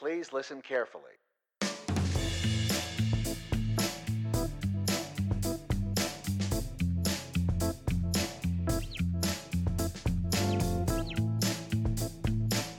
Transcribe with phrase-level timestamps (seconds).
[0.00, 1.02] Please listen carefully.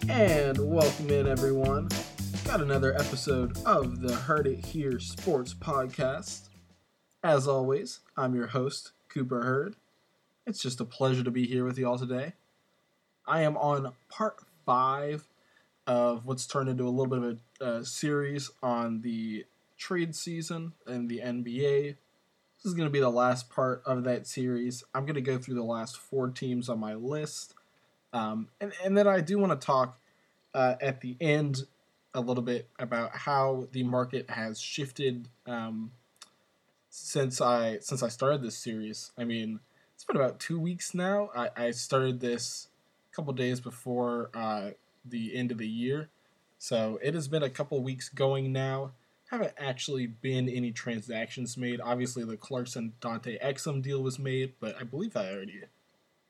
[0.09, 1.89] And welcome in, everyone.
[2.45, 6.49] Got another episode of the Heard It Here Sports Podcast.
[7.23, 9.75] As always, I'm your host, Cooper Hurd.
[10.47, 12.33] It's just a pleasure to be here with you all today.
[13.27, 15.27] I am on part five
[15.87, 19.45] of what's turned into a little bit of a uh, series on the
[19.77, 21.95] trade season and the NBA.
[22.57, 24.83] This is going to be the last part of that series.
[24.93, 27.55] I'm going to go through the last four teams on my list.
[28.13, 29.99] Um, and, and then I do want to talk
[30.53, 31.63] uh, at the end
[32.13, 35.91] a little bit about how the market has shifted um,
[36.89, 39.11] since I since I started this series.
[39.17, 39.59] I mean,
[39.95, 41.29] it's been about two weeks now.
[41.35, 42.67] I, I started this
[43.11, 44.71] a couple days before uh,
[45.05, 46.09] the end of the year,
[46.57, 48.91] so it has been a couple weeks going now.
[49.29, 51.79] Haven't actually been any transactions made.
[51.79, 55.61] Obviously, the Clarkson Dante Exum deal was made, but I believe I already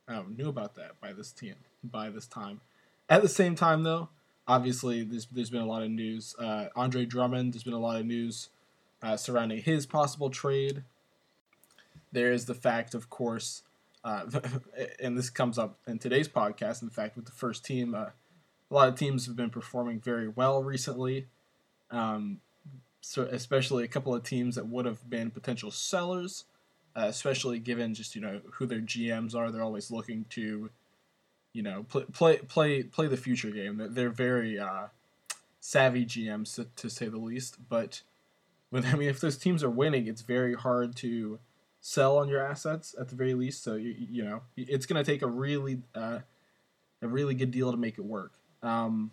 [0.07, 2.61] um, knew about that by this team by this time.
[3.09, 4.09] At the same time, though,
[4.47, 6.35] obviously there's there's been a lot of news.
[6.37, 8.49] Uh, Andre Drummond, there's been a lot of news
[9.01, 10.83] uh, surrounding his possible trade.
[12.11, 13.63] There is the fact, of course,
[14.03, 14.25] uh,
[14.99, 16.81] and this comes up in today's podcast.
[16.81, 18.07] In fact, with the first team, uh,
[18.71, 21.27] a lot of teams have been performing very well recently.
[21.91, 22.39] Um,
[23.01, 26.45] so especially a couple of teams that would have been potential sellers,
[26.95, 29.51] uh, especially given just you know who their GMs are.
[29.51, 30.69] They're always looking to
[31.53, 33.89] you know, play play play play the future game.
[33.91, 34.87] They're, very uh,
[35.59, 37.57] savvy GMs to, to, say the least.
[37.69, 38.01] But
[38.69, 41.39] when I mean, if those teams are winning, it's very hard to
[41.81, 43.63] sell on your assets at the very least.
[43.63, 46.19] So you you know, it's going to take a really uh,
[47.01, 48.33] a really good deal to make it work.
[48.63, 49.11] Um,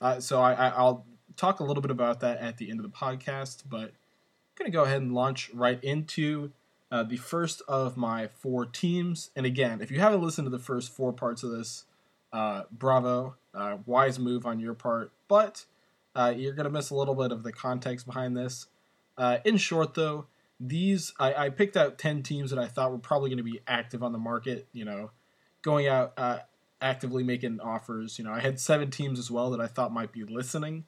[0.00, 1.04] uh, so I, will
[1.36, 4.70] talk a little bit about that at the end of the podcast, but I'm going
[4.70, 6.52] to go ahead and launch right into
[6.90, 9.30] uh, the first of my four teams.
[9.36, 11.84] And again, if you haven't listened to the first four parts of this,
[12.32, 15.12] uh, bravo, uh, wise move on your part.
[15.28, 15.64] But
[16.14, 18.66] uh, you're going to miss a little bit of the context behind this.
[19.16, 20.26] Uh, in short, though,
[20.58, 23.60] these I, I, picked out 10 teams that I thought were probably going to be
[23.66, 25.10] active on the market, you know,
[25.62, 26.12] going out
[26.80, 28.18] actively making offers.
[28.18, 30.84] You know, I had seven teams as well that I thought might be listening.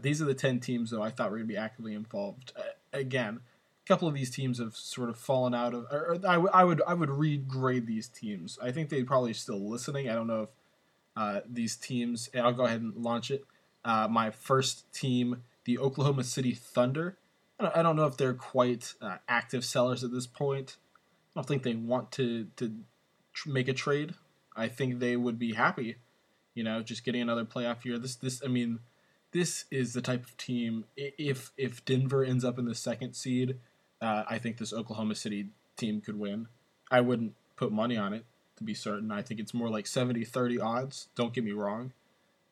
[0.00, 2.52] these are the 10 teams, though, I thought were going to be actively involved.
[2.92, 3.40] again,
[3.84, 5.86] a couple of these teams have sort of fallen out of.
[5.90, 8.58] Or, I, w- I would I would regrade these teams.
[8.62, 10.08] I think they probably still listening.
[10.08, 10.48] I don't know if
[11.16, 12.28] uh, these teams.
[12.34, 13.44] I'll go ahead and launch it.
[13.84, 17.18] Uh, my first team, the Oklahoma City Thunder.
[17.58, 20.76] I don't, I don't know if they're quite uh, active sellers at this point.
[21.34, 22.72] I don't think they want to to
[23.32, 24.14] tr- make a trade.
[24.56, 25.96] I think they would be happy,
[26.54, 27.98] you know, just getting another playoff year.
[27.98, 28.80] This this I mean,
[29.32, 30.84] this is the type of team.
[30.96, 33.58] If if Denver ends up in the second seed
[34.02, 35.46] uh, I think this Oklahoma City
[35.76, 36.48] team could win.
[36.90, 38.24] I wouldn't put money on it
[38.56, 39.12] to be certain.
[39.12, 41.08] I think it's more like 70 30 odds.
[41.14, 41.92] Don't get me wrong.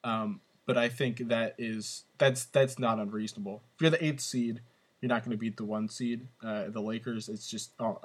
[0.05, 3.63] Um, but I think that is that's that's not unreasonable.
[3.75, 4.61] If you're the eighth seed,
[5.01, 6.29] you're not going to beat the one seed.
[6.43, 7.99] Uh, the Lakers, it's just oh,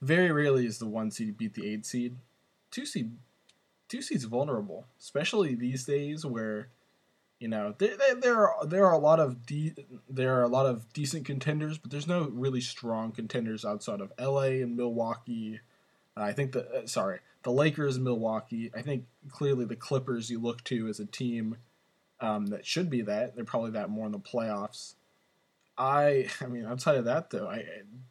[0.00, 2.16] very rarely is the one seed beat the eight seed.
[3.88, 6.68] Two seeds vulnerable, especially these days where
[7.44, 9.74] you know, there, there, there are there are a lot of de-
[10.08, 14.12] there are a lot of decent contenders, but there's no really strong contenders outside of
[14.18, 14.62] L.A.
[14.62, 15.60] and Milwaukee.
[16.16, 18.70] Uh, I think the uh, sorry the Lakers, Milwaukee.
[18.74, 21.58] I think clearly the Clippers you look to as a team
[22.20, 23.34] um, that should be that.
[23.34, 24.94] They're probably that more in the playoffs.
[25.76, 27.64] I I mean outside of that though, I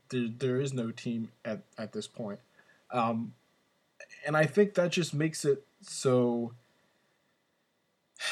[0.09, 2.39] there, there is no team at at this point,
[2.91, 3.33] um,
[4.25, 6.53] and I think that just makes it so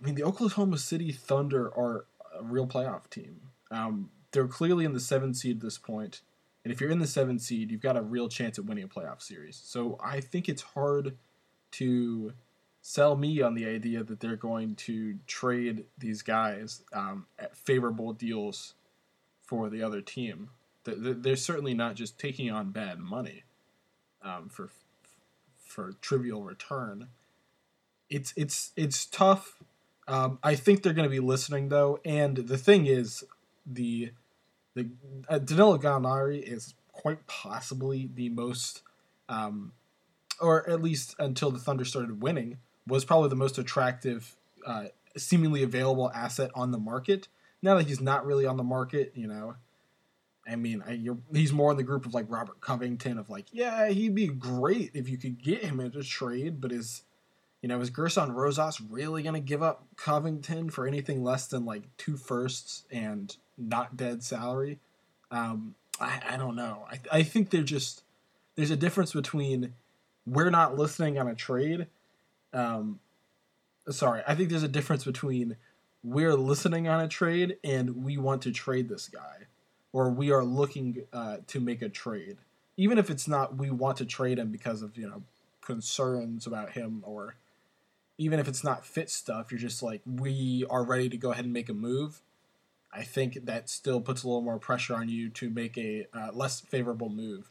[0.00, 2.04] I mean, the Oklahoma City Thunder are
[2.38, 3.40] a real playoff team.
[3.70, 6.20] Um, they're clearly in the seventh seed at this point,
[6.64, 8.88] and if you're in the seventh seed, you've got a real chance at winning a
[8.88, 9.60] playoff series.
[9.64, 11.16] So I think it's hard
[11.72, 12.32] to
[12.80, 18.12] sell me on the idea that they're going to trade these guys um, at favorable
[18.12, 18.74] deals
[19.42, 20.50] for the other team.
[20.84, 23.44] They're certainly not just taking on bad money
[24.22, 24.68] um, for
[25.74, 27.08] for trivial return.
[28.08, 29.62] It's it's it's tough
[30.06, 33.24] um, I think they're going to be listening though, and the thing is,
[33.66, 34.12] the
[34.74, 34.88] the
[35.28, 38.82] uh, Danilo Gallinari is quite possibly the most,
[39.28, 39.72] um,
[40.40, 44.36] or at least until the Thunder started winning, was probably the most attractive,
[44.66, 44.86] uh,
[45.16, 47.28] seemingly available asset on the market.
[47.62, 49.54] Now that he's not really on the market, you know,
[50.46, 51.00] I mean, I,
[51.32, 54.90] he's more in the group of like Robert Covington of like, yeah, he'd be great
[54.94, 57.02] if you could get him into trade, but his
[57.62, 61.84] You know, is Gerson Rosas really to give up Covington for anything less than like
[61.96, 64.80] two firsts and not dead salary?
[65.30, 66.84] Um, I, I don't know.
[66.90, 68.02] I, I think they're just
[68.56, 69.72] there's a difference between
[70.26, 71.86] we're not listening on a trade.
[72.52, 73.00] Um,
[73.88, 75.56] sorry, I think there's a difference between
[76.02, 79.46] we're listening on a trade and we want to trade this guy,
[79.94, 82.36] or we are looking uh, to make a trade,
[82.76, 85.22] even if it's not we want to trade him because of you know
[85.62, 87.36] concerns about him or
[88.18, 91.44] even if it's not fit stuff, you're just like, we are ready to go ahead
[91.44, 92.20] and make a move.
[92.92, 96.30] I think that still puts a little more pressure on you to make a uh,
[96.32, 97.50] less favorable move.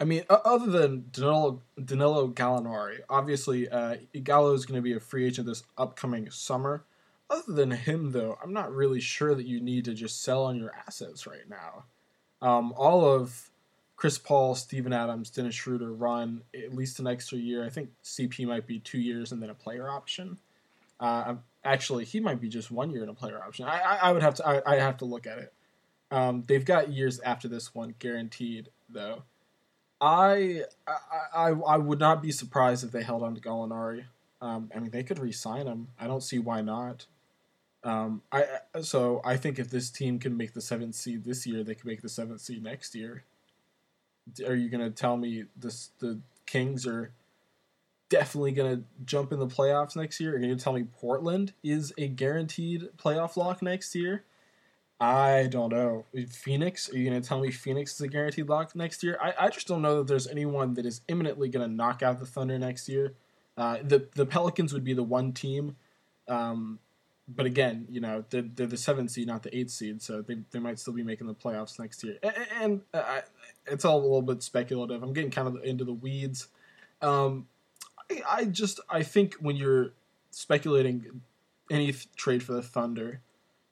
[0.00, 5.00] I mean, other than Danilo, Danilo Gallinari, obviously uh, Gallo is going to be a
[5.00, 6.82] free agent this upcoming summer.
[7.30, 10.56] Other than him, though, I'm not really sure that you need to just sell on
[10.56, 11.84] your assets right now.
[12.42, 13.50] Um, all of
[13.96, 17.64] Chris Paul, Steven Adams, Dennis Schroeder run at least an extra year.
[17.64, 20.38] I think CP might be two years and then a player option.
[21.00, 23.66] Uh, actually, he might be just one year in a player option.
[23.66, 25.52] I, I, I would have to I, I have to look at it.
[26.10, 29.22] Um, they've got years after this one guaranteed though.
[30.00, 34.04] I, I I would not be surprised if they held on to Gallinari.
[34.40, 35.88] Um, I mean, they could re-sign him.
[35.98, 37.06] I don't see why not.
[37.84, 38.44] Um, I
[38.80, 41.86] so I think if this team can make the seventh seed this year, they can
[41.86, 43.24] make the seventh seed next year
[44.46, 47.12] are you to tell me this the Kings are
[48.08, 50.34] definitely to jump in the playoffs next year?
[50.34, 54.24] Are you to tell me Portland is a guaranteed playoff lock next year?
[55.00, 56.04] I don't know.
[56.30, 56.90] Phoenix?
[56.92, 59.18] Are you to tell me Phoenix is a guaranteed lock next year?
[59.20, 62.26] I, I just don't know that there's anyone that is imminently to knock out the
[62.26, 63.14] Thunder next year.
[63.56, 65.76] Uh, the the Pelicans would be the one team
[66.28, 66.78] um,
[67.26, 70.38] but again, you know, they're, they're the seventh seed, not the eighth seed, so they,
[70.50, 72.18] they might still be making the playoffs next year.
[72.22, 73.20] And, and uh,
[73.66, 75.02] it's all a little bit speculative.
[75.02, 76.48] I'm getting kind of into the weeds.
[77.00, 77.46] Um,
[78.10, 79.92] I, I just I think when you're
[80.30, 81.22] speculating
[81.70, 83.20] any trade for the Thunder,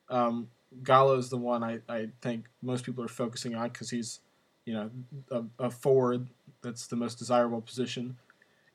[0.08, 0.48] um,
[0.82, 4.20] Gallo is the one I, I think most people are focusing on because he's,
[4.64, 4.90] you know,
[5.30, 6.28] a, a forward
[6.62, 8.16] that's the most desirable position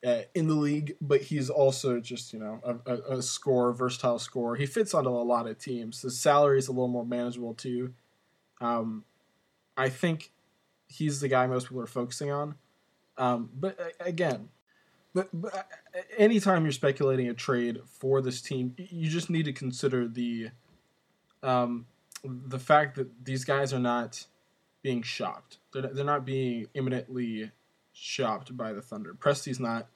[0.05, 4.55] uh, in the league, but he's also just you know a, a, a versatile scorer.
[4.55, 6.01] He fits onto a lot of teams.
[6.01, 7.93] His salary is a little more manageable too.
[8.61, 9.03] Um,
[9.75, 10.31] I think
[10.87, 12.55] he's the guy most people are focusing on.
[13.17, 14.49] Um, but uh, again,
[15.13, 15.63] but, but uh,
[16.17, 20.49] anytime you're speculating a trade for this team, you just need to consider the
[21.41, 21.87] um,
[22.23, 24.25] the fact that these guys are not
[24.81, 25.57] being shopped.
[25.73, 27.51] They're, they're not being imminently
[27.97, 29.13] shopped by the Thunder.
[29.13, 29.87] Presti's not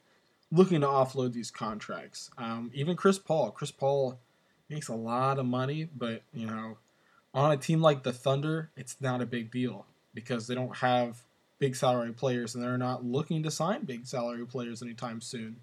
[0.52, 2.30] looking to offload these contracts.
[2.38, 3.52] Um, even Chris Paul.
[3.52, 4.20] Chris Paul
[4.70, 6.78] makes a lot of money, but you know,
[7.34, 11.24] on a team like the Thunder, it's not a big deal because they don't have
[11.60, 15.58] big salary players and they're not looking to sign big salary players anytime soon.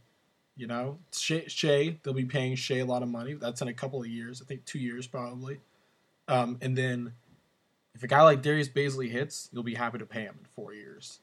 [0.56, 3.34] You know, Shai they'll be paying Shai a lot of money.
[3.34, 4.40] That's in a couple of years.
[4.42, 5.58] I think two years probably.
[6.26, 7.12] Um, and then
[7.94, 10.72] if a guy like Darius Bazley hits, you'll be happy to pay him in four
[10.72, 11.20] years.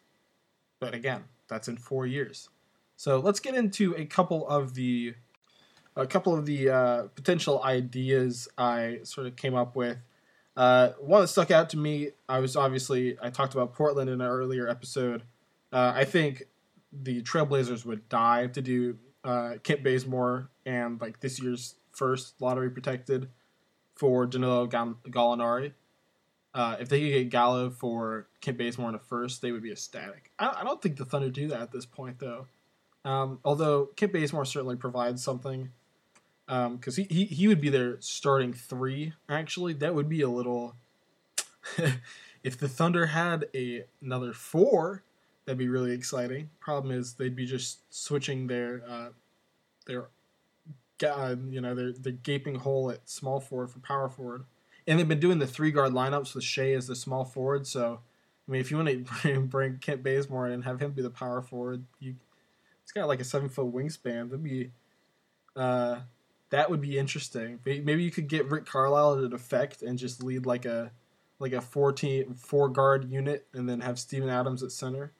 [0.85, 2.49] But again, that's in four years.
[2.95, 5.15] So let's get into a couple of the
[5.95, 9.97] a couple of the uh, potential ideas I sort of came up with.
[10.55, 14.21] Uh, one that stuck out to me, I was obviously I talked about Portland in
[14.21, 15.23] an earlier episode.
[15.73, 16.43] Uh, I think
[16.93, 22.69] the Trailblazers would die to do uh, Kent Bazemore and like this year's first lottery
[22.69, 23.29] protected
[23.95, 25.73] for Danilo Gallinari.
[26.55, 29.73] Uh, if they could get Gallo for Kent Bazemore in a first, they would be
[29.73, 30.31] ecstatic.
[30.39, 32.47] I, I don't think the Thunder do that at this point, though.
[33.03, 35.71] Um, although Kent Bazemore certainly provides something,
[36.47, 39.11] because um, he, he he would be their starting three.
[39.27, 40.75] Actually, that would be a little.
[42.43, 45.03] if the Thunder had a another four,
[45.43, 46.51] that'd be really exciting.
[46.61, 49.09] Problem is, they'd be just switching their uh,
[49.87, 50.07] their
[51.05, 54.45] uh, you know their their gaping hole at small forward for power forward
[54.87, 57.65] and they've been doing the three guard lineups with Shai as the small forward.
[57.67, 57.99] So,
[58.47, 61.41] I mean, if you want to bring Kent Bazemore and have him be the power
[61.41, 62.15] forward, you
[62.83, 64.29] he's got like a seven foot wingspan.
[64.29, 64.71] That'd be
[65.55, 65.99] uh,
[66.49, 67.59] that would be interesting.
[67.65, 70.91] Maybe you could get Rick Carlisle to defect and just lead like a
[71.39, 75.11] like a four team four guard unit, and then have Steven Adams at center.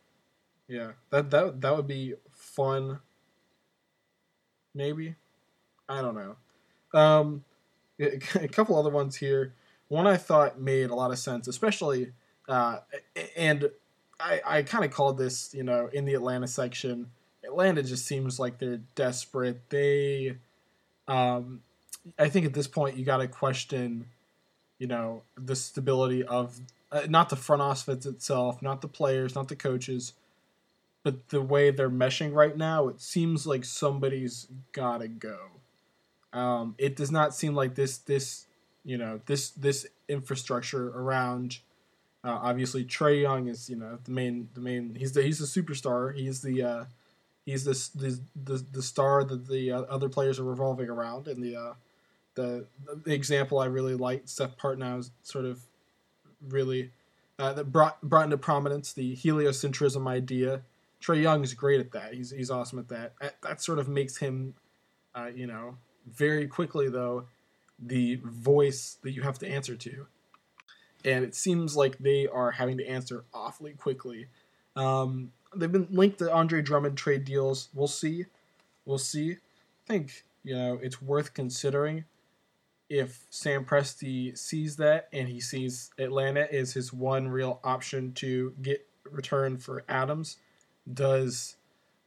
[0.68, 3.00] Yeah, that that that would be fun.
[4.74, 5.16] Maybe,
[5.88, 6.36] I don't know.
[7.00, 7.44] Um,
[8.00, 9.54] a couple other ones here.
[9.88, 12.12] One I thought made a lot of sense, especially,
[12.48, 12.80] uh,
[13.38, 13.70] and
[14.20, 17.12] I, I kind of called this, you know, in the Atlanta section.
[17.44, 19.70] Atlanta just seems like they're desperate.
[19.70, 20.38] They,
[21.08, 21.62] um,
[22.18, 24.08] I think at this point you got to question,
[24.80, 26.60] you know, the stability of
[26.92, 30.14] uh, not the front office itself, not the players, not the coaches,
[31.04, 35.38] but the way they're meshing right now, it seems like somebody's gotta go.
[36.36, 38.46] Um, it does not seem like this this
[38.84, 41.60] you know this this infrastructure around.
[42.24, 45.62] Uh, obviously, Trae Young is you know the main the main he's the he's the
[45.62, 46.13] superstar.
[46.13, 46.86] He's the uh,
[47.46, 51.27] he's this the, the the star that the uh, other players are revolving around.
[51.27, 51.74] And the uh,
[52.36, 52.65] the
[53.06, 55.62] the example I really like Seth Partnow's sort of
[56.46, 56.92] really
[57.39, 60.63] uh, that brought brought into prominence the heliocentrism idea.
[61.01, 62.13] Trae Young is great at that.
[62.13, 63.13] He's he's awesome at that.
[63.22, 64.56] That, that sort of makes him,
[65.13, 67.26] uh, you know, very quickly though,
[67.80, 70.08] the voice that you have to answer to,
[71.04, 74.28] and it seems like they are having to answer awfully quickly.
[74.76, 77.70] Um, they've been linked to Andre Drummond trade deals.
[77.74, 78.26] We'll see.
[78.86, 79.34] We'll see.
[79.34, 82.06] I think you know it's worth considering
[82.90, 88.54] if Sam Presti sees that and he sees Atlanta is his one real option to
[88.62, 90.38] get return for Adams.
[90.92, 91.58] Does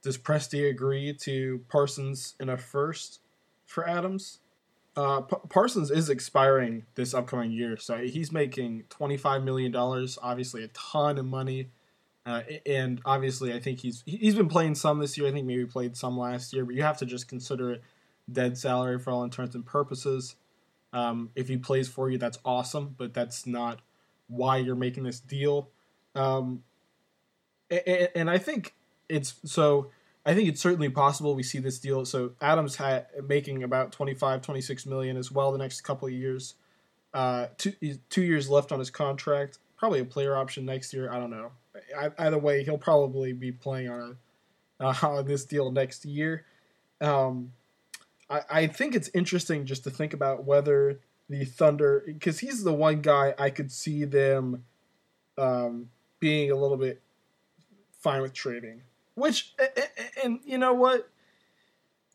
[0.02, 3.20] does Presti agree to Parsons in a first
[3.68, 4.40] for Adams?
[4.96, 10.18] Uh, P- Parsons is expiring this upcoming year, so he's making twenty five million dollars.
[10.20, 11.70] Obviously, a ton of money.
[12.26, 15.28] Uh, and obviously, I think he's he's been playing some this year.
[15.28, 17.82] I think maybe played some last year, but you have to just consider it
[18.30, 20.34] dead salary for all intents and purposes.
[20.92, 23.80] Um, if he plays for you, that's awesome, but that's not
[24.26, 25.68] why you're making this deal.
[26.14, 26.64] Um,
[27.70, 28.74] and, and, I think
[29.08, 29.90] it's so.
[30.28, 32.04] I think it's certainly possible we see this deal.
[32.04, 32.78] So Adams
[33.26, 36.54] making about 25, 26 million as well the next couple of years.
[37.14, 37.72] Uh, two
[38.10, 39.58] two years left on his contract.
[39.76, 41.10] Probably a player option next year.
[41.10, 41.50] I don't know
[42.18, 44.16] either way, he'll probably be playing on
[44.80, 46.44] uh, on this deal next year.
[47.00, 47.52] Um,
[48.30, 52.72] I, I think it's interesting just to think about whether the Thunder, because he's the
[52.72, 54.64] one guy I could see them
[55.36, 57.02] um, being a little bit
[58.00, 58.82] fine with trading.
[59.18, 59.54] Which,
[60.22, 61.08] and you know what?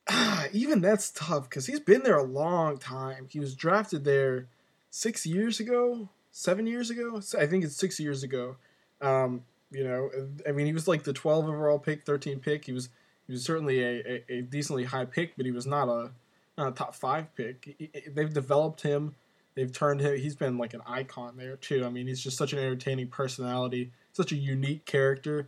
[0.54, 3.28] Even that's tough because he's been there a long time.
[3.30, 4.48] He was drafted there
[4.90, 7.22] six years ago, seven years ago.
[7.38, 8.58] I think it's six years ago.
[9.02, 10.10] Um, you know,
[10.48, 12.66] I mean, he was like the 12 overall pick, 13 pick.
[12.66, 12.90] He was
[13.28, 16.12] he was certainly a, a, a decently high pick, but he was not a
[16.58, 17.76] not a top five pick.
[17.78, 19.16] He, they've developed him.
[19.56, 20.18] They've turned him.
[20.18, 21.86] He's been like an icon there too.
[21.86, 25.48] I mean, he's just such an entertaining personality, such a unique character.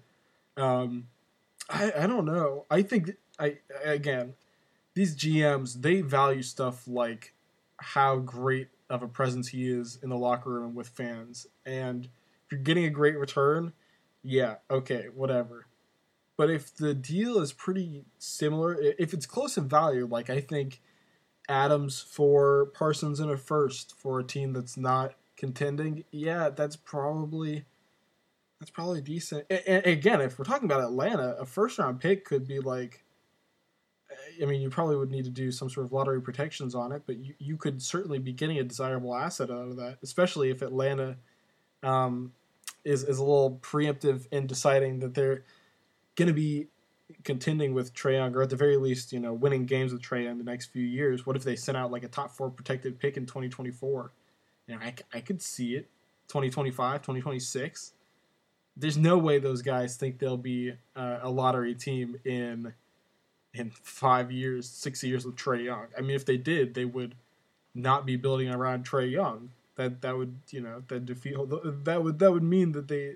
[0.57, 1.07] Um,
[1.69, 2.65] I I don't know.
[2.69, 4.34] I think I again,
[4.93, 7.34] these GMs they value stuff like
[7.77, 12.51] how great of a presence he is in the locker room with fans, and if
[12.51, 13.74] you're getting a great return
[14.25, 15.67] yeah, okay, whatever.
[16.36, 20.81] But if the deal is pretty similar, if it's close in value, like I think
[21.48, 27.65] Adams for Parsons in a first for a team that's not contending, yeah, that's probably
[28.65, 29.45] that's probably decent.
[29.51, 33.03] And again, if we're talking about Atlanta, a first round pick could be like
[34.41, 37.03] I mean, you probably would need to do some sort of lottery protections on it,
[37.05, 40.63] but you, you could certainly be getting a desirable asset out of that, especially if
[40.63, 41.15] Atlanta
[41.84, 42.34] um,
[42.84, 45.43] is is a little preemptive in deciding that they're
[46.15, 46.67] going to be
[47.24, 50.27] contending with Trae Young, or at the very least, you know, winning games with Trae
[50.27, 51.27] in the next few years.
[51.27, 54.12] What if they sent out like a top four protected pick in 2024?
[54.67, 55.88] You know, I, I could see it.
[56.29, 57.93] 2025, 2026.
[58.77, 62.74] There's no way those guys think they'll be uh, a lottery team in
[63.53, 65.88] in five years, six years with Trae Young.
[65.98, 67.15] I mean, if they did, they would
[67.74, 71.36] not be building around Trae Young that that would you know that defeat
[71.84, 73.15] that would that would mean that they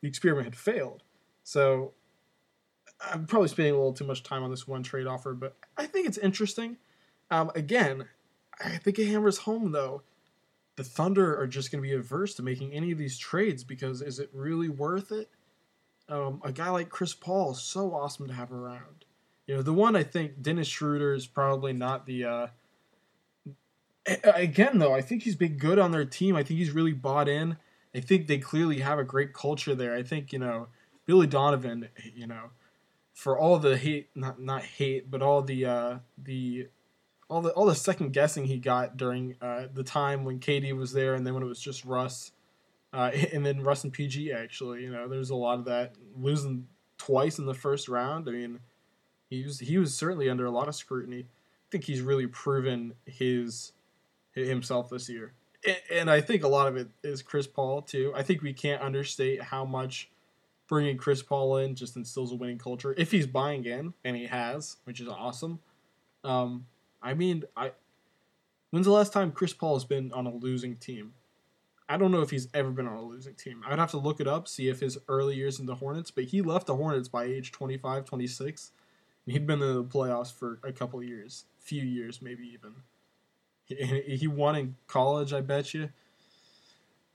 [0.00, 1.02] the experiment had failed.
[1.42, 1.92] So
[3.00, 5.86] I'm probably spending a little too much time on this one trade offer, but I
[5.86, 6.76] think it's interesting.
[7.30, 8.06] Um, again,
[8.62, 10.02] I think it hammers home though.
[10.76, 14.02] The Thunder are just going to be averse to making any of these trades because
[14.02, 15.30] is it really worth it?
[16.08, 19.04] Um, a guy like Chris Paul is so awesome to have around.
[19.46, 22.46] You know, the one I think Dennis Schroeder is probably not the uh,
[24.24, 26.36] again though, I think he's been good on their team.
[26.36, 27.56] I think he's really bought in.
[27.94, 29.94] I think they clearly have a great culture there.
[29.94, 30.68] I think you know
[31.06, 32.50] Billy Donovan, you know,
[33.14, 36.68] for all the hate, not not hate, but all the uh, the
[37.28, 40.92] all the all the second guessing he got during uh, the time when KD was
[40.92, 42.32] there, and then when it was just Russ,
[42.92, 44.32] uh, and then Russ and PG.
[44.32, 46.66] Actually, you know, there's a lot of that losing
[46.98, 48.28] twice in the first round.
[48.28, 48.60] I mean,
[49.28, 51.26] he was he was certainly under a lot of scrutiny.
[51.26, 53.72] I think he's really proven his
[54.32, 55.32] himself this year.
[55.90, 58.12] And I think a lot of it is Chris Paul too.
[58.14, 60.10] I think we can't understate how much
[60.68, 62.94] bringing Chris Paul in just instills a winning culture.
[62.96, 65.58] If he's buying in, and he has, which is awesome.
[66.22, 66.66] Um,
[67.02, 67.72] I mean, I
[68.70, 71.14] when's the last time Chris Paul has been on a losing team?
[71.88, 73.62] I don't know if he's ever been on a losing team.
[73.64, 76.24] I'd have to look it up, see if his early years in the Hornets, but
[76.24, 78.72] he left the Hornets by age 25, 26.
[79.24, 82.74] And he'd been in the playoffs for a couple years, few years maybe even.
[83.64, 85.90] He, he won in college, I bet you.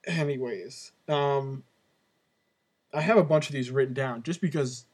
[0.06, 1.64] Anyways, um,
[2.94, 4.86] I have a bunch of these written down just because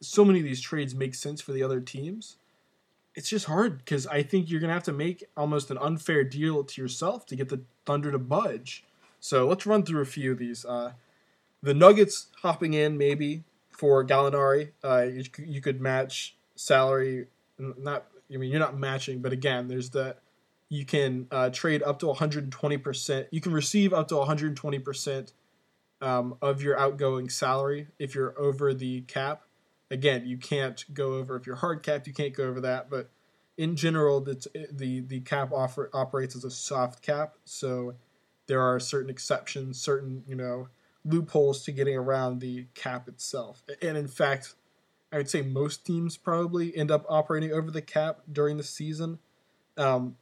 [0.00, 2.36] so many of these trades make sense for the other teams.
[3.16, 6.62] It's just hard because I think you're gonna have to make almost an unfair deal
[6.62, 8.84] to yourself to get the Thunder to budge.
[9.20, 10.64] So let's run through a few of these.
[10.64, 10.92] Uh,
[11.62, 14.70] the Nuggets hopping in maybe for Gallinari.
[14.84, 17.26] Uh, you, you could match salary.
[17.58, 20.16] Not I mean you're not matching, but again, there's the
[20.68, 23.28] you can uh, trade up to 120 percent.
[23.30, 25.32] You can receive up to 120 percent
[26.02, 29.42] um, of your outgoing salary if you're over the cap.
[29.90, 32.06] Again, you can't go over if you're hard capped.
[32.06, 33.10] You can't go over that, but
[33.56, 37.36] in general, the the the cap offer operates as a soft cap.
[37.44, 37.94] So
[38.46, 40.68] there are certain exceptions, certain you know
[41.04, 43.62] loopholes to getting around the cap itself.
[43.80, 44.54] And in fact,
[45.12, 49.20] I would say most teams probably end up operating over the cap during the season.
[49.76, 50.16] Um,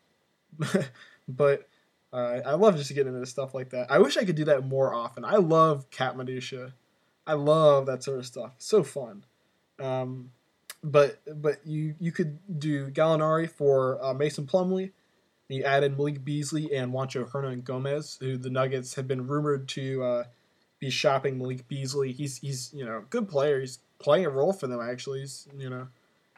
[1.28, 1.68] but
[2.12, 3.90] uh, I love just getting into stuff like that.
[3.90, 5.24] I wish I could do that more often.
[5.24, 6.74] I love cap minutia.
[7.26, 8.52] I love that sort of stuff.
[8.58, 9.24] So fun.
[9.80, 10.30] Um,
[10.82, 14.92] but but you you could do Gallinari for uh, Mason Plumlee.
[15.48, 20.24] You added Malik Beasley and Juancho Hernangomez, who the Nuggets have been rumored to uh,
[20.78, 22.12] be shopping Malik Beasley.
[22.12, 23.60] He's he's you know good player.
[23.60, 25.20] He's playing a role for them actually.
[25.20, 25.88] He's you know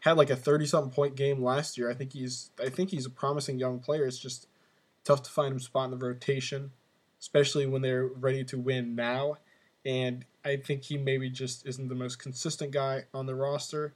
[0.03, 1.91] had like a thirty something point game last year.
[1.91, 4.07] I think he's I think he's a promising young player.
[4.07, 4.47] It's just
[5.05, 6.71] tough to find him spot in the rotation,
[7.21, 9.39] especially when they're ready to win now.
[9.87, 13.95] And I think he maybe just isn't the most consistent guy on the roster.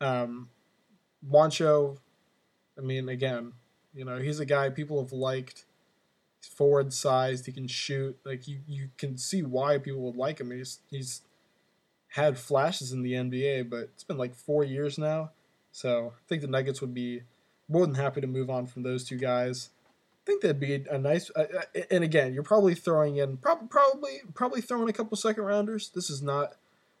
[0.00, 0.48] Um,
[1.30, 1.98] Juancho,
[2.78, 3.52] I mean, again,
[3.92, 5.66] you know, he's a guy people have liked.
[6.40, 7.44] He's forward sized.
[7.44, 8.18] He can shoot.
[8.24, 10.50] Like you, you can see why people would like him.
[10.52, 11.20] He's he's
[12.08, 15.32] had flashes in the NBA, but it's been like four years now.
[15.70, 17.22] So I think the Nuggets would be
[17.68, 19.68] more than happy to move on from those two guys
[20.26, 21.30] think that'd be a nice.
[21.34, 25.44] Uh, uh, and again, you're probably throwing in prob- probably probably throwing a couple second
[25.44, 25.90] rounders.
[25.94, 26.56] This is not.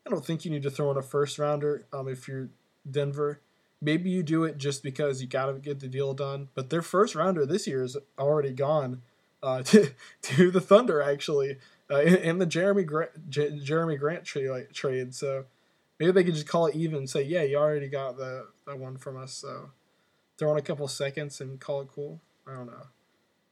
[0.06, 1.84] I don't think you need to throw in a first rounder.
[1.92, 2.48] Um, if you're
[2.90, 3.40] Denver,
[3.80, 6.48] maybe you do it just because you got to get the deal done.
[6.54, 9.02] But their first rounder this year is already gone
[9.42, 11.58] uh, to to the Thunder actually
[11.90, 15.14] uh, in, in, the Jerami Grant J- Jerami Grant trade trade.
[15.14, 15.44] So
[15.98, 18.76] maybe they could just call it even and say, yeah, you already got the, the
[18.76, 19.34] one from us.
[19.34, 19.70] So
[20.38, 22.20] throw in a couple seconds and call it cool.
[22.46, 22.86] I don't know.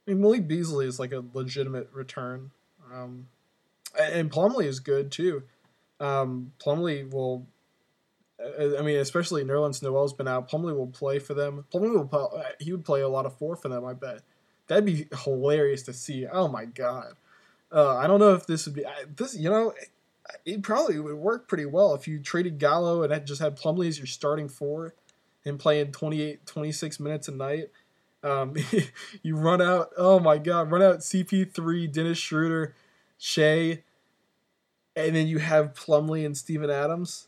[0.09, 2.49] I mean, Malik Beasley is like a legitimate return,
[2.91, 3.27] um,
[3.99, 5.43] and Plumlee is good too.
[5.99, 7.45] Um, Plumlee will,
[8.39, 10.49] I mean, especially Nerlens Noel's been out.
[10.49, 11.63] Plumlee will play for them.
[11.71, 13.85] Plumlee will play, he would play a lot of four for them.
[13.85, 14.21] I bet
[14.65, 16.25] that'd be hilarious to see.
[16.25, 17.13] Oh my god,
[17.71, 19.37] uh, I don't know if this would be this.
[19.37, 19.89] You know, it,
[20.43, 23.99] it probably would work pretty well if you traded Gallo and just had Plumlee as
[23.99, 24.95] your starting four
[25.45, 27.69] and playing 28, 26 minutes a night
[28.23, 28.55] um,
[29.23, 29.89] you run out.
[29.97, 32.75] Oh my God, run out CP3, Dennis Schroeder,
[33.17, 33.83] Shai,
[34.95, 37.27] and then you have Plumlee and Steven Adams.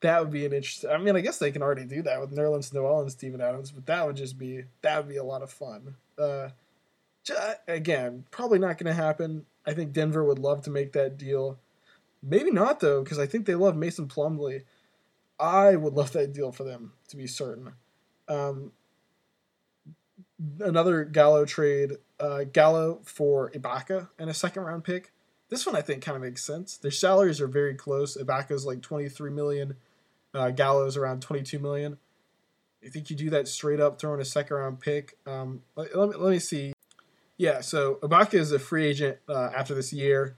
[0.00, 0.90] That would be an interesting.
[0.90, 3.70] I mean, I guess they can already do that with Nerlens Noel and Steven Adams,
[3.70, 5.96] but that would just be that would be a lot of fun.
[6.18, 6.48] Uh,
[7.68, 9.46] again, probably not going to happen.
[9.66, 11.58] I think Denver would love to make that deal.
[12.22, 14.62] Maybe not though, because I think they love Mason Plumlee.
[15.38, 17.72] I would love that deal for them to be certain.
[18.28, 18.72] Um,
[20.60, 25.12] another Gallo trade, uh, Gallo for Ibaka and a second round pick.
[25.48, 26.76] This one I think kind of makes sense.
[26.76, 28.16] Their salaries are very close.
[28.16, 29.76] Ibaka's like 23 million,
[30.32, 31.98] uh, Gallo's around 22 million.
[32.84, 35.18] I think you do that straight up, throwing a second round pick.
[35.26, 36.72] Um, let, let, me, let me see.
[37.36, 40.36] Yeah, so Ibaka is a free agent uh, after this year.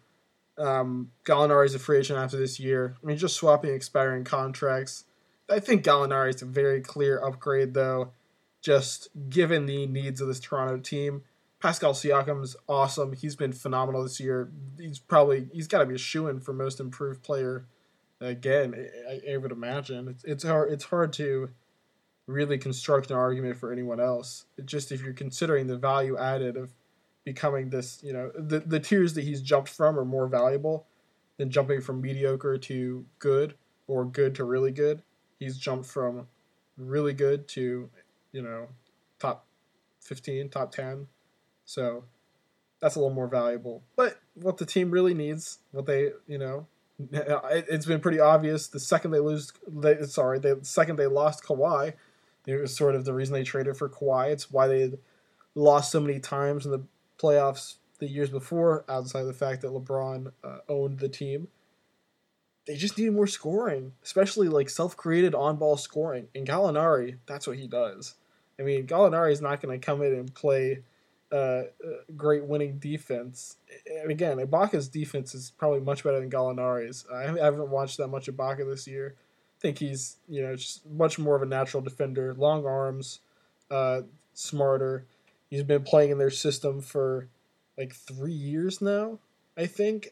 [0.59, 2.97] Um, Gallinari is a free agent after this year.
[3.03, 5.05] I mean, just swapping expiring contracts.
[5.49, 8.13] I think Gallinari is a very clear upgrade, though
[8.63, 11.23] just given the needs of this Toronto team.
[11.61, 13.13] Pascal Siakam's awesome.
[13.13, 14.51] He's been phenomenal this year.
[14.79, 17.67] He's probably he's got to be a shoe in for most improved player.
[18.21, 21.51] Again, I, I would imagine it's it's hard it's hard to
[22.27, 24.47] really construct an argument for anyone else.
[24.57, 26.73] It just if you're considering the value added of
[27.25, 30.87] becoming this, you know, the the tiers that he's jumped from are more valuable
[31.37, 33.55] than jumping from mediocre to good
[33.87, 35.03] or good to really good.
[35.39, 36.29] He's jumped from
[36.77, 37.91] really good to
[38.33, 38.69] you know,
[39.19, 39.47] top
[40.01, 41.07] 15, top 10.
[41.65, 42.05] So
[42.81, 43.83] that's a little more valuable.
[43.97, 46.67] But what the team really needs, what they, you know,
[47.13, 48.69] it's been pretty obvious.
[48.69, 51.95] The second they lose, they, sorry, the second they lost Kawhi,
[52.47, 54.31] it was sort of the reason they traded for Kawhi.
[54.31, 54.93] It's why they
[55.55, 56.85] lost so many times in the
[57.21, 61.49] playoffs the years before, outside of the fact that LeBron uh, owned the team.
[62.67, 66.29] They just need more scoring, especially like self-created on-ball scoring.
[66.35, 68.15] And Gallinari, that's what he does.
[68.59, 70.83] I mean, Gallinari is not going to come in and play
[71.33, 71.65] uh, uh,
[72.15, 73.57] great winning defense.
[74.03, 77.07] And again, Ibaka's defense is probably much better than Gallinari's.
[77.13, 79.15] I haven't watched that much Ibaka this year.
[79.17, 83.21] I think he's you know just much more of a natural defender, long arms,
[83.71, 84.03] uh,
[84.35, 85.07] smarter.
[85.49, 87.29] He's been playing in their system for
[87.79, 89.19] like three years now.
[89.57, 90.11] I think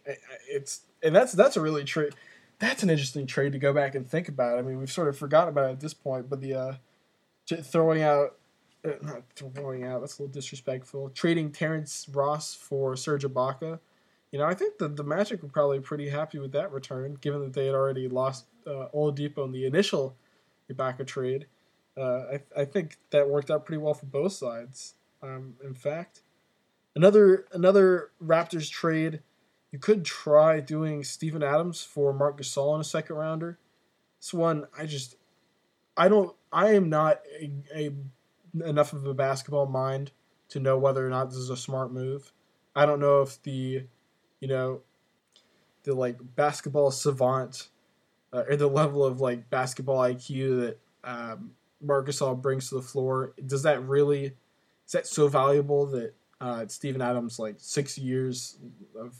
[0.49, 2.15] it's and that's that's a really trade.
[2.59, 4.59] That's an interesting trade to go back and think about.
[4.59, 6.75] I mean, we've sort of forgotten about it at this point, but the uh,
[7.57, 8.37] throwing out
[8.85, 10.01] uh, not throwing out.
[10.01, 11.11] That's a little disrespectful.
[11.11, 13.79] Trading Terrence Ross for Serge Ibaka.
[14.33, 17.41] You know, I think the, the Magic were probably pretty happy with that return, given
[17.41, 20.17] that they had already lost uh, Oladipo in the initial
[20.73, 21.47] Ibaka trade.
[21.97, 24.95] Uh, I, I think that worked out pretty well for both sides.
[25.23, 26.23] Um, in fact,
[26.95, 29.21] another another Raptors trade,
[29.73, 33.59] you could try doing Steven Adams for Marc Gasol in a second rounder.
[34.21, 35.17] This one, I just,
[35.97, 37.93] I don't, I am not a, a
[38.65, 40.13] enough of a basketball mind
[40.51, 42.33] to know whether or not this is a smart move.
[42.75, 43.85] I don't know if the,
[44.41, 44.81] you know,
[45.85, 47.69] the like basketball savant
[48.33, 52.83] uh, or the level of like basketball IQ that um, Marc Gasol brings to the
[52.83, 54.35] floor does that really
[54.91, 58.59] is that so valuable that uh, Steven Adams like six years
[58.99, 59.15] of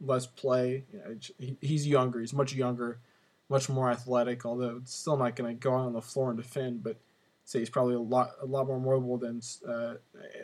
[0.00, 0.84] less play?
[0.92, 2.20] You know, he, he's younger.
[2.20, 3.00] He's much younger,
[3.48, 4.44] much more athletic.
[4.44, 6.98] Although it's still not going to go out on the floor and defend, but
[7.44, 9.94] say he's probably a lot a lot more mobile than uh,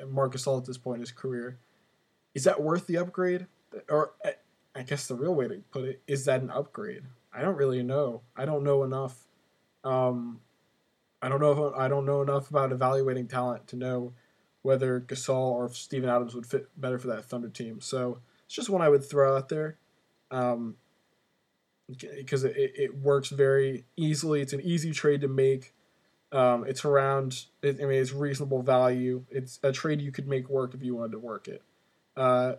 [0.08, 1.58] Marc Gasol at this point in his career.
[2.34, 3.46] Is that worth the upgrade?
[3.88, 4.12] Or
[4.74, 7.02] I guess the real way to put it is that an upgrade?
[7.32, 8.22] I don't really know.
[8.36, 9.26] I don't know enough.
[9.82, 10.40] Um,
[11.20, 14.12] I don't know if I don't know enough about evaluating talent to know
[14.62, 17.80] whether Gasol or Steven Adams would fit better for that Thunder team.
[17.80, 19.76] So it's just one I would throw out there.
[20.30, 20.76] Um,
[21.88, 24.40] because it, it works very easily.
[24.40, 25.75] It's an easy trade to make.
[26.33, 27.44] Um, it's around.
[27.62, 29.25] I mean, it's reasonable value.
[29.31, 31.62] It's a trade you could make work if you wanted to work it.
[32.16, 32.55] Uh,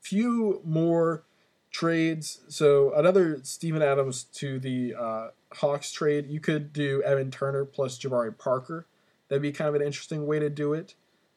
[0.00, 1.24] few more
[1.70, 2.40] trades.
[2.48, 6.26] So another Steven Adams to the uh, Hawks trade.
[6.28, 8.86] You could do Evan Turner plus Jabari Parker.
[9.28, 10.94] That'd be kind of an interesting way to do it.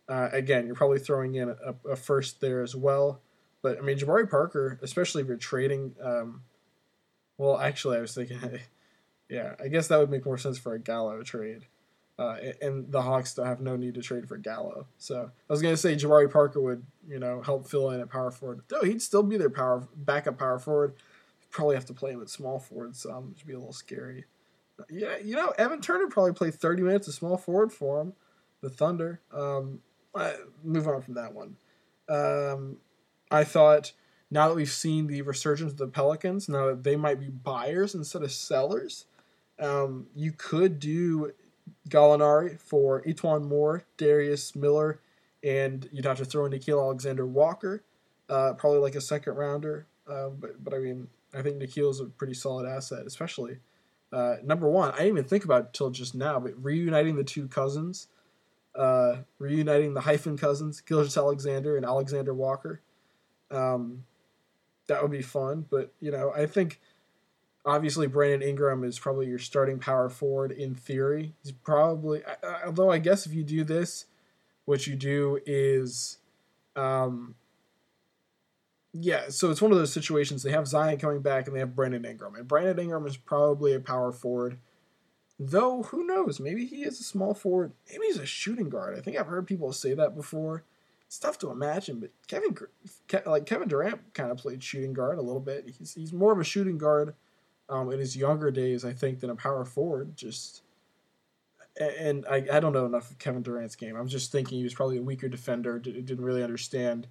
[0.10, 3.22] Uh, again, you're probably throwing in a, a, first there as well.
[3.62, 5.96] But I mean, Jabari Parker, especially if you're trading.
[6.02, 6.42] Um,
[7.38, 8.40] well, actually, I was thinking,
[9.30, 11.66] yeah, I guess that would make more sense for a Gallo trade.
[12.20, 14.86] Uh, and the Hawks have no need to trade for Gallo.
[15.00, 18.10] So I was going to say Jabari Parker would, you know, help fill in at
[18.10, 18.62] power forward.
[18.68, 20.94] Though he'd still be their power backup power forward.
[21.50, 24.26] Probably have to play him at small forward, so it'd be a little scary.
[24.90, 28.14] Yeah, you know, Evan Turner probably played 30 minutes of small forward for him,
[28.62, 29.22] the Thunder.
[29.32, 29.80] Um,
[30.64, 31.56] move on from that one.
[32.10, 32.78] Um,
[33.30, 33.92] I thought
[34.34, 37.94] now that we've seen the resurgence of the Pelicans, now that they might be buyers
[37.94, 39.06] instead of sellers,
[39.60, 41.32] um, you could do
[41.88, 45.00] Gallinari for E'Twaun Moore, Darius Miller,
[45.44, 47.84] and you'd have to throw in Nickeil Alexander Walker,
[48.28, 49.86] uh, probably like a second rounder.
[50.08, 53.58] Uh, but but I mean, I think Nickeil is a pretty solid asset, especially
[54.12, 54.94] uh, number one.
[54.94, 58.08] I didn't even think about it till just now, but reuniting the two cousins,
[58.74, 62.82] uh, reuniting the hyphen cousins, Gilgeous-Alexander and Alexander Walker,
[63.52, 64.06] um,
[64.88, 65.66] that would be fun.
[65.70, 66.80] But you know, I think
[67.66, 71.34] obviously Brandon Ingram is probably your starting power forward in theory.
[71.44, 72.22] He's probably
[72.66, 74.06] although I guess if you do this,
[74.66, 76.18] what you do is
[76.76, 77.36] um
[78.96, 81.76] yeah, so it's one of those situations they have Zion coming back and they have
[81.76, 82.36] Brandon Ingram.
[82.36, 84.60] And Brandon Ingram is probably a power forward.
[85.40, 88.96] Though who knows, maybe he is a small forward, maybe he's a shooting guard.
[88.96, 90.64] I think I've heard people say that before.
[91.14, 92.56] It's tough to imagine, but Kevin
[93.28, 95.72] like Kevin Durant kind of played shooting guard a little bit.
[95.78, 97.14] He's he's more of a shooting guard
[97.70, 100.18] um, in his younger days, I think, than a power forward.
[100.18, 100.64] Just
[101.80, 103.96] and I, I don't know enough of Kevin Durant's game.
[103.96, 105.78] I'm just thinking he was probably a weaker defender.
[105.78, 107.06] Didn't really understand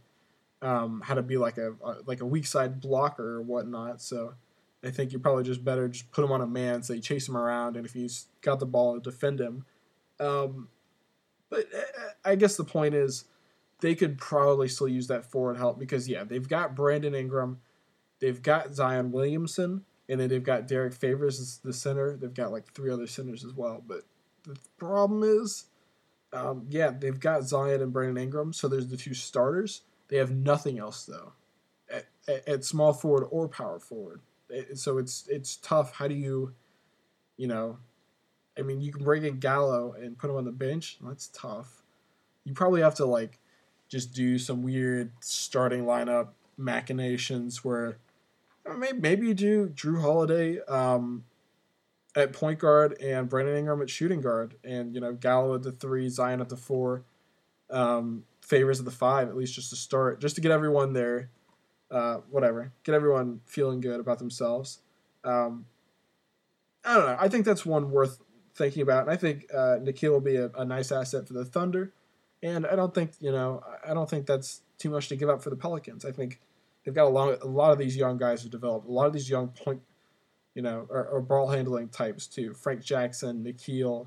[0.62, 4.02] um, how to be like a, like a weak side blocker or whatnot.
[4.02, 4.34] So
[4.82, 7.36] I think you're probably just better just put him on a man, say chase him
[7.36, 9.64] around, and if he's got the ball, defend him.
[10.18, 10.70] Um,
[11.50, 13.26] but uh, I guess the point is
[13.82, 17.60] they could probably still use that forward help because yeah, they've got Brandon Ingram,
[18.20, 22.16] they've got Zion Williamson, and then they've got Derrick Favors as the center.
[22.16, 23.82] They've got like three other centers as well.
[23.86, 24.02] But
[24.44, 25.66] the problem is,
[26.32, 29.82] um, yeah, they've got Zion and Brandon Ingram, so there's the two starters.
[30.06, 31.32] They have nothing else though,
[31.92, 34.20] at, at, at small forward or power forward.
[34.48, 35.92] It, so it's it's tough.
[35.92, 36.54] How do you,
[37.36, 37.78] you know,
[38.56, 40.98] I mean, you can bring in Gallo and put him on the bench.
[41.02, 41.82] That's tough.
[42.44, 43.40] You probably have to like
[43.92, 47.98] just do some weird starting lineup machinations where
[48.78, 51.24] maybe, maybe you do Jrue Holiday um,
[52.16, 55.72] at point guard and Brandon Ingram at shooting guard, and you know Gallo at the
[55.72, 57.04] three, Zion at the four,
[57.68, 61.28] um, Favors at the five, at least just to start, just to get everyone there,
[61.90, 64.78] uh, whatever, get everyone feeling good about themselves.
[65.22, 65.66] Um,
[66.82, 67.16] I don't know.
[67.20, 68.20] I think that's one worth
[68.54, 71.44] thinking about, and I think uh, Nickeil will be a, a nice asset for the
[71.44, 71.92] Thunder.
[72.42, 75.42] And I don't think you know, I don't think that's too much to give up
[75.42, 76.04] for the Pelicans.
[76.04, 76.40] I think
[76.84, 79.12] they've got a lot, a lot of these young guys to develop, a lot of
[79.12, 79.80] these young point,
[80.54, 82.52] you know, or, or ball handling types too.
[82.52, 84.06] Frank Jackson, Nickeil,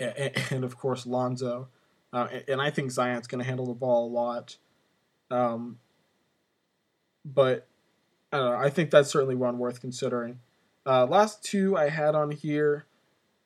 [0.00, 1.68] and, and of course Lonzo.
[2.12, 4.56] Uh, and, and, I think Zion's going to handle the ball a lot.
[5.32, 5.78] Um,
[7.24, 7.66] but
[8.32, 8.56] I don't know.
[8.56, 10.38] I think that's certainly one worth considering.
[10.86, 12.86] Uh, last two I had on here.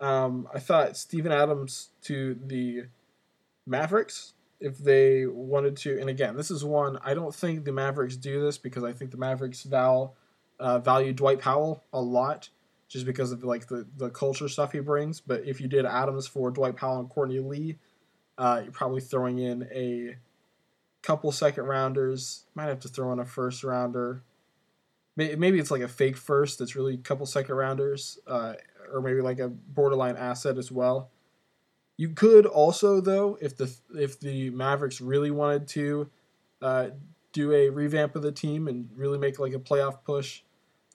[0.01, 2.85] Um, I thought Steven Adams to the
[3.69, 6.01] Mavericks if they wanted to.
[6.01, 9.11] And again, this is one I don't think the Mavericks do this because I think
[9.11, 10.17] the Mavericks val
[10.59, 12.51] uh, value Dwight Powell a lot
[12.89, 15.21] just because of like the the culture stuff he brings.
[15.21, 17.79] But if you did Adams for Dwight Powell and Courtney Lee,
[18.37, 20.17] uh, you're probably throwing in a
[21.03, 22.47] couple second rounders.
[22.55, 24.23] Might have to throw in a first rounder.
[25.17, 28.55] Maybe it's like a fake first that's really a couple second rounders, uh,
[28.93, 31.11] or maybe like a borderline asset as well.
[31.99, 36.09] You could also, though, if the if the Mavericks really wanted to
[36.63, 36.89] uh,
[37.33, 40.43] do a revamp of the team and really make like a playoff push,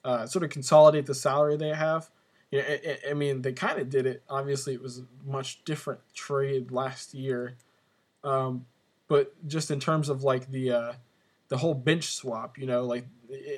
[0.02, 2.10] uh, sort of consolidate the salary they have.
[2.50, 4.22] Yeah, I, I mean, they kind of did it.
[4.30, 7.56] Obviously, it was a much different trade last year,
[8.22, 8.64] um,
[9.06, 10.92] but just in terms of like the uh,
[11.48, 13.06] the whole bench swap, you know, like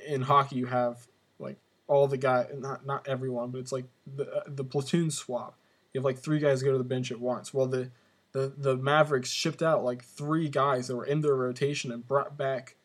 [0.08, 1.06] in hockey, you have
[1.38, 3.84] like all the guy, not not everyone, but it's like
[4.16, 5.56] the the platoon swap
[5.96, 7.54] you have like three guys go to the bench at once.
[7.54, 7.90] Well, the
[8.32, 12.36] the the Mavericks shipped out like three guys that were in their rotation and brought
[12.36, 12.76] back,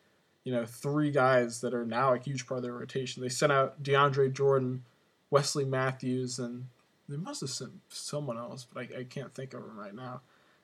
[0.44, 3.22] you know, three guys that are now a huge part of their rotation.
[3.22, 4.84] They sent out DeAndre Jordan,
[5.28, 6.68] Wesley Matthews, and
[7.06, 10.22] they must have sent someone else, but I, I can't think of them right now.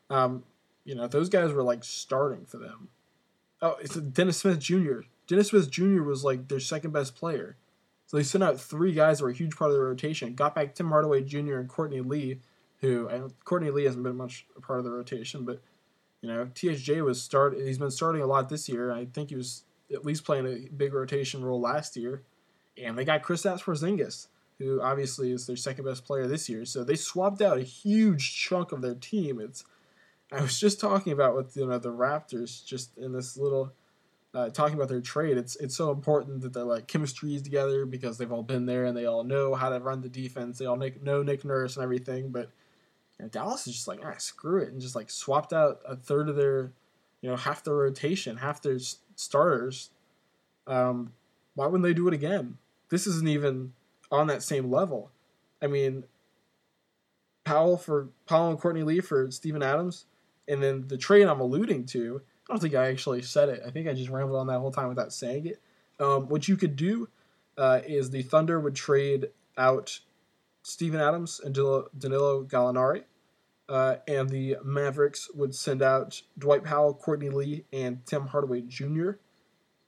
[0.09, 0.45] Um,
[0.87, 2.89] you know, those guys were like starting for them.
[3.61, 5.01] Oh, it's Dennis Smith Jr.
[5.27, 6.03] Dennis Smith Jr.
[6.03, 7.59] was like their second best player.
[8.09, 10.35] So they sent out three guys that were a huge part of the rotation.
[10.35, 11.59] Got back Tim Hardaway Jr.
[11.59, 12.41] and Courtney Lee,
[12.81, 15.61] who I, Courtney Lee hasn't been much a part of the rotation, but
[16.23, 17.55] you know THJ was start.
[17.57, 18.91] He's been starting a lot this year.
[18.91, 22.23] I think he was at least playing a big rotation role last year.
[22.83, 26.65] And they got Kristaps Porzingis, who obviously is their second best player this year.
[26.65, 29.41] So they swapped out a huge chunk of their team.
[29.41, 29.65] It's
[30.33, 33.73] I was just talking about with you know the Raptors just in this little
[34.35, 37.87] uh, talking about their trade, it's it's so important that their like chemistry is together
[37.87, 40.59] because they've all been there and they all know how to run the defense.
[40.59, 42.31] They all know Nick Nurse and everything.
[42.31, 42.51] But
[43.19, 46.29] you know, Dallas is just like, screw it, and just like swapped out a third
[46.29, 46.73] of their,
[47.23, 48.79] you know, half their rotation, half their
[49.17, 49.91] starters.
[50.67, 51.13] Um,
[51.55, 52.59] why wouldn't they do it again?
[52.91, 53.73] This isn't even
[54.11, 55.11] on that same level.
[55.61, 56.05] I mean,
[57.45, 60.05] Powell for Powell and Courtney Lee for Steven Adams,
[60.47, 63.63] and then the trade I'm alluding to I don't think I actually said it.
[63.67, 65.61] I think I just rambled on that whole time without saying it.
[66.01, 67.09] Um, what you could do
[67.59, 70.01] uh, is the Thunder would trade out
[70.63, 73.05] Steven Adams and Danilo Gallinari,
[73.69, 79.13] uh, and the Mavericks would send out Dwight Powell, Courtney Lee, and Tim Hardaway Jr.,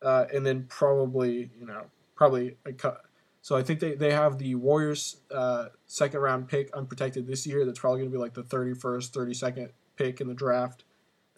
[0.03, 3.03] uh, and then probably, you know, probably a cut.
[3.43, 7.65] So I think they, they have the Warriors' uh, second round pick unprotected this year.
[7.65, 10.85] That's probably going to be like the 31st, 32nd pick in the draft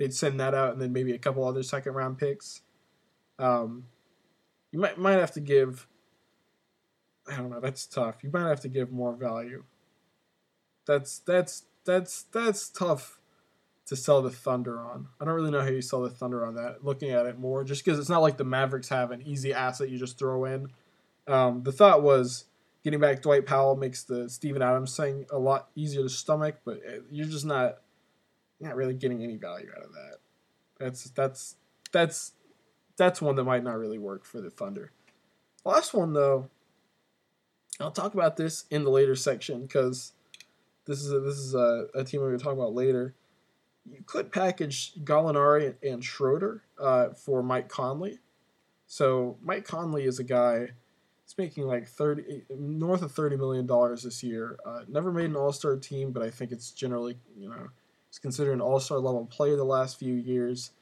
[0.02, 2.62] they'd send that out, and then maybe a couple other second round picks.
[3.38, 3.84] Um,
[4.72, 5.86] you might might have to give.
[7.30, 7.60] I don't know.
[7.60, 8.16] That's tough.
[8.22, 9.62] You might have to give more value.
[10.86, 13.20] That's that's that's that's tough
[13.86, 15.08] to sell the Thunder on.
[15.20, 16.84] I don't really know how you sell the Thunder on that.
[16.84, 19.88] Looking at it more, just because it's not like the Mavericks have an easy asset
[19.88, 20.68] you just throw in.
[21.28, 22.46] Um, the thought was
[22.82, 26.80] getting back Dwight Powell makes the Steven Adams thing a lot easier to stomach, but
[27.10, 27.78] you're just not
[28.62, 30.18] not really getting any value out of that.
[30.78, 31.56] That's that's
[31.92, 32.32] that's
[32.96, 34.92] that's one that might not really work for the Thunder.
[35.64, 36.48] Last one though,
[37.80, 40.12] I'll talk about this in the later section because
[40.86, 43.14] this is a, this is a, a team we're going to talk about later.
[43.90, 48.18] You could package Gallinari and Schroeder uh, for Mike Conley.
[48.86, 50.68] So Mike Conley is a guy.
[51.24, 54.58] He's making like thirty north of thirty million dollars this year.
[54.66, 57.68] Uh, never made an All Star team, but I think it's generally you know
[58.12, 60.72] He's considered an all star level player the last few years.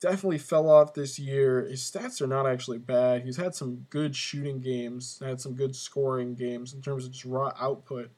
[0.00, 1.62] Definitely fell off this year.
[1.62, 3.22] His stats are not actually bad.
[3.22, 7.24] He's had some good shooting games, had some good scoring games in terms of just
[7.24, 8.10] raw output.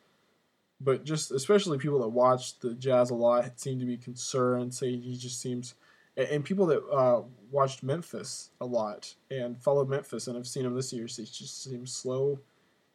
[0.80, 4.96] But just especially people that watch the Jazz a lot seem to be concerned, say
[4.96, 5.74] he just seems
[6.16, 10.74] and, people that uh, watched Memphis a lot and followed Memphis and have seen him
[10.74, 12.38] this year, he just seems slow.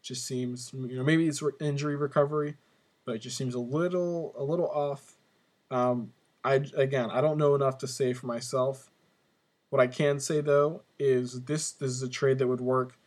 [0.02, 2.56] Just seems you know maybe it's injury recovery,
[3.06, 5.17] but it just seems a little a little off.
[5.72, 8.90] Um, I again I don't know enough to say for myself.
[9.70, 12.98] What I can say though is this this is a trade that would work.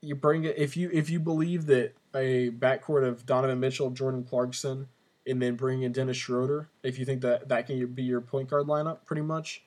[0.00, 4.24] You bring it if you if you believe that a backcourt of Donovan Mitchell, Jordan
[4.24, 4.88] Clarkson,
[5.26, 6.68] and then bring in Dennis Schroeder.
[6.82, 9.64] If you think that that can be your point guard lineup, pretty much,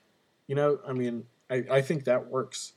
[0.48, 2.74] you know, I mean, I, I think that works.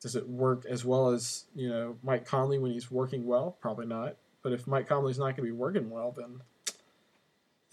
[0.00, 3.56] Does it work as well as you know Mike Conley when he's working well?
[3.60, 4.16] Probably not.
[4.42, 6.40] But if Mike Conley's not going to be working well, then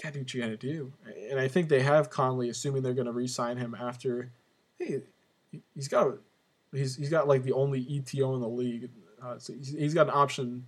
[0.01, 0.93] gotta do what you gotta do.
[1.29, 4.31] And I think they have Conley, assuming they're to re-sign him after.
[4.79, 5.01] Hey,
[5.75, 6.17] he's got
[6.71, 8.89] he's he's got like the only ETO in the league.
[9.21, 10.67] Uh, so he's, he's got an option,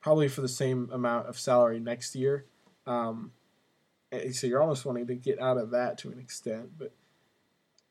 [0.00, 2.44] probably for the same amount of salary next year.
[2.86, 3.32] Um,
[4.32, 6.92] so you're almost wanting to get out of that to an extent, but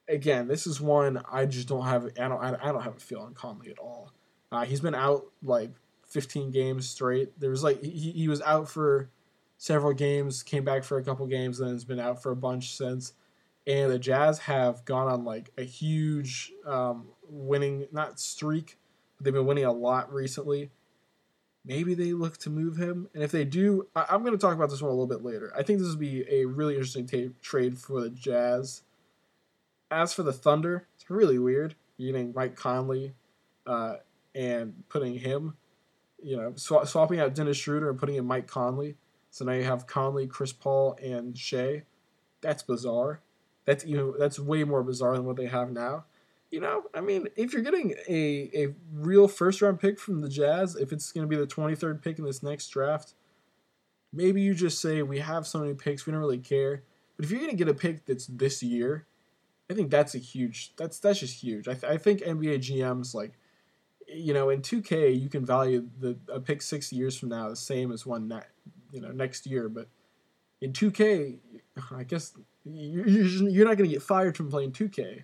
[0.08, 2.06] again, this is one I just don't have.
[2.20, 2.42] I don't.
[2.42, 4.12] I don't have a feel on Conley at all.
[4.52, 5.72] Uh, he's been out like
[6.08, 7.40] 15 games straight.
[7.40, 9.10] There was like he, he was out for
[9.58, 12.36] several games, came back for a couple games, and then has been out for a
[12.36, 13.13] bunch since.
[13.65, 18.78] And the Jazz have gone on like a huge um, winning not streak,
[19.17, 20.72] but they've been winning a lot recently.
[21.65, 24.56] Maybe they look to move him, and if they do, I, am going to talk
[24.56, 25.52] about this one a little bit later.
[25.54, 28.84] I think this would be a really interesting t- trade for the Jazz
[29.89, 31.76] as for the Thunder, it's really weird.
[32.00, 33.13] Getting Mike Conley
[33.65, 33.96] uh,
[34.36, 35.56] and putting him,
[36.22, 38.98] you know, sw- swapping out Dennis Schroeder and putting in Mike Conley.
[39.30, 41.84] So now you have Conley, Chris Paul, and Shai.
[42.42, 43.22] That's bizarre.
[43.66, 46.06] That's even that's way more bizarre than what they have now.
[46.50, 50.30] You know, I mean, if you're getting a, a real first round pick from the
[50.30, 53.16] Jazz, if it's going to be the 23rd pick in this next draft,
[54.13, 56.84] maybe you just say we have so many picks, we don't really care.
[57.18, 59.06] But if you're going to get a pick that's this year,
[59.70, 60.74] I think that's a huge.
[60.78, 61.68] That's that's just huge.
[61.68, 63.34] I, th- I think NBA GMs like,
[64.08, 67.58] you know, in 2K you can value the a pick six years from now the
[67.58, 68.42] same as one ne-
[68.91, 69.88] you know next year, but
[70.62, 71.38] in 2K,
[71.95, 72.34] I guess
[72.65, 75.23] you're not going to get fired from playing 2K.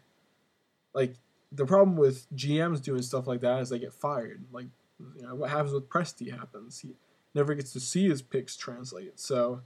[0.94, 1.16] Like
[1.52, 4.46] the problem with GMs doing stuff like that is they get fired.
[4.52, 4.68] Like
[5.16, 6.80] you know what happens with Presti happens.
[6.80, 6.96] He
[7.34, 9.20] never gets to see his picks translate.
[9.20, 9.62] So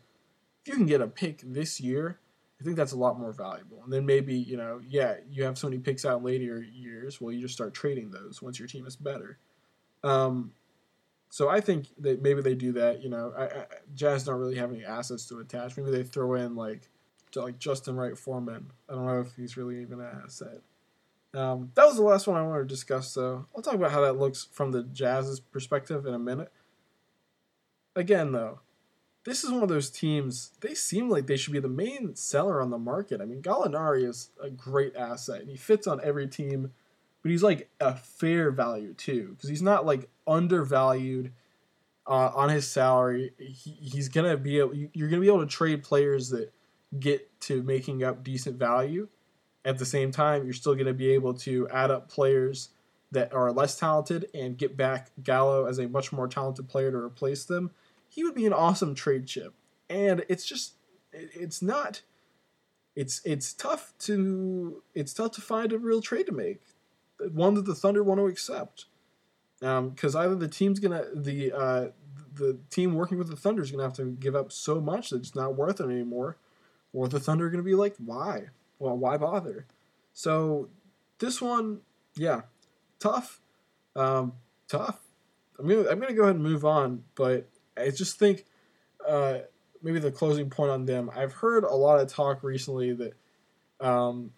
[0.62, 2.19] if you can get a pick this year
[2.60, 3.83] I think that's a lot more valuable.
[3.83, 7.21] And then maybe, you know, yeah, you have so many picks out in later years.
[7.21, 9.38] Well, you just start trading those once your team is better.
[10.03, 10.53] Um,
[11.30, 13.04] so I think that maybe they do that.
[13.04, 15.78] You know, I, I, Jazz don't really have any assets to attach.
[15.78, 16.90] Maybe they throw in like,
[17.36, 18.72] like Justin Wright Foreman.
[18.90, 20.62] I don't know if he's really even an asset.
[21.34, 23.46] Um, that was the last one I wanted to discuss, though.
[23.56, 26.52] I'll talk about how that looks from the Jazz's perspective in a minute.
[27.96, 28.62] Again, though,
[29.24, 30.52] this is one of those teams.
[30.62, 33.20] They seem like they should be the main seller on the market.
[33.20, 36.72] I mean, Gallinari is a great asset, and he fits on every team.
[37.28, 41.34] But he's like a fair value too, because he's not like undervalued
[42.08, 43.34] uh, on his salary.
[43.38, 46.54] He, he's gonna be able, you're gonna be able to trade players that
[47.00, 49.10] get to making up decent value.
[49.66, 52.70] At the same time, you're still gonna be able to add up players
[53.12, 56.98] that are less talented and get back Gallo as a much more talented player to
[56.98, 57.72] replace them
[58.10, 59.54] he would be an awesome trade chip.
[59.90, 60.74] And it's just
[61.13, 62.02] it's not
[62.96, 66.62] it's it's tough to it's tough to find a real trade to make,
[67.32, 68.86] one that the Thunder want to accept,
[69.60, 71.88] because um, either the team's gonna the uh,
[72.34, 75.17] the team working with the Thunder is gonna have to give up so much that
[75.17, 76.38] it's not worth it anymore,
[76.93, 78.47] or the Thunder are gonna be like, why?
[78.80, 79.65] Well, why bother?
[80.13, 80.69] So
[81.19, 81.80] this one,
[82.15, 82.41] yeah,
[82.99, 83.41] tough,
[83.95, 84.34] um,
[84.67, 84.99] tough.
[85.60, 88.45] I'm gonna I'm gonna go ahead and move on, but I just think
[89.08, 89.39] uh,
[89.82, 91.10] maybe the closing point on them.
[91.15, 93.13] I've heard a lot of talk recently that
[93.80, 94.32] um,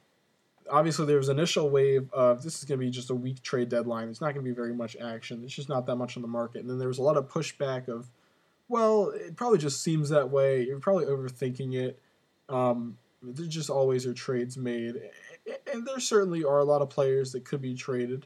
[0.71, 3.69] obviously there was initial wave of this is going to be just a weak trade
[3.69, 4.10] deadline.
[4.10, 5.43] It's not going to be very much action.
[5.43, 6.62] It's just not that much on the market.
[6.62, 8.10] And then there was a lot of pushback of,
[8.67, 10.63] well, it probably just seems that way.
[10.63, 11.99] You're probably overthinking it.
[12.47, 14.95] Um, there just always are trades made,
[15.71, 18.25] and there certainly are a lot of players that could be traded.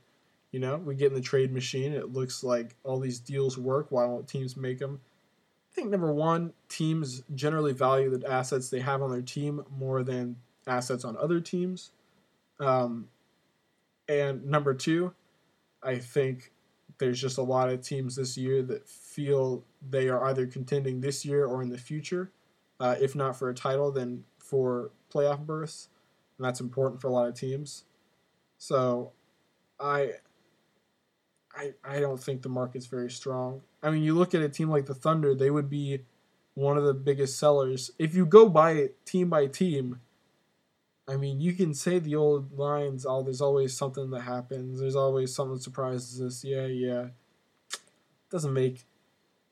[0.52, 1.94] You know, we get in the trade machine.
[1.94, 3.88] It looks like all these deals work.
[3.90, 5.02] Why won't teams make them?
[5.72, 10.04] I think number one, teams generally value the assets they have on their team more
[10.04, 10.36] than
[10.68, 11.90] assets on other teams.
[12.64, 13.10] Um,
[14.08, 15.14] and number two,
[15.82, 16.52] I think
[16.98, 21.26] there's just a lot of teams this year that feel they are either contending this
[21.26, 22.32] year or in the future,
[22.80, 25.90] uh, if not for a title, then for playoff berths,
[26.38, 27.84] and that's important for a lot of teams.
[28.58, 29.12] So,
[29.80, 30.14] I
[31.56, 33.62] I, I don't think the market's very strong.
[33.82, 36.02] I mean, you look at a team like the Thunder, they would be
[36.56, 37.92] one of the biggest sellers.
[38.00, 40.00] If you go by team by team,
[41.08, 44.80] I mean, you can say the old lines, "Oh, there's always something that happens.
[44.80, 47.10] There's always something that surprises us." Yeah, yeah.
[48.30, 48.86] Doesn't make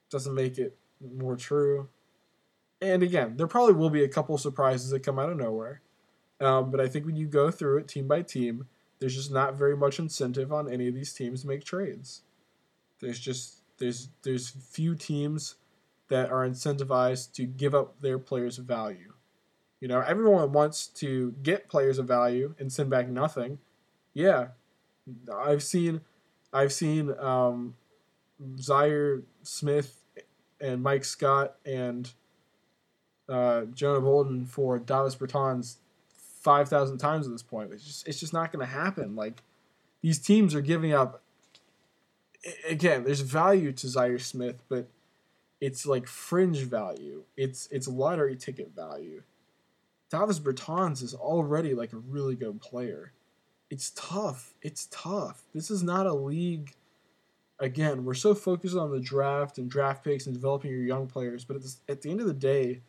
[0.10, 1.90] doesn't make it more true.
[2.82, 5.82] And again, there probably will be a couple surprises that come out of nowhere.
[6.40, 8.68] Um, but I think when you go through it team by team,
[9.00, 12.22] there's just not very much incentive on any of these teams to make trades.
[13.00, 15.56] There's just there's there's few teams
[16.10, 19.11] that are incentivized to give up their players value.
[19.82, 23.58] You know, everyone wants to get players of value and send back nothing.
[24.14, 24.50] Yeah,
[25.34, 26.02] I've seen,
[26.54, 27.76] I've seen um,
[28.58, 29.98] Zhaire Smith
[30.60, 32.12] and Mike Scott and
[33.28, 35.78] uh, Jonah Bolden for Davis Bertans
[36.42, 37.74] five thousand times at this point.
[37.74, 39.16] It's just it's just not going to happen.
[39.16, 39.42] Like
[40.02, 41.24] these teams are giving up.
[42.68, 44.88] Again, there's value to Zhaire Smith, but
[45.60, 47.24] it's like fringe value.
[47.38, 49.24] It's it's lottery ticket value.
[50.12, 53.14] Davis Bertans is already like a really good player.
[53.70, 54.54] It's tough.
[54.62, 55.44] It's tough.
[55.54, 56.76] This is not a league.
[57.60, 61.46] Again, we're so focused on the draft and draft picks and developing your young players,
[61.46, 62.82] but at, at the end of the day,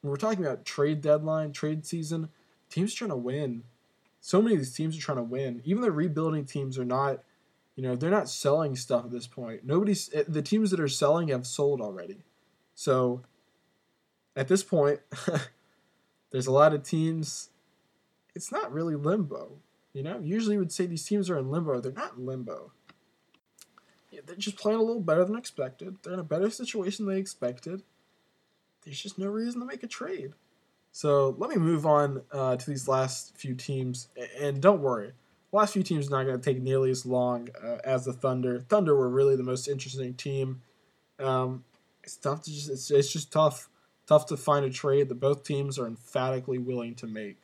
[0.00, 2.30] when we're talking about trade deadline, trade season,
[2.70, 3.64] teams are trying to win.
[4.22, 5.60] So many of these teams are trying to win.
[5.64, 7.22] Even the rebuilding teams are not,
[7.76, 9.64] you know, they're not selling stuff at this point.
[9.64, 12.22] Nobody's eh, the teams that are selling have sold already.
[12.74, 13.22] So
[14.34, 15.00] at this point,
[16.30, 17.50] there's a lot of teams.
[18.34, 19.58] It's not really limbo.
[19.92, 21.80] You know, usually you would say these teams are in limbo.
[21.80, 22.72] They're not in limbo.
[24.10, 25.96] Yeah, they're just playing a little better than expected.
[26.02, 27.82] They're in a better situation than they expected.
[28.84, 30.32] There's just no reason to make a trade.
[30.92, 34.08] So let me move on uh, to these last few teams,
[34.40, 35.12] and don't worry,
[35.50, 38.12] the last few teams are not going to take nearly as long uh, as the
[38.12, 38.60] Thunder.
[38.60, 40.62] Thunder were really the most interesting team.
[41.20, 41.64] Um,
[42.02, 43.68] it's tough to just it's, it's just tough
[44.10, 47.38] tough to find a trade that both teams are emphatically willing to make.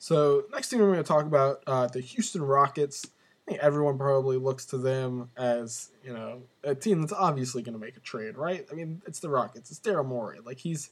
[0.00, 3.06] So next thing we're going to talk about uh, the Houston Rockets.
[3.46, 7.74] I think everyone probably looks to them as you know a team that's obviously going
[7.74, 8.66] to make a trade, right?
[8.72, 9.70] I mean, it's the Rockets.
[9.70, 10.40] It's Daryl Morey.
[10.44, 10.90] Like he's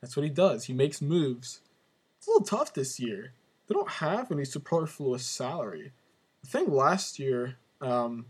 [0.00, 0.64] that's what he does.
[0.64, 1.60] He makes moves.
[2.16, 3.32] It's a little tough this year.
[3.66, 5.92] They don't have any superfluous salary.
[6.42, 8.26] The thing last year, um,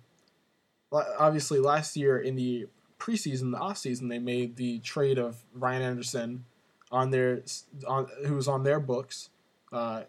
[0.93, 2.67] obviously last year in the
[2.99, 6.45] preseason, the offseason, they made the trade of Ryan Anderson
[6.91, 7.43] on their
[7.87, 9.31] on who was on their books,
[9.73, 10.03] uh,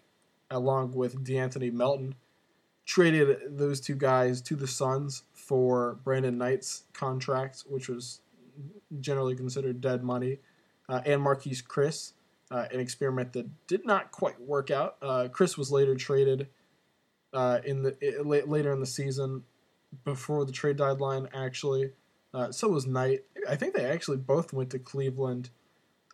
[0.50, 2.16] along with De'Anthony Melton.
[2.86, 8.22] Traded those two guys to the Suns for Brandon Knight's contract, which was
[9.00, 10.40] generally considered dead money
[10.90, 12.14] uh, and Marquese Chriss,
[12.50, 14.98] uh, an experiment that did not quite work out.
[15.02, 16.48] Uh, Chriss was later traded
[17.32, 19.44] uh, in the it, later in the season,
[20.04, 21.28] before the trade deadline.
[21.34, 21.92] Actually,
[22.34, 23.24] uh, so was Knight.
[23.48, 25.50] I think they actually both went to Cleveland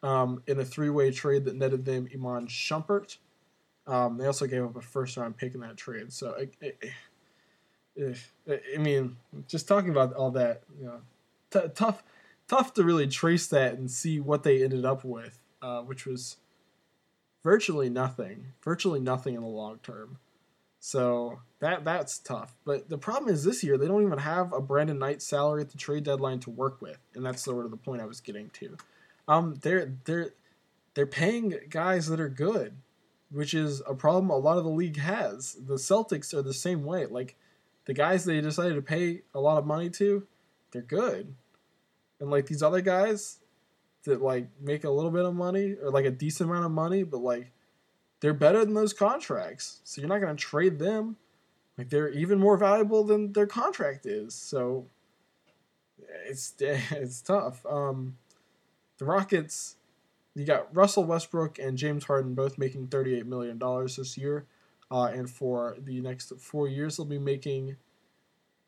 [0.03, 3.18] um, in a three-way trade that netted them Iman Shumpert.
[3.88, 6.11] Um, they also gave up a first-round pick in that trade.
[6.11, 6.74] So, I,
[7.99, 11.01] I, I mean, just talking about all that, you know,
[11.51, 12.03] t- tough
[12.47, 16.38] tough to really trace that and see what they ended up with, uh, which was
[17.43, 20.18] virtually nothing, virtually nothing in the long term.
[20.86, 22.55] So that that's tough.
[22.63, 25.71] But the problem is this year they don't even have a Brandon Knight salary at
[25.71, 28.51] the trade deadline to work with, and that's sort of the point I was getting
[28.51, 28.77] to.
[29.27, 30.36] Um, they're they're
[30.93, 32.77] they're paying guys that are good,
[33.31, 35.57] which is a problem a lot of the league has.
[35.59, 37.07] The Celtics are the same way.
[37.07, 37.36] Like
[37.86, 40.27] the guys they decided to pay a lot of money to,
[40.69, 41.33] they're good
[42.19, 43.39] and like these other guys
[44.03, 47.01] that like make a little bit of money or like a decent amount of money,
[47.01, 47.51] but like
[48.20, 49.82] they're better than those contracts.
[49.84, 51.18] So you're not going to trade them.
[51.78, 54.34] Like they're even more valuable than their contract is.
[54.34, 54.88] So
[56.26, 57.66] it's it's tough.
[57.66, 58.18] Um,
[58.97, 59.76] the Rockets,
[60.36, 64.45] you got Russell Westbrook and James Harden both making $38 million this year.
[64.89, 67.76] Uh, and for the next four years, they'll be making,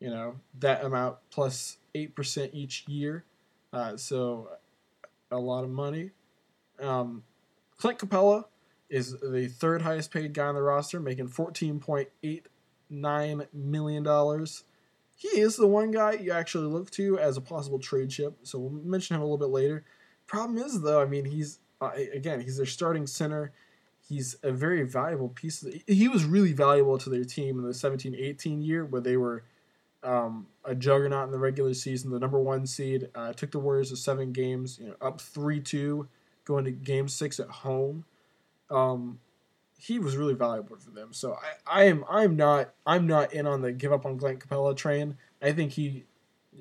[0.00, 3.24] you know, that amount plus 8% each year.
[3.72, 4.50] Uh, so
[5.30, 6.10] a lot of money.
[6.80, 7.22] Um,
[7.76, 8.44] Clint Capela
[8.88, 14.46] is the third highest paid guy on the roster, making $14.89 million.
[15.16, 18.58] He is the one guy you actually look to as a possible trade chip, so
[18.58, 19.84] we'll mention him a little bit later.
[20.26, 23.52] Problem is, though, I mean, he's, uh, again, he's their starting center.
[24.08, 25.60] He's a very valuable piece.
[25.60, 29.16] The, he was really valuable to their team in the 17 18 year where they
[29.16, 29.42] were
[30.02, 33.08] um, a juggernaut in the regular season, the number one seed.
[33.14, 36.08] Uh, took the Warriors to seven games, you know, up three two,
[36.44, 38.04] going to Game Six at home.
[38.70, 39.20] Um,
[39.78, 41.12] he was really valuable for them.
[41.12, 44.38] So I, I am I'm not I'm not in on the give up on Glenn
[44.38, 45.16] Capela train.
[45.40, 46.04] I think he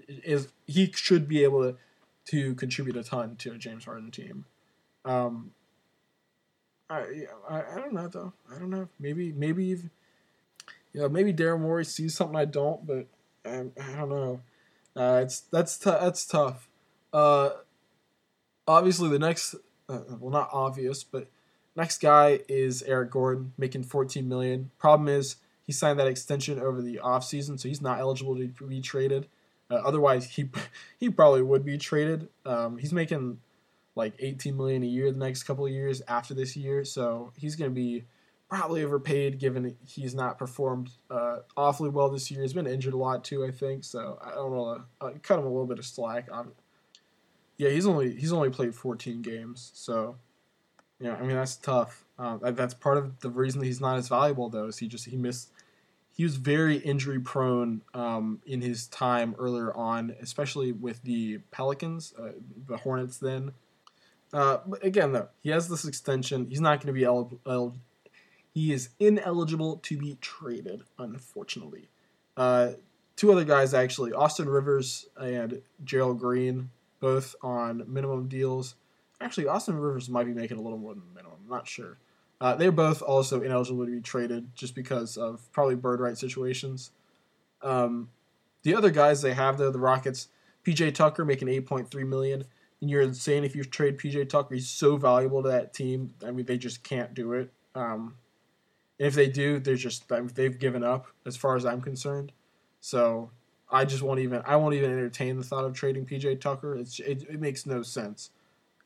[0.08, 1.78] is he should be able to
[2.28, 4.46] to contribute a ton to a James Harden team.
[5.06, 5.52] Um,
[6.90, 8.34] I, I I don't know though.
[8.54, 8.88] I don't know.
[9.00, 9.82] Maybe maybe you
[10.94, 13.08] know maybe Daryl Morey sees something I don't, but
[13.46, 14.42] I, I don't know.
[14.96, 16.70] Uh, it's that's t- that's tough.
[17.12, 17.50] Uh,
[18.68, 19.56] obviously the next
[19.90, 21.28] uh, well not obvious, but
[21.78, 24.72] next guy is Eric Gordon making 14 million.
[24.80, 28.82] Problem is he signed that extension over the offseason, so he's not eligible to be
[28.82, 29.28] traded.
[29.70, 30.50] Uh, otherwise, he
[30.98, 32.28] he probably would be traded.
[32.46, 33.40] Um, he's making
[33.96, 37.56] like 18 million a year the next couple of years after this year, so he's
[37.56, 38.06] going to be
[38.50, 42.42] probably overpaid given he's not performed uh, awfully well this year.
[42.42, 43.84] He's been injured a lot too, I think.
[43.84, 44.82] So I don't know.
[45.02, 46.30] Uh, cut him a little bit of slack.
[46.32, 46.54] I'm,
[47.58, 50.16] yeah, he's only he's only played 14 games, so
[51.00, 52.06] yeah, I mean that's tough.
[52.20, 54.66] Um, that's part of the reason he's not as valuable though.
[54.66, 55.52] Is he just he missed
[56.18, 62.12] he was very injury prone um, in his time earlier on, especially with the Pelicans,
[62.20, 62.32] uh,
[62.68, 63.20] the Hornets.
[63.20, 63.52] Then,
[64.34, 67.78] uh, but again, though he has this extension, he's not going to be eligible.
[68.52, 71.88] he is ineligible to be traded, unfortunately.
[72.36, 72.72] Uh,
[73.16, 78.74] two other guys actually, Austin Rivers and Gerald Green, both on minimum deals.
[79.20, 81.40] Actually, Austin Rivers might be making a little more than the minimum.
[81.44, 81.98] I'm not sure.
[82.40, 86.92] Uh, they're both also ineligible to be traded just because of probably bird right situations.
[87.64, 88.10] Um,
[88.62, 90.28] the other guys they have though, the Rockets,
[90.64, 92.46] PJ Tucker making 8.3 million,
[92.80, 94.54] and you're insane if you trade PJ Tucker.
[94.54, 96.14] He's so valuable to that team.
[96.24, 97.52] I mean, they just can't do it.
[97.74, 98.16] Um,
[99.00, 102.32] if they do, they're just they've given up as far as I'm concerned.
[102.82, 103.32] So
[103.72, 106.76] I just won't even I won't even entertain the thought of trading PJ Tucker.
[106.76, 108.32] It's it, it makes no sense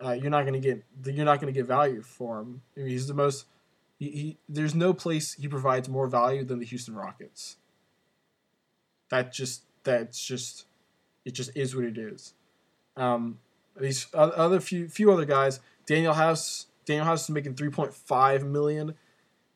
[0.04, 2.62] uh, you're not going to get you're not going to get value for him.
[2.76, 3.45] I mean, he's the most.
[3.99, 7.58] He, he, there's no place he provides more value than the Houston Rockets.
[9.10, 10.66] That just that's just
[11.26, 12.34] it just is what it is.
[12.97, 13.39] Um,
[13.80, 16.68] these other few few other guys, Danuel House.
[16.86, 18.95] Danuel House is making three point five million.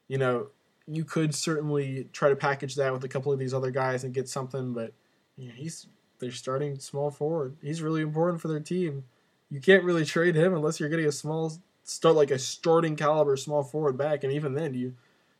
[0.08, 0.48] You know,
[0.88, 4.14] you could certainly try to package that with a couple of these other guys and
[4.14, 4.93] get something, but
[5.38, 5.88] you know, he's
[6.20, 7.58] they're starting small forward.
[7.62, 9.06] He's really important for their team
[9.50, 11.52] you can't really trade him unless you're getting a small
[11.84, 14.93] start like a starting caliber small forward back, and even then you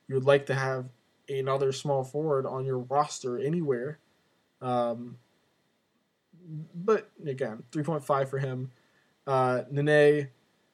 [0.08, 0.86] you would like to have
[1.28, 3.98] another small forward on your roster anywhere.
[4.62, 5.18] Um,
[6.74, 8.70] but again, three point five for him.
[9.26, 10.28] Uh, Nene,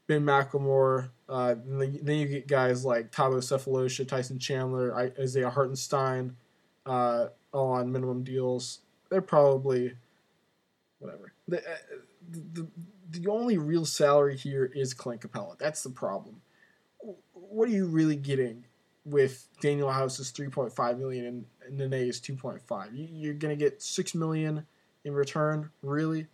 [0.06, 1.10] Ben McLemore.
[1.28, 6.36] Uh, then you get guys like Thabo Sefolosha, Tyson Chandler, Isaiah Hartenstein,
[6.84, 8.80] uh, all on minimum deals.
[9.08, 9.94] They're probably
[10.98, 11.32] whatever.
[11.48, 11.76] The, uh,
[12.30, 12.66] the,
[13.12, 15.58] the only real salary here is Clint Capela.
[15.58, 16.40] That's the problem.
[17.32, 18.64] What are you really getting
[19.04, 22.88] with Danuel House's 3.5 million and Nene's 2.5?
[22.92, 24.66] You're going to get 6 million
[25.04, 26.26] in return, really?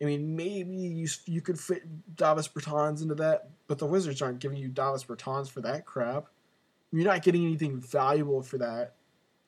[0.00, 4.40] I mean, maybe you you could fit Davis Bertans into that, but the Wizards aren't
[4.40, 6.26] giving you Davis Bertans for that crap.
[6.90, 8.96] You're not getting anything valuable for that.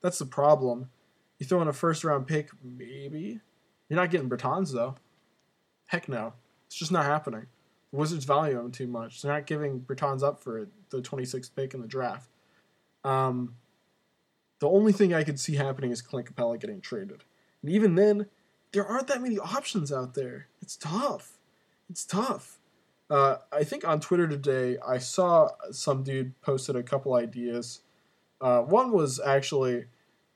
[0.01, 0.91] That's the problem.
[1.39, 3.41] You throw in a first round pick, maybe.
[3.89, 4.95] You're not getting Bertans though.
[5.87, 6.35] Heck no.
[6.67, 7.47] It's just not happening.
[7.91, 9.23] The Wizards value him too much.
[9.23, 12.29] They're not giving Bertans up for the 26th pick in the draft.
[13.05, 13.57] Um,
[14.61, 17.25] the only thing I could see happening is Clint Capela getting traded.
[17.63, 18.27] And even then,
[18.73, 20.49] there aren't that many options out there.
[20.61, 21.39] It's tough.
[21.89, 22.59] It's tough.
[23.11, 27.83] Uh, I think on Twitter today, I saw some dude posted a couple ideas.
[28.41, 29.85] Uh, one was actually,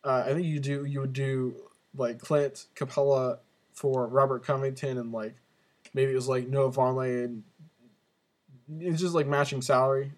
[0.05, 1.57] uh, I think you do you would do
[1.97, 3.39] like Clint Capela
[3.73, 5.37] for Robert Covington and like
[5.95, 7.43] maybe it was like Noah Vonleh and
[8.81, 10.13] it's just like matching salary.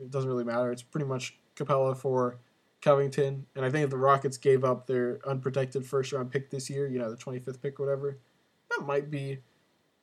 [0.00, 0.70] It doesn't really matter.
[0.70, 2.38] It's pretty much Capela for
[2.80, 6.70] Covington, and I think if the Rockets gave up their unprotected first round pick this
[6.70, 8.18] year, you know, the 25th pick, or whatever,
[8.70, 9.38] that might be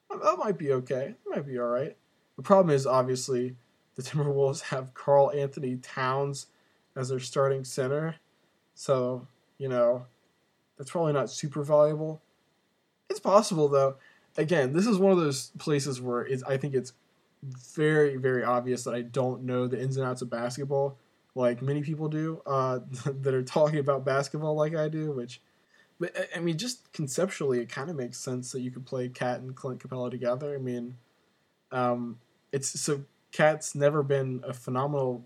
[0.09, 1.15] that might be okay.
[1.26, 1.95] It might be all right.
[2.36, 3.55] The problem is obviously
[3.95, 6.47] the Timberwolves have Karl-Anthony Towns
[6.95, 8.15] as their starting center,
[8.74, 10.05] so you know
[10.78, 12.21] that's probably not super valuable.
[13.09, 13.95] It's possible though
[14.38, 16.94] again, this is one of those places where I think it's
[17.76, 20.98] very, very obvious that I don't know the ins and outs of basketball
[21.36, 25.42] like many people do uh, that are talking about basketball like I do, which,
[26.00, 29.42] but I mean, just conceptually, it kind of makes sense that you could play KAT
[29.42, 30.56] and Clint Capela together.
[30.56, 30.98] I mean,
[31.72, 32.20] um,
[32.52, 35.24] it's so KAT's never been a phenomenal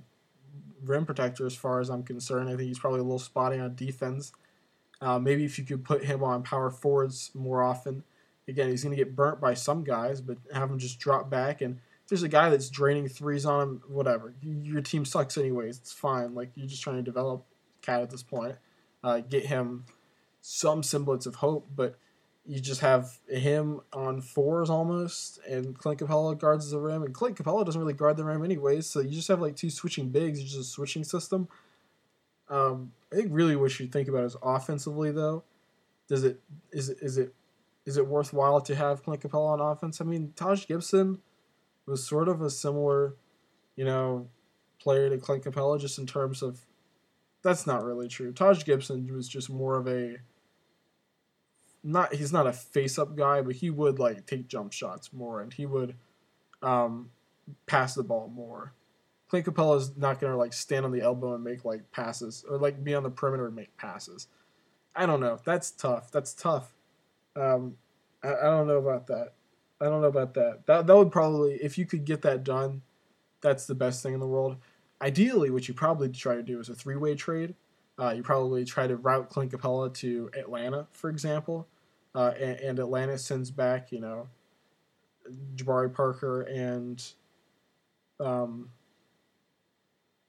[0.83, 2.49] rim protector as far as I'm concerned.
[2.49, 4.31] I think he's probably a little spotty on defense.
[5.01, 8.03] Uh, maybe if you could put him on power forwards more often,
[8.47, 11.61] again, he's going to get burnt by some guys, but have him just drop back.
[11.61, 14.33] And if there's a guy that's draining threes on him, whatever.
[14.41, 15.77] Your team sucks anyways.
[15.77, 16.33] It's fine.
[16.33, 17.45] Like you're just trying to develop
[17.81, 18.55] KAT at this point,
[19.03, 19.85] uh, get him
[20.41, 21.67] some semblance of hope.
[21.75, 21.97] But
[22.47, 27.37] you just have him on fours almost, and Clint Capela guards the rim, and Clint
[27.37, 30.39] Capela doesn't really guard the rim anyways, so you just have like two switching bigs,
[30.39, 31.49] it's just a switching system.
[32.47, 35.43] Um, I think really what you think about is offensively though.
[36.07, 36.39] Does it
[36.71, 37.33] is it is it
[37.87, 40.01] is it worthwhile to have Clint Capela on offense?
[40.01, 41.19] I mean, Taj Gibson
[41.85, 43.15] was sort of a similar,
[43.77, 44.27] you know,
[44.77, 46.59] player to Clint Capela just in terms of
[47.43, 48.33] that's not really true.
[48.33, 50.17] Taj Gibson was just more of a
[51.81, 55.41] not he's not a face up guy, but he would like take jump shots more
[55.41, 55.95] and he would
[56.61, 57.09] um,
[57.67, 58.73] pass the ball more.
[59.29, 62.57] Clint Capela is not gonna like stand on the elbow and make like passes or
[62.57, 64.27] like be on the perimeter and make passes.
[64.93, 65.39] I don't know.
[65.45, 66.11] That's tough.
[66.11, 66.73] That's tough.
[67.39, 67.75] Um,
[68.23, 69.33] I, I don't know about that.
[69.79, 70.65] I don't know about that.
[70.65, 72.81] That that would probably if you could get that done,
[73.41, 74.57] that's the best thing in the world.
[75.01, 77.53] Ideally, what you probably try to do is a three way trade.
[77.99, 81.67] Uh, you probably try to route Clint Capela to Atlanta, for example,
[82.13, 84.27] uh, and, and, Atlanta sends back, you know,
[85.55, 87.03] Jabari Parker and,
[88.19, 88.69] um,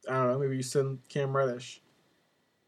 [0.09, 1.83] I don't know, maybe you send Cam Reddish,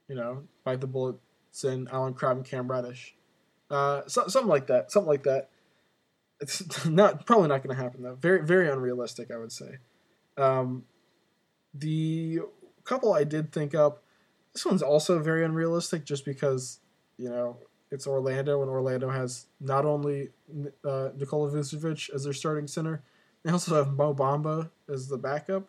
[0.06, 1.16] you know, bite the bullet,
[1.50, 3.14] send Allen Crabbe and Cam Reddish,
[3.70, 5.48] uh, so, something like that, something like that.
[6.40, 8.14] It's not probably not going to happen though.
[8.14, 9.78] Very very unrealistic, I would say.
[10.36, 10.84] Um,
[11.74, 12.40] the
[12.84, 14.02] couple I did think up
[14.52, 16.80] this one's also very unrealistic just because,
[17.16, 17.56] you know,
[17.90, 20.30] it's Orlando, and Orlando has not only
[20.84, 23.02] uh, Nikola Vucevic as their starting center,
[23.42, 25.68] they also have Mo Bamba as the backup.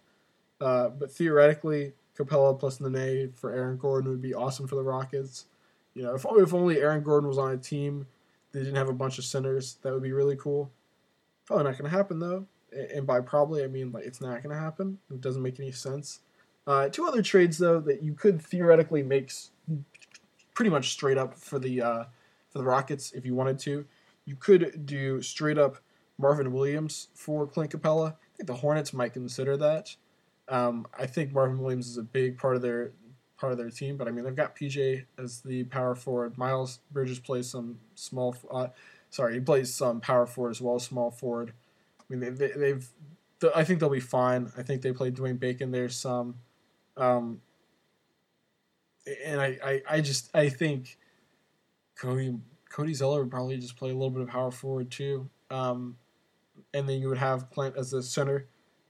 [0.60, 5.46] Uh, but theoretically, Capela plus Nene for Aaron Gordon would be awesome for the Rockets.
[5.94, 8.08] You know, if, if only Aaron Gordon was on a team
[8.52, 10.72] they didn't have a bunch of centers, that would be really cool.
[11.46, 12.46] Probably not going to happen though.
[12.94, 14.98] And by probably, I mean like it's not going to happen.
[15.10, 16.20] It doesn't make any sense.
[16.68, 19.32] Uh, two other trades though that you could theoretically make
[20.54, 22.04] pretty much straight up for the uh,
[22.50, 23.86] for the Rockets if you wanted to.
[24.26, 25.78] You could do straight up
[26.18, 28.12] Marvin Williams for Clint Capela.
[28.14, 29.96] I think the Hornets might consider that.
[30.48, 32.92] Um, I think Marvin Williams is a big part of their
[33.42, 36.38] part of their team, but I mean they've got PJ as the power forward.
[36.38, 38.36] Miles Bridges plays some small.
[38.50, 38.68] Uh,
[39.10, 41.52] sorry, he plays some power forward as well as small forward.
[42.00, 42.88] I mean they, they, have
[43.56, 44.52] I think they'll be fine.
[44.56, 46.36] I think they played Dwayne Bacon there some.
[46.96, 47.42] Um,
[49.26, 51.00] and I, I, I just I think
[52.00, 52.38] Cody
[52.70, 55.28] Cody Zeller would probably just play a little bit of power forward too.
[55.50, 55.98] Um,
[56.76, 58.48] and then you would have Clint as the center.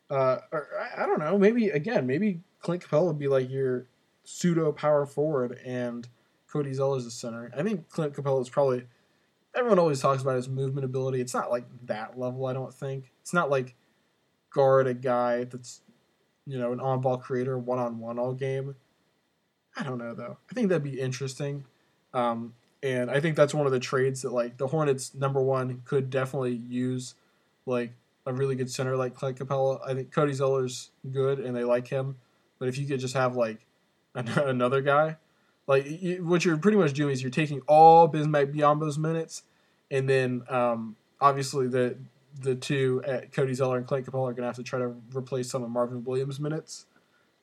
[0.09, 1.37] Uh, or I, I don't know.
[1.37, 3.87] Maybe again, maybe Clint Capela would be like your
[4.31, 6.07] pseudo power forward, and
[6.47, 7.51] Cody Zeller is the center.
[7.55, 8.85] I think Clint Capela is probably.
[9.53, 11.19] Everyone always talks about his movement ability.
[11.19, 12.45] It's not like that level.
[12.45, 13.75] I don't think it's not like
[14.49, 15.81] guard a guy that's
[16.45, 18.75] you know, an on ball creator one on one all game.
[19.75, 20.37] I don't know though.
[20.49, 21.65] I think that'd be interesting.
[22.13, 22.53] Um,
[22.83, 26.09] and I think that's one of the trades that like the Hornets number one could
[26.09, 27.15] definitely use
[27.65, 27.93] like
[28.25, 29.79] a really good center like Clint Capela.
[29.85, 32.17] I think Cody Zeller's good and they like him,
[32.59, 33.65] but if you could just have like
[34.15, 35.17] another guy,
[35.67, 35.87] like
[36.19, 39.43] what you're pretty much doing is you're taking all Bismack Biyombo's minutes,
[39.89, 41.97] and then um, obviously the
[42.41, 44.95] the two at Cody Zeller and Clint Capela are going to have to try to
[45.13, 46.85] replace some of Marvin Williams' minutes.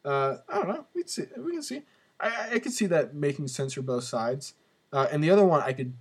[0.05, 0.87] Uh, I don't know.
[0.95, 1.25] We see.
[1.37, 1.83] We can see.
[2.21, 4.55] I, I could see that making sense for both sides.
[4.93, 5.93] Uh, and the other one I could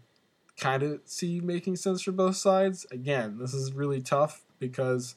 [0.57, 2.85] kind of see making sense for both sides.
[2.91, 5.15] Again, this is really tough because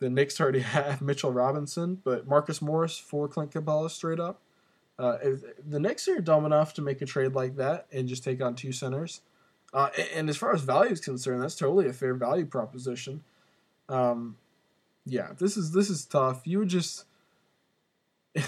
[0.00, 4.40] the Knicks already have Mitchell Robinson, but Marcus Morris for Clint Capela straight up.
[4.98, 5.16] Uh,
[5.66, 8.54] the Knicks are dumb enough to make a trade like that and just take on
[8.54, 9.22] two centers.
[9.72, 13.22] Uh, and as far as value is concerned, that's totally a fair value proposition.
[13.88, 14.36] Um,
[15.06, 16.42] yeah, this is this is tough.
[16.44, 17.04] You would just,
[18.36, 18.42] I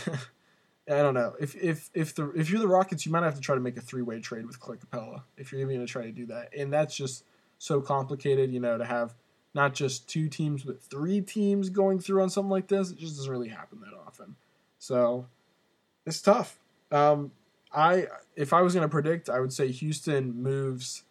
[0.86, 3.54] don't know if if if the if you're the Rockets, you might have to try
[3.54, 6.02] to make a three way trade with Clint Capela if you're even going to try
[6.02, 7.24] to do that, and that's just
[7.58, 8.52] so complicated.
[8.52, 9.14] You know, to have
[9.54, 13.16] not just two teams but three teams going through on something like this, it just
[13.16, 14.36] doesn't really happen that often.
[14.78, 15.26] So
[16.06, 16.58] it's tough.
[16.90, 17.32] Um,
[17.72, 21.04] I if I was going to predict, I would say Houston moves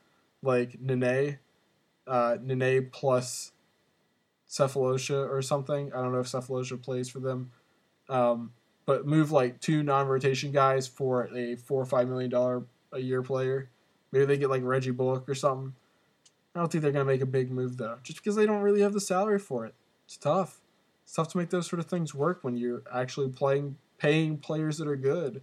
[0.44, 1.40] like Nene,
[2.08, 3.52] uh, Nene plus
[4.50, 5.94] Sefolosha or something.
[5.94, 7.52] I don't know if Sefolosha plays for them.
[8.10, 8.52] Um,
[8.86, 13.22] but move like two non-rotation guys for a four or five million dollar a year
[13.22, 13.70] player.
[14.12, 15.74] Maybe they get like Reggie Bullock or something.
[16.56, 18.82] I don't think they're gonna make a big move though, just because they don't really
[18.82, 19.74] have the salary for it.
[20.06, 20.62] It's tough.
[21.04, 24.78] It's tough to make those sort of things work when you're actually playing, paying players
[24.78, 25.42] that are good.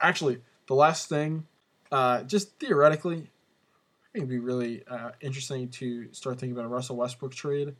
[0.00, 1.46] Actually, the last thing,
[1.90, 6.68] uh, just theoretically, I think it'd be really uh, interesting to start thinking about a
[6.68, 7.74] Russell Westbrook trade.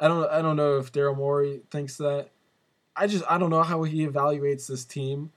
[0.00, 2.30] I don't I don't know if Daryl Morey thinks that.
[2.96, 5.32] I just I don't know how he evaluates this team.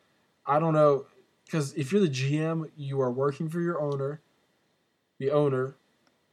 [0.45, 1.05] I don't know
[1.45, 4.21] because if you're the GM, you are working for your owner.
[5.19, 5.75] the owner.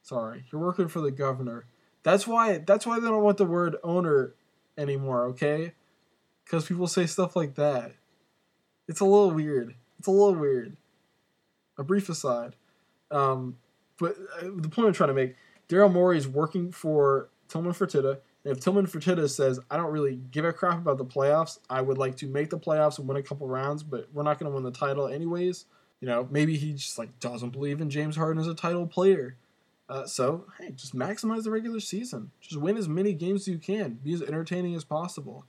[0.04, 1.64] Sorry, you're working for the governor.
[2.02, 2.58] That's why.
[2.58, 4.34] That's why they don't want the word owner
[4.76, 5.24] anymore.
[5.28, 5.72] Okay,
[6.44, 7.92] because people say stuff like that.
[8.86, 9.74] It's a little weird.
[9.98, 10.76] It's a little weird.
[11.78, 12.54] A brief aside,
[13.10, 13.56] um,
[13.98, 15.36] but uh, the point I'm trying to make:
[15.70, 18.18] Daryl Morey is working for Tillman Fertitta.
[18.44, 21.60] And if Tillman Fertitta says, "I don't really give a crap about the playoffs.
[21.70, 24.38] I would like to make the playoffs and win a couple rounds, but we're not
[24.38, 25.64] going to win the title anyways,"
[26.02, 29.38] you know, maybe he just like doesn't believe in James Harden as a title player.
[29.88, 32.30] Uh, so hey, just maximize the regular season.
[32.40, 33.98] Just win as many games as you can.
[34.02, 35.44] Be as entertaining as possible.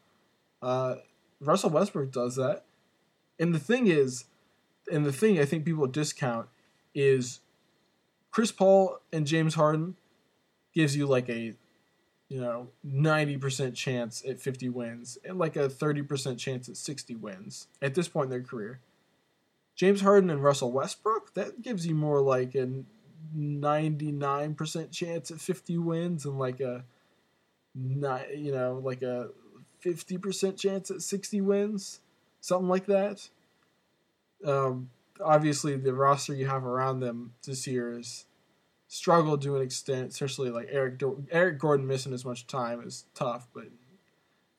[0.61, 0.95] Uh,
[1.39, 2.65] Russell Westbrook does that,
[3.39, 4.25] and the thing is,
[4.91, 6.47] and the thing I think people discount
[6.93, 7.39] is
[8.31, 9.95] Chris Paul and James Harden
[10.73, 11.53] gives you like a
[12.27, 17.67] you know 90% chance at 50 wins and like a 30% chance at 60 wins
[17.81, 18.81] at this point in their career.
[19.75, 22.83] James Harden and Russell Westbrook, that gives you more like a
[23.35, 26.83] 99% chance at 50 wins and like a
[27.73, 29.29] not you know, like a
[29.85, 31.99] 50% chance at 60 wins,
[32.41, 33.29] something like that.
[34.45, 34.89] Um,
[35.23, 38.25] obviously, the roster you have around them this year is
[38.87, 41.01] struggled to an extent, especially like Eric
[41.31, 43.47] Eric Gordon missing as much time is tough.
[43.53, 43.65] But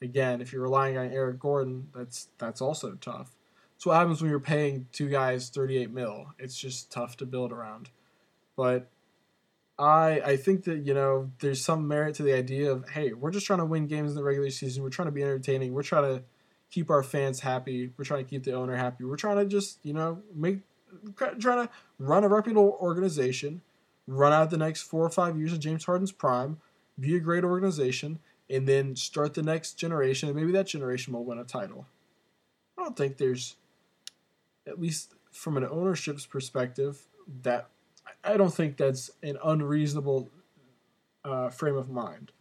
[0.02, 3.34] again, if you're relying on Eric Gordon, that's that's also tough.
[3.78, 6.26] So what happens when you're paying two guys 38 mil.
[6.38, 7.90] It's just tough to build around.
[8.56, 8.90] But
[9.78, 13.30] I I think that you know there's some merit to the idea of hey we're
[13.30, 14.82] just trying to win games in the regular season.
[14.82, 15.74] We're trying to be entertaining.
[15.74, 16.24] We're trying to
[16.70, 17.92] keep our fans happy.
[17.96, 19.04] We're trying to keep the owner happy.
[19.04, 20.60] We're trying to just you know make
[21.16, 23.62] trying to run a reputable organization,
[24.06, 26.58] run out the next four or five years of James Harden's prime,
[26.98, 30.28] be a great organization, and then start the next generation.
[30.28, 31.86] And maybe that generation will win a title.
[32.78, 33.56] I don't think there's,
[34.66, 37.06] at least from an ownership's perspective,
[37.42, 37.68] that
[38.26, 40.28] I don't think that's an unreasonable
[41.24, 42.32] uh, frame of mind,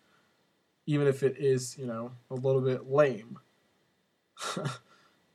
[0.85, 3.39] even if it is, you know, a little bit lame.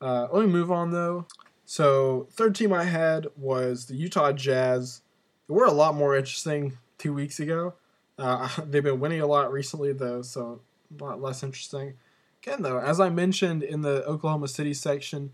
[0.01, 1.27] uh, let me move on though.
[1.65, 5.03] So, third team I had was the Utah Jazz.
[5.49, 7.75] They were a lot more interesting two weeks ago.
[8.19, 10.61] Uh, they've been winning a lot recently though, so
[10.99, 11.95] a lot less interesting.
[12.43, 15.33] Again, though, as I mentioned in the Oklahoma City section,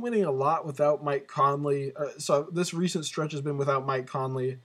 [0.00, 1.92] winning a lot without Mike Conley.
[1.94, 4.58] Uh, so this recent stretch has been without Mike Conley.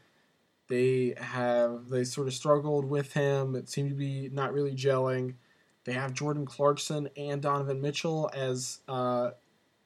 [0.67, 3.55] They have they sort of struggled with him.
[3.55, 5.36] It seemed to be not really gelling.
[5.84, 9.32] They have Jordan Clarkson and Donovan Mitchell as uh,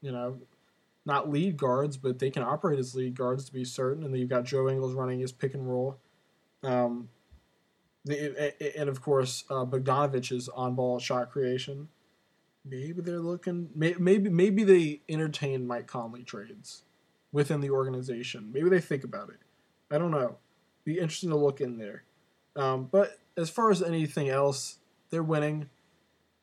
[0.02, 0.40] you know
[1.06, 4.04] not lead guards, but they can operate as lead guards to be certain.
[4.04, 6.00] And then you've got Joe Ingles running his pick and roll.
[6.64, 7.10] Um,
[8.08, 11.90] and of course, uh, Bogdanovic's on ball shot creation
[12.66, 16.84] maybe they're looking maybe maybe they entertain Mike Conley trades
[17.32, 18.52] within the organization.
[18.54, 19.40] Maybe they think about it.
[19.92, 20.38] I don't know.
[20.86, 22.04] Be interesting to look in there.
[22.56, 25.70] Um, but as far as anything else, they're winning.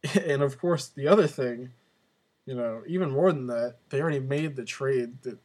[0.27, 1.73] And of course, the other thing,
[2.47, 5.39] you know, even more than that, they already made the trade that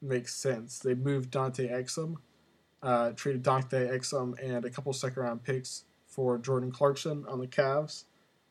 [0.00, 0.78] makes sense.
[0.78, 2.14] They moved Dante Exum,
[2.82, 7.46] uh, traded Dante Exum and a couple second round picks for Jordan Clarkson on the
[7.46, 8.04] Cavs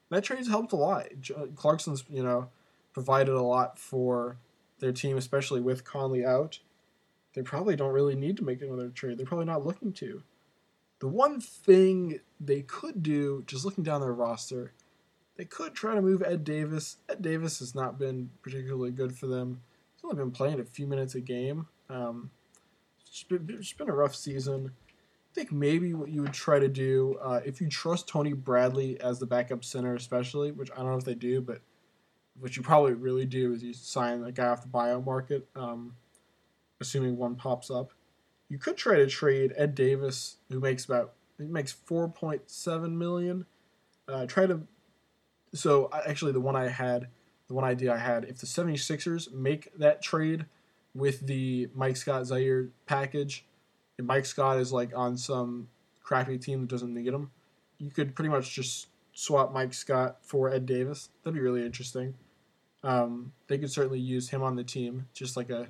[0.09, 1.07] that trade's helped a lot.
[1.55, 2.49] Clarkson's, you know,
[2.93, 4.37] provided a lot for
[4.79, 6.59] their team, especially with Conley out.
[7.33, 9.17] They probably don't really need to make another trade.
[9.17, 10.23] They're probably not looking to.
[10.99, 14.73] The one thing they could do, just looking down their roster,
[15.35, 16.97] they could try to move Ed Davis.
[17.07, 19.61] Ed Davis has not been particularly good for them.
[19.95, 21.67] He's only been playing a few minutes a game.
[21.89, 22.31] Um,
[23.05, 24.71] it's been, it's been a rough season
[25.37, 29.19] think maybe what you would try to do uh, if you trust Tony Bradley as
[29.19, 31.61] the backup center, especially, which I don't know if they do, but
[32.39, 35.93] what you probably really do is you sign a guy off the buyout market, um,
[36.81, 37.91] assuming one pops up.
[38.49, 42.97] You could try to trade Ed Davis, who makes about he makes four point seven
[42.97, 43.45] million.
[44.07, 44.61] Uh, try to
[45.53, 47.09] so actually the one I had,
[47.47, 50.45] the one idea I had, if the 76ers make that trade
[50.95, 53.46] with the Mike Scott Zhaire package,
[53.97, 55.67] and Mike Scott is like on some
[56.03, 57.31] crappy team that doesn't need him,
[57.77, 61.09] you could pretty much just swap Mike Scott for Ed Davis.
[61.23, 62.13] That'd be really interesting.
[62.83, 65.67] Um, they could certainly use him on the team, just like a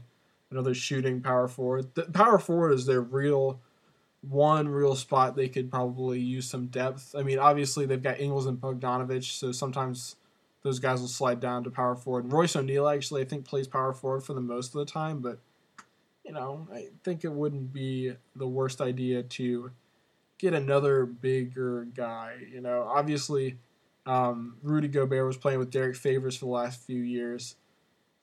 [0.51, 1.93] another shooting power forward.
[1.95, 3.59] The power forward is their real
[4.21, 7.15] one real spot they could probably use some depth.
[7.17, 10.15] I mean, obviously they've got Ingles and Bogdanovic, so sometimes
[10.63, 12.31] those guys will slide down to power forward.
[12.31, 15.39] Royce O'Neale actually I think plays power forward for the most of the time, but
[16.27, 19.71] you know, I think it wouldn't be the worst idea to
[20.37, 22.35] get another bigger guy.
[22.51, 23.57] You know, obviously,
[24.05, 27.55] um, Rudy Gobert was playing with Derrick Favors for the last few years.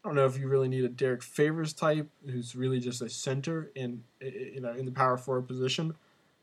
[0.04, 3.08] I don't know if you really need a Derrick Favors type who's really just a
[3.08, 5.94] center in you know in the power forward position.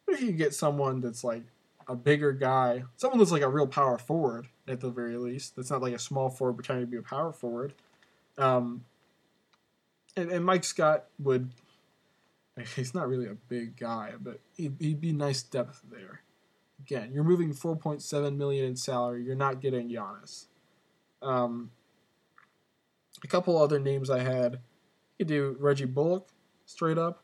[0.08, 1.44] But if you get someone that's like
[1.88, 5.70] a bigger guy, someone that's like a real power forward at the very least, that's
[5.70, 7.74] not like a small forward pretending to be a power forward.
[8.40, 8.86] Um,
[10.16, 11.52] and, and Mike Scott would
[12.76, 16.22] he's not really a big guy, but he'd, he'd be nice depth there.
[16.80, 19.24] Again, you're moving 4.7 million in salary.
[19.24, 20.48] You're not getting Giannis.
[21.22, 21.72] Um,
[23.24, 24.54] a couple other names I had.
[24.54, 26.30] You could do Reggie Bullock
[26.66, 27.24] straight up.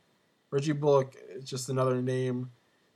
[0.52, 2.52] Reggie Bullock is just another name.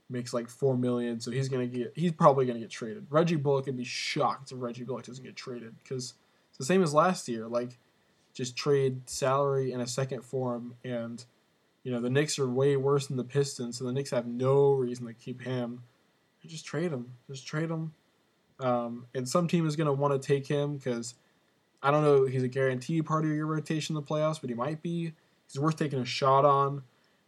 [0.08, 1.92] Makes like four million, so he's gonna get.
[1.96, 3.06] He's probably gonna get traded.
[3.08, 6.14] Reggie Bullock would be shocked if Reggie Bullock doesn't get traded because
[6.50, 7.48] it's the same as last year.
[7.48, 7.78] Like,
[8.34, 11.24] just trade salary and a second for him, and
[11.84, 14.72] you know the Knicks are way worse than the Pistons, so the Knicks have no
[14.72, 15.82] reason to keep him.
[16.46, 17.12] Just trade him.
[17.30, 17.92] Just trade him.
[18.58, 21.14] Um, and some team is gonna want to take him because
[21.82, 24.54] I don't know he's a guaranteed part of your rotation in the playoffs, but he
[24.54, 25.12] might be.
[25.46, 26.82] He's worth taking a shot on,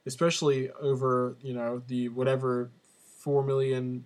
[0.07, 2.71] especially over you know the whatever
[3.19, 4.05] four million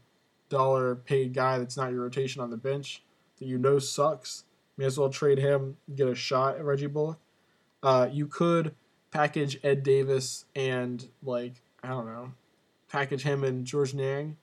[0.49, 3.03] dollar paid guy that's not your rotation on the bench
[3.38, 4.44] that you know sucks.
[4.78, 7.18] May as well trade him, get a shot at Reggie Bullock.
[7.82, 8.74] Uh, you could
[9.10, 12.32] package Ed Davis and like I don't know,
[12.88, 14.36] package him and Georges Niang.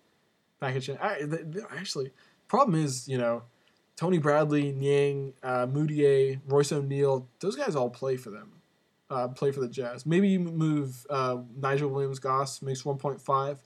[0.59, 0.97] Package him.
[1.01, 1.21] I,
[1.75, 2.11] actually,
[2.47, 3.43] problem is you know
[3.95, 8.51] Tony Bradley, Niang, uh, Mudiay, Royce O'Neale, those guys all play for them.
[9.09, 10.05] Uh, play for the Jazz.
[10.05, 13.57] Maybe you move uh, Nigel Williams Goss, makes 1.5,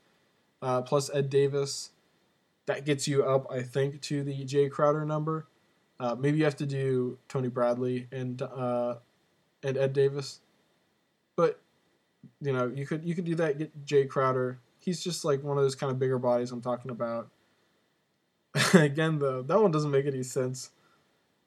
[0.62, 1.92] uh, plus Ed Davis.
[2.66, 5.48] That gets you up, I think, to the Jae Crowder number.
[6.00, 8.96] Uh, maybe you have to do Tony Bradley and uh,
[9.64, 10.40] and Ed Davis.
[11.36, 11.60] But
[12.42, 13.58] you know, you could you could do that.
[13.58, 14.60] Get Jae Crowder.
[14.80, 17.30] He's just like one of those kind of bigger bodies I'm talking about.
[18.74, 20.72] Again, though, that one doesn't make any sense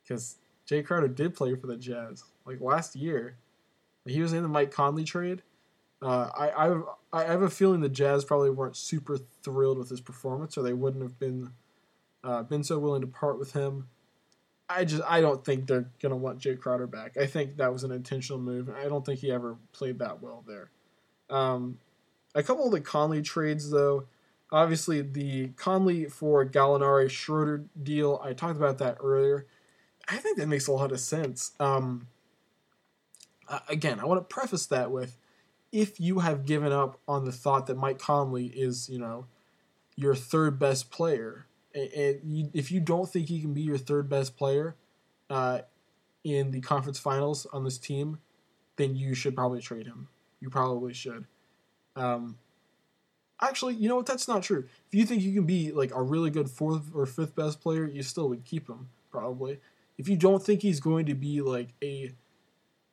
[0.02, 0.36] because
[0.68, 3.36] Jae Crowder did play for the Jazz like last year.
[4.06, 5.42] He was in the Mike Conley trade.
[6.02, 6.82] Uh, I, I
[7.12, 10.72] I have a feeling the Jazz probably weren't super thrilled with his performance, or they
[10.72, 11.52] wouldn't have been
[12.24, 13.88] uh, been so willing to part with him.
[14.76, 17.16] I just I don't think they're gonna want Jae Crowder back.
[17.16, 18.70] I think that was an intentional move.
[18.70, 20.70] I don't think he ever played that well there.
[21.30, 21.78] Um,
[22.34, 24.06] a couple of the Conley trades though,
[24.52, 29.46] Obviously, the Conley for Gallinari Schroeder deal, I talked about that earlier.
[30.06, 31.52] I think that makes a lot of sense.
[31.58, 32.08] Um,
[33.66, 35.16] again, I want to preface that with
[35.72, 39.24] if you have given up on the thought that Mike Conley is, you know,
[39.96, 44.36] your third best player, and if you don't think he can be your third best
[44.36, 44.76] player
[45.30, 45.60] uh,
[46.24, 48.18] in the conference finals on this team,
[48.76, 50.08] then you should probably trade him.
[50.40, 51.26] You probably should.
[51.96, 52.38] Um,
[53.42, 54.06] Actually, you know what?
[54.06, 54.68] That's not true.
[54.86, 57.86] If you think you can be like a really good fourth or fifth best player,
[57.86, 59.58] you still would keep him probably.
[59.98, 62.12] If you don't think he's going to be like a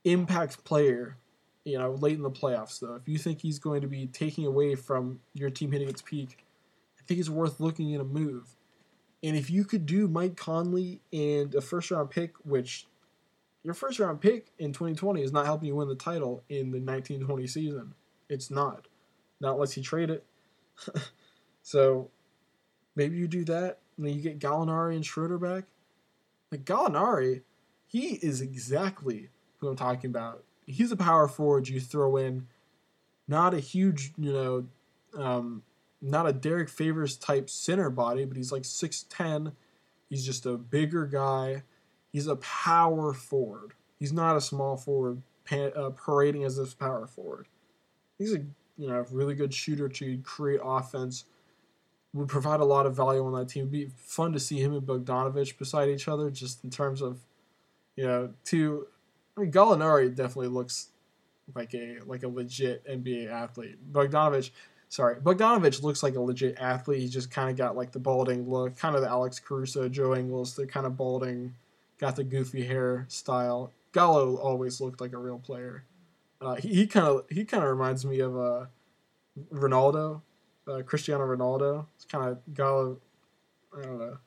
[0.03, 1.17] impact player,
[1.65, 4.47] you know, late in the playoffs though, if you think he's going to be taking
[4.47, 6.43] away from your team hitting its peak,
[6.99, 8.55] I think it's worth looking at a move.
[9.22, 12.88] And if you could do Mike Conley and a first round pick, which
[13.63, 16.80] your first round pick in 2020 is not helping you win the title in the
[16.80, 17.93] 1920 season.
[18.30, 18.88] It's not.
[19.41, 20.26] Not unless you trade it.
[21.61, 22.09] so
[22.95, 25.65] maybe you do that, and then you get Gallinari and Schroeder back.
[26.51, 27.41] Like Gallinari,
[27.88, 30.43] he is exactly who I'm talking about.
[30.65, 32.47] He's a power forward you throw in,
[33.28, 34.67] not a huge, you know,
[35.17, 35.63] um,
[36.02, 39.54] not a Derrick Favors type center body, but he's like 6'10.
[40.10, 41.64] He's just a bigger guy.
[42.12, 43.74] He's a power forward.
[44.00, 45.22] He's not a small forward
[45.52, 47.47] uh, parading as this power forward.
[48.18, 48.39] He's a
[48.80, 51.26] you know, really good shooter to create offense.
[52.14, 53.64] Would provide a lot of value on that team.
[53.64, 57.20] It'd be fun to see him and Bogdanovic beside each other, just in terms of,
[57.95, 58.88] you know, to.
[59.38, 60.88] I mean, Gallinari definitely looks
[61.54, 63.78] like a like a legit NBA athlete.
[63.91, 64.50] Bogdanovic,
[64.90, 67.02] sorry, Bogdanovic looks like a legit athlete.
[67.02, 70.16] He just kind of got like the balding look, kind of the Alex Caruso, Joe
[70.16, 70.56] Ingles.
[70.56, 71.56] They're kind of balding,
[72.00, 73.72] got the goofy hair style.
[73.94, 75.86] Gallo always looked like a real player.
[76.42, 78.66] Uh, he kind of he kind of reminds me of uh,
[79.54, 80.22] Ronaldo,
[80.68, 81.86] uh, Cristiano Ronaldo.
[81.96, 82.98] It's kind of Gallo.
[83.78, 84.18] I don't know,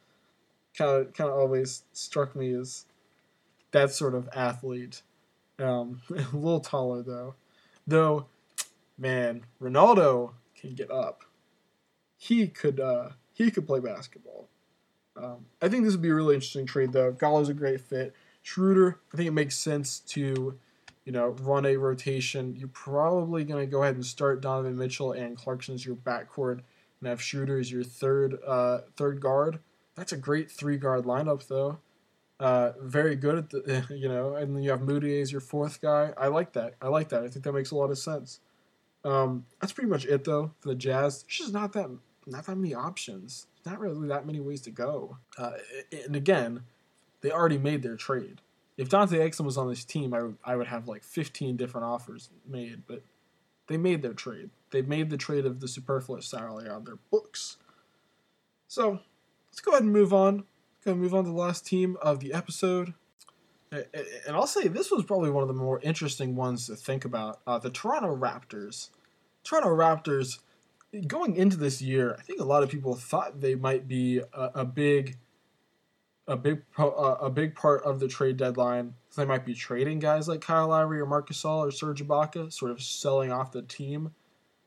[0.77, 2.87] kind of kind of always struck me as
[3.73, 5.03] that sort of athlete.
[5.59, 7.35] Um, a little taller though,
[7.87, 8.27] though.
[8.99, 10.33] Man, Ronaldo
[10.69, 11.25] can get up.
[12.17, 14.49] He could uh, he could play basketball.
[15.17, 17.13] Um, I think this would be a really interesting trade though.
[17.13, 18.15] Gallo's a great fit.
[18.43, 20.59] Schroeder, I think it makes sense to
[21.05, 25.13] you know, run a rotation, you're probably going to go ahead and start Donovan Mitchell
[25.13, 26.61] and Clarkson as your backcourt
[27.01, 29.59] and have Schroeder as your third uh, third guard.
[29.97, 31.79] That's a great three guard lineup, though.
[32.39, 35.81] Uh, very good at the, you know, and then you have Mudiay as your fourth
[35.81, 36.13] guy.
[36.17, 36.75] I like that.
[36.81, 37.25] I like that.
[37.25, 38.41] I think that makes a lot of sense.
[39.05, 41.23] Um, that's pretty much it though for the Jazz.
[41.23, 41.91] There's just not that
[42.27, 43.47] not that many options.
[43.67, 45.19] Not really that many ways to go.
[45.39, 45.53] Uh,
[46.05, 46.63] and again,
[47.21, 48.41] they already made their trade.
[48.77, 51.87] If Dante Exum was on this team, I would I would have like 15 different
[51.87, 53.03] offers made, but
[53.67, 54.51] they made their trade.
[54.71, 57.59] They made the trade of the superfluous salary on their books.
[58.69, 59.01] So
[59.51, 60.45] let's go ahead and move on.
[60.85, 62.95] Go move on to the last team of the episode.
[63.73, 67.41] And I'll say this was probably one of the more interesting ones to think about.
[67.47, 68.91] Uh, the Toronto Raptors.
[69.45, 70.41] Toronto Raptors,
[71.07, 74.51] going into this year, I think a lot of people thought they might be a,
[74.57, 75.17] a big,
[76.29, 78.95] a big, a big part of the trade deadline.
[79.17, 82.71] They might be trading guys like Kyle Lowry or Marc Gasol or Serge Ibaka, sort
[82.71, 84.13] of selling off the team.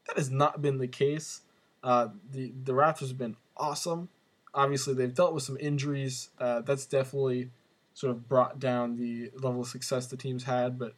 [0.08, 1.42] That has not been the case.
[1.84, 4.10] Uh, the the Raptors have been awesome.
[4.54, 6.30] Obviously, they've dealt with some injuries.
[6.40, 7.50] Uh, that's definitely
[7.96, 10.94] sort of brought down the level of success the team's had, but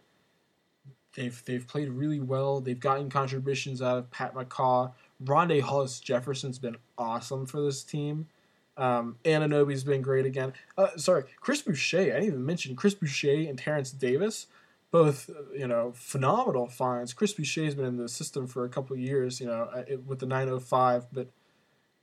[1.16, 2.60] they've they've played really well.
[2.60, 4.91] They've gotten contributions out of Pat McCaw.
[5.24, 8.28] Rondae Hollis Jefferson's been awesome for this team.
[8.76, 10.54] Um, Anunoby's been great again.
[10.78, 12.02] Uh, sorry, Chris Boucher.
[12.02, 14.48] I didn't even mention Chris Boucher and Terence Davis,
[14.91, 17.14] both you know phenomenal finds.
[17.14, 20.26] Chris Boucher's been in the system for a couple years, you know, uh, with the
[20.26, 21.28] 905, but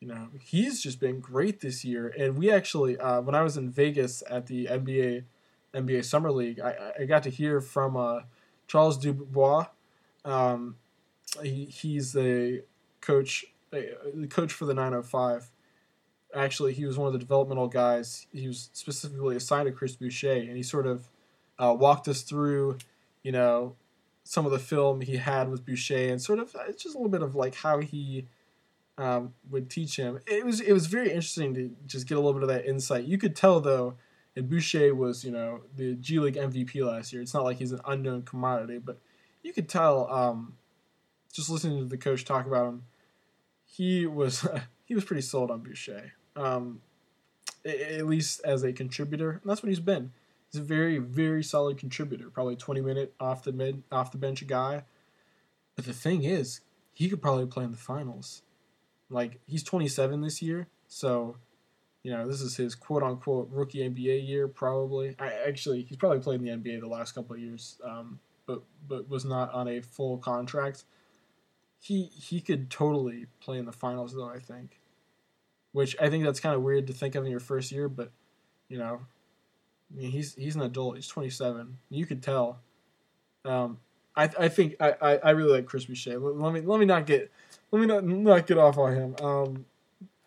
[0.05, 2.13] you know, he's just been great this year.
[2.19, 5.25] And we actually, uh, when I was in Vegas at the NBA
[5.73, 8.21] NBA Summer League, I, I got to hear from uh,
[8.67, 9.67] Charles Dubois.
[10.25, 10.77] Um,
[11.43, 12.65] he, he's the
[13.01, 15.51] coach, the coach for the 905.
[16.35, 18.27] Actually, he was one of the developmental guys.
[18.31, 21.09] He was specifically assigned to Chris Boucher, and he sort of
[21.59, 22.77] uh, walked us through,
[23.23, 23.75] you know,
[24.23, 27.11] some of the film he had with Boucher, and sort of it's just a little
[27.11, 28.27] bit of like how he
[28.99, 30.21] um, would teach him.
[30.27, 33.05] It was it was very interesting to just get a little bit of that insight.
[33.05, 33.95] You could tell though,
[34.37, 37.23] and Boucher was you know the G League MVP last year.
[37.23, 38.99] It's not like he's an unknown commodity, but
[39.43, 40.57] you could tell um,
[41.33, 42.85] just listening to the coach talk about him.
[43.65, 44.47] He was
[44.85, 46.81] he was pretty sold on Boucher, um,
[47.65, 50.13] at least as a contributor, and that's what he's been.
[50.51, 54.47] He's a very very solid contributor, probably twenty minute off the mid off the bench
[54.47, 54.85] guy.
[55.75, 56.61] But the thing is,
[56.93, 58.43] he could probably play in the finals.
[59.11, 61.37] Like he's 27 this year, so
[62.03, 64.49] you know this is his quote unquote rookie NBA year.
[64.49, 68.19] Probably, I actually he's probably played in the NBA the last couple of years, um,
[68.47, 70.85] but but was not on a full contract.
[71.81, 74.29] He he could totally play in the finals though.
[74.29, 74.79] I think,
[75.73, 78.11] which I think that's kind of weird to think of in your first year, but
[78.69, 79.01] you know,
[79.93, 80.97] I mean he's he's an adult.
[80.97, 81.79] He's 27.
[81.91, 82.61] You could tell.
[83.45, 83.79] Um,
[84.17, 86.19] I I think I, I, I really like Chris Boucher.
[86.19, 87.31] Let, let me let me not get
[87.75, 89.17] let me not, not get off on him.
[89.21, 89.67] Um,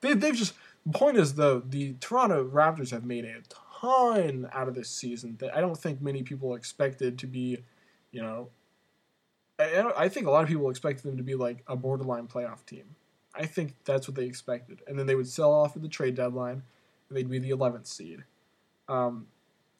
[0.02, 0.54] they, they've just.
[0.86, 3.42] The point is, though, the Toronto Raptors have made a
[3.82, 7.60] ton out of this season that I don't think many people expected to be,
[8.12, 8.50] you know.
[9.60, 12.66] I, I think a lot of people expected them to be like a borderline playoff
[12.66, 12.96] team.
[13.34, 14.82] I think that's what they expected.
[14.86, 16.64] And then they would sell off at the trade deadline,
[17.08, 18.24] and they'd be the 11th seed.
[18.90, 19.28] Um,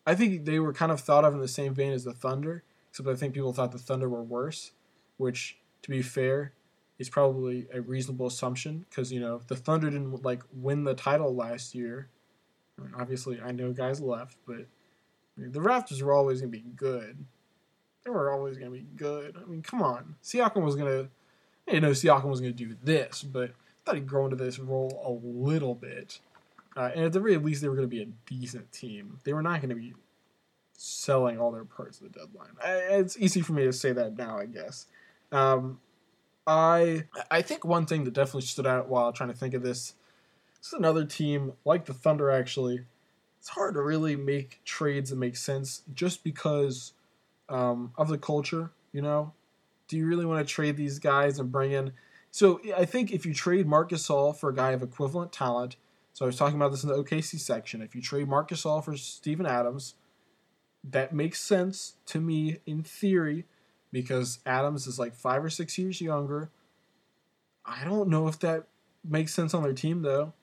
[0.06, 2.64] I think they were kind of thought of in the same vein as the Thunder,
[2.90, 4.72] except I think people thought the Thunder were worse,
[5.18, 6.54] which, to be fair,
[7.00, 11.36] is probably a reasonable assumption because you know the Thunder didn't like win the title
[11.36, 12.10] last year.
[12.78, 14.66] I mean, obviously, I know guys left, but
[15.38, 17.26] I mean, the Raptors were always to be good.
[18.04, 19.36] They were always to be good.
[19.38, 21.10] I mean, come on, Siakam was going to.
[21.72, 25.04] You know, Siakam was to do this, but I thought he'd grow into this role
[25.06, 26.20] a little bit.
[26.78, 29.20] Uh, and at the very least, they were to be a decent team.
[29.26, 29.94] They were not to be
[30.78, 32.52] selling all their parts at the deadline.
[32.64, 34.86] I, it's easy for me to say that now, I guess.
[35.32, 35.80] Um,
[36.48, 39.94] I I think one thing that definitely stood out while trying to think of this,
[40.58, 42.86] this is another team like the Thunder actually.
[43.40, 46.94] It's hard to really make trades that make sense just because
[47.50, 48.72] um, of the culture.
[48.94, 49.34] You know,
[49.90, 51.92] do you really want to trade these guys and bring in?
[52.32, 55.76] So I think if you trade Marc Gasol for a guy of equivalent talent,
[56.14, 57.82] so I was talking about this in the OKC section.
[57.82, 59.96] If you trade Marc Gasol for Steven Adams,
[60.84, 63.46] that makes sense to me in theory
[63.92, 66.50] because Adams is like five or six years younger.
[67.66, 68.68] I don't know if that
[69.04, 70.34] makes sense on their team though.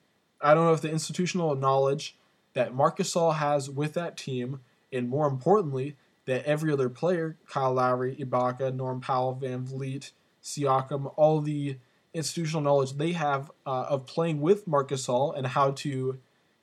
[0.40, 2.16] I don't know if the institutional knowledge
[2.54, 4.60] that Marc Gasol has with that team,
[4.92, 10.10] and more importantly, that every other player, Kyle Lowry, Ibaka, Norm Powell, VanVleet,
[10.42, 11.78] Siakam, all the
[12.12, 16.18] institutional knowledge they have uh, of playing with Marc Gasol and how to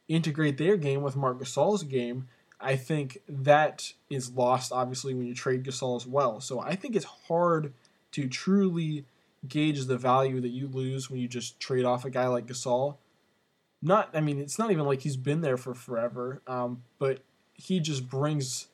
[0.08, 2.28] integrate their game with Marc Gasol's game
[2.62, 6.40] I think that is lost obviously when you trade Gasol as well.
[6.40, 7.74] So I think it's hard
[8.12, 9.06] to truly
[9.48, 12.98] gauge the value that you lose when you just trade off a guy like Gasol.
[13.82, 17.80] Not, I mean, it's not even like he's been there for forever, um, but he
[17.80, 18.68] just brings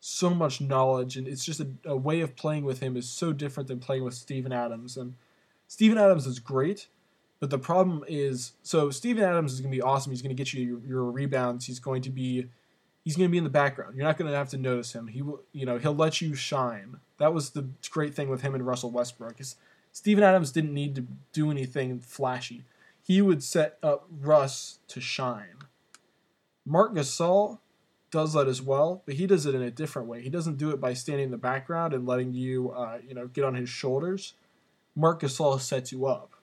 [0.00, 3.32] so much knowledge, and it's just a, a way of playing with him is so
[3.32, 4.96] different than playing with Steven Adams.
[4.96, 5.14] And
[5.68, 6.88] Steven Adams is great,
[7.38, 10.10] but the problem is so Steven Adams is going to be awesome.
[10.10, 11.66] He's going to get you your, your rebounds.
[11.66, 12.48] He's going to be
[13.04, 13.96] he's going to be in the background.
[13.96, 15.08] You're not going to have to notice him.
[15.08, 16.96] He will, you know, he'll let you shine.
[17.18, 19.40] That was the great thing with him and Russell Westbrook.
[19.40, 19.56] Is
[19.92, 22.64] Steven Adams didn't need to do anything flashy.
[23.02, 25.56] He would set up Russ to shine.
[26.64, 27.58] Marc Gasol
[28.10, 30.20] does that as well, but he does it in a different way.
[30.22, 33.26] He doesn't do it by standing in the background and letting you, uh, you know,
[33.26, 34.34] get on his shoulders.
[34.94, 36.34] Marc Gasol sets you up.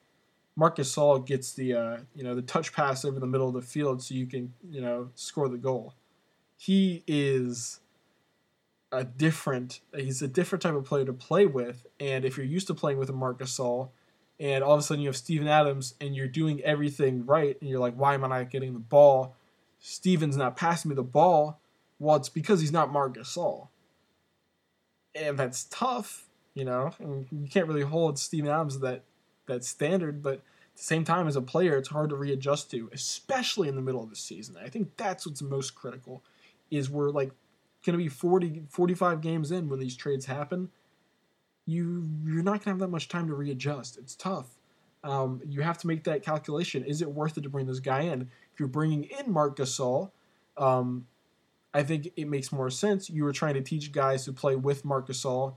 [0.56, 3.62] Marc Gasol gets the, uh, you know, the touch pass over the middle of the
[3.62, 5.94] field so you can, you know, score the goal.
[6.58, 7.80] He is
[8.92, 11.86] a different, he's a different type of player to play with.
[12.00, 13.90] And if you're used to playing with a Marc Gasol,
[14.40, 17.70] and all of a sudden you have Steven Adams and you're doing everything right, and
[17.70, 19.36] you're like, why am I not getting the ball?
[19.80, 21.60] Steven's not passing me the ball.
[22.00, 23.70] Well, it's because he's not Marc Gasol.
[25.16, 26.92] And that's tough, you know.
[27.00, 29.04] And you can't really hold Steven Adams that
[29.48, 32.90] that standard, but at the same time, as a player, it's hard to readjust to,
[32.94, 34.56] especially in the middle of the season.
[34.62, 36.22] I think that's what's most critical,
[36.70, 37.32] is we're like
[37.86, 40.70] going to be 40, 45 games in when these trades happen.
[41.66, 43.98] You you're not going to have that much time to readjust.
[43.98, 44.58] It's tough.
[45.04, 46.84] Um, you have to make that calculation.
[46.84, 48.30] Is it worth it to bring this guy in?
[48.54, 50.12] If you're bringing in Marc Gasol,
[50.58, 51.08] um,
[51.74, 53.10] I think it makes more sense.
[53.10, 55.56] You were trying to teach guys to play with Marc Gasol,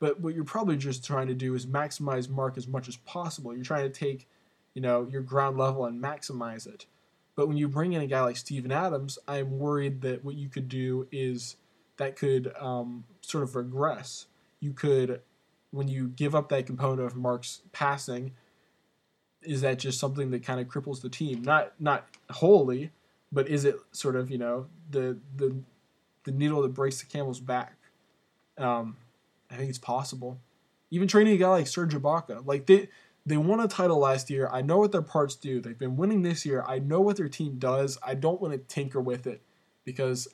[0.00, 3.54] but what you're probably just trying to do is maximize Mark as much as possible.
[3.54, 4.28] You're trying to take,
[4.74, 6.86] you know, your ground level and maximize it.
[7.34, 10.48] But when you bring in a guy like Steven Adams, I'm worried that what you
[10.48, 11.56] could do is
[11.96, 14.26] that could um, sort of regress.
[14.60, 15.20] You could,
[15.70, 18.32] when you give up that component of Marc's passing,
[19.42, 21.42] is that just something that kind of cripples the team?
[21.42, 22.92] Not not wholly,
[23.32, 25.56] but is it sort of you know the the
[26.24, 27.76] the needle that breaks the camel's back?
[28.58, 28.96] Um,
[29.50, 30.38] I think it's possible.
[30.90, 32.88] Even training a guy like Serge Ibaka, like they
[33.24, 34.48] they won a title last year.
[34.52, 35.60] I know what their parts do.
[35.60, 36.64] They've been winning this year.
[36.66, 37.98] I know what their team does.
[38.02, 39.42] I don't want to tinker with it
[39.84, 40.28] because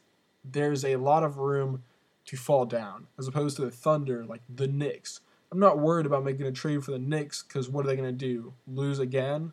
[0.45, 1.83] there's a lot of room
[2.27, 5.21] to fall down as opposed to the Thunder, like the Knicks
[5.51, 8.17] I'm not worried about making a trade for the Knicks because what are they going
[8.17, 8.53] to do?
[8.67, 9.53] Lose again?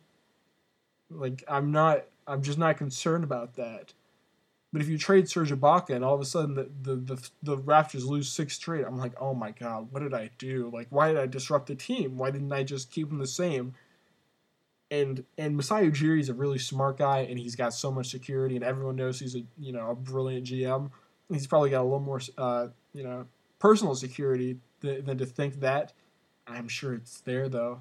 [1.10, 2.04] Like I'm not.
[2.26, 3.92] I'm just not concerned about that.
[4.72, 7.56] But if you trade Serge Ibaka and all of a sudden the, the, the, the
[7.56, 10.70] Raptors lose six straight, I'm like, oh my god, what did I do?
[10.72, 12.16] Like, why did I disrupt the team?
[12.16, 13.74] Why didn't I just keep them the same?
[14.90, 18.54] And and Masai Ujiri is a really smart guy, and he's got so much security,
[18.54, 20.90] and everyone knows he's a you know a brilliant GM.
[21.28, 23.26] He's probably got a little more uh, you know
[23.58, 25.92] personal security than to think that.
[26.46, 27.80] I'm sure it's there though.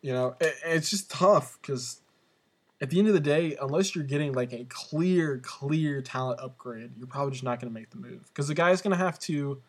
[0.00, 2.00] You know, it, it's just tough because
[2.80, 6.92] at the end of the day, unless you're getting like a clear, clear talent upgrade,
[6.96, 9.18] you're probably just not going to make the move because the guy's going to have
[9.20, 9.62] to,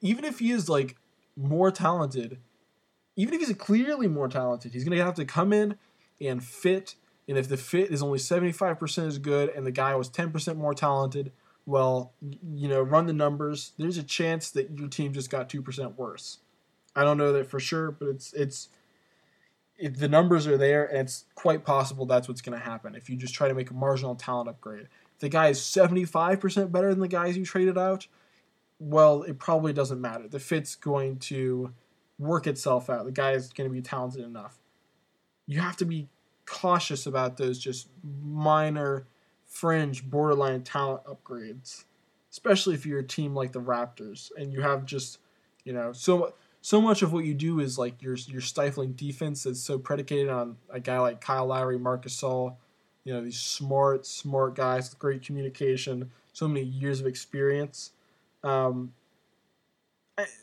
[0.00, 0.96] even if he is like
[1.36, 2.38] more talented,
[3.16, 5.76] even if he's clearly more talented, he's going to have to come in
[6.20, 6.96] and fit.
[7.28, 10.74] And if the fit is only 75% as good and the guy was 10% more
[10.74, 11.32] talented,
[11.66, 13.72] well, you know, run the numbers.
[13.78, 16.38] There's a chance that your team just got two percent worse.
[16.96, 18.79] I don't know that for sure, but it's it's it,
[19.82, 23.16] the numbers are there, and it's quite possible that's what's going to happen if you
[23.16, 24.88] just try to make a marginal talent upgrade.
[25.14, 28.06] If the guy is seventy five percent better than the guys you traded out,
[28.78, 30.28] well, it probably doesn't matter.
[30.28, 31.72] The fit's going to
[32.18, 33.04] work itself out.
[33.06, 34.58] The guy is going to be talented enough.
[35.46, 36.08] You have to be
[36.46, 39.06] cautious about those just minor
[39.46, 41.84] fringe, borderline talent upgrades,
[42.30, 45.18] especially if you're a team like the Raptors and you have just,
[45.64, 49.44] you know, so so much of what you do is like your your stifling defense
[49.44, 52.56] that's so predicated on a guy like Kyle Lowry, Marc Gasol,
[53.04, 57.92] you know, these smart, smart guys with great communication, so many years of experience.
[58.44, 58.92] Um,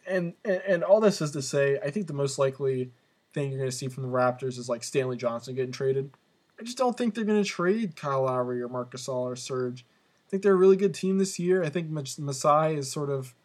[0.07, 2.91] and, and and all this is to say, I think the most likely
[3.34, 6.11] thing you're going to see from the Raptors is like Stanley Johnson getting traded.
[6.60, 9.85] I just don't think they're going to trade Kyle Lowry or Marc Gasol or Serge.
[10.27, 11.64] I think they're a really good team this year.
[11.64, 13.35] I think Masai is sort of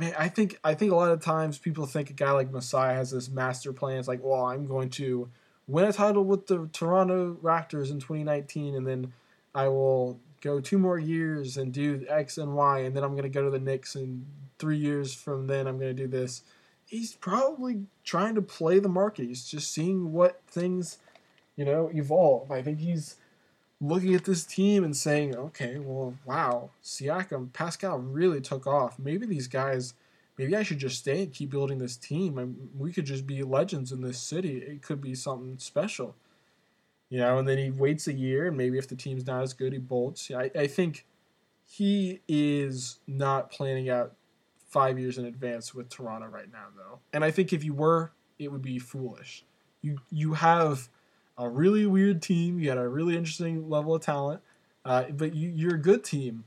[0.00, 0.14] man.
[0.18, 3.10] I think I think a lot of times people think a guy like Masai has
[3.10, 3.98] this master plan.
[3.98, 5.28] It's like, well, I'm going to
[5.68, 9.12] win a title with the Toronto Raptors in 2019, and then
[9.54, 13.22] I will go two more years and do X and Y, and then I'm going
[13.22, 14.26] to go to the Knicks, and
[14.58, 16.42] three years from then I'm going to do this.
[16.86, 19.26] He's probably trying to play the market.
[19.26, 20.98] He's just seeing what things
[21.60, 22.50] you know, evolve.
[22.50, 23.16] I think he's
[23.80, 28.98] looking at this team and saying, okay, well, wow, Siakam, Pascal really took off.
[28.98, 29.94] Maybe these guys,
[30.36, 32.38] maybe I should just stay and keep building this team.
[32.38, 34.58] and we could just be legends in this city.
[34.58, 36.14] It could be something special.
[37.08, 39.52] You know, and then he waits a year, and maybe if the team's not as
[39.52, 40.30] good, he bolts.
[40.30, 41.06] I, I think
[41.66, 44.12] he is not planning out
[44.68, 47.00] five years in advance with Toronto right now, though.
[47.12, 49.44] And I think if you were, it would be foolish.
[49.82, 50.88] You you have
[51.40, 52.60] a really weird team.
[52.60, 54.42] You got a really interesting level of talent,
[54.84, 56.44] uh, but you, you're a good team,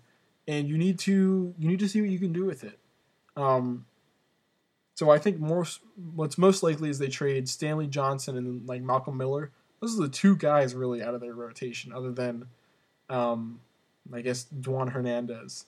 [0.47, 2.77] and you need to you need to see what you can do with it.
[3.35, 3.85] Um,
[4.93, 5.65] so I think more
[6.13, 9.51] what's most likely is they trade Stanley Johnson and like Malcolm Miller.
[9.81, 12.45] Those are the two guys really out of their rotation, other than
[13.09, 13.59] um,
[14.13, 15.65] I guess Juan Hernandez.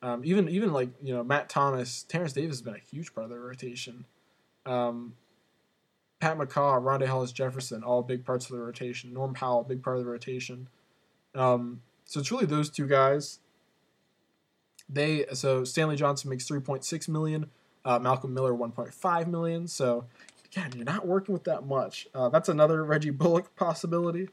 [0.00, 3.24] Um, even even like you know Matt Thomas, Terence Davis has been a huge part
[3.24, 4.04] of their rotation.
[4.64, 5.14] Um,
[6.20, 9.12] Pat McCaw, Rondae Hollis Jefferson, all big parts of the rotation.
[9.12, 10.68] Norm Powell, big part of the rotation.
[11.34, 13.40] Um, so it's really those two guys.
[14.88, 17.46] They so Stanley Johnson makes three point six million,
[17.84, 19.66] uh, Malcolm Miller one point five million.
[19.66, 20.04] So
[20.44, 22.06] again, you're not working with that much.
[22.14, 24.28] Uh, that's another Reggie Bullock possibility.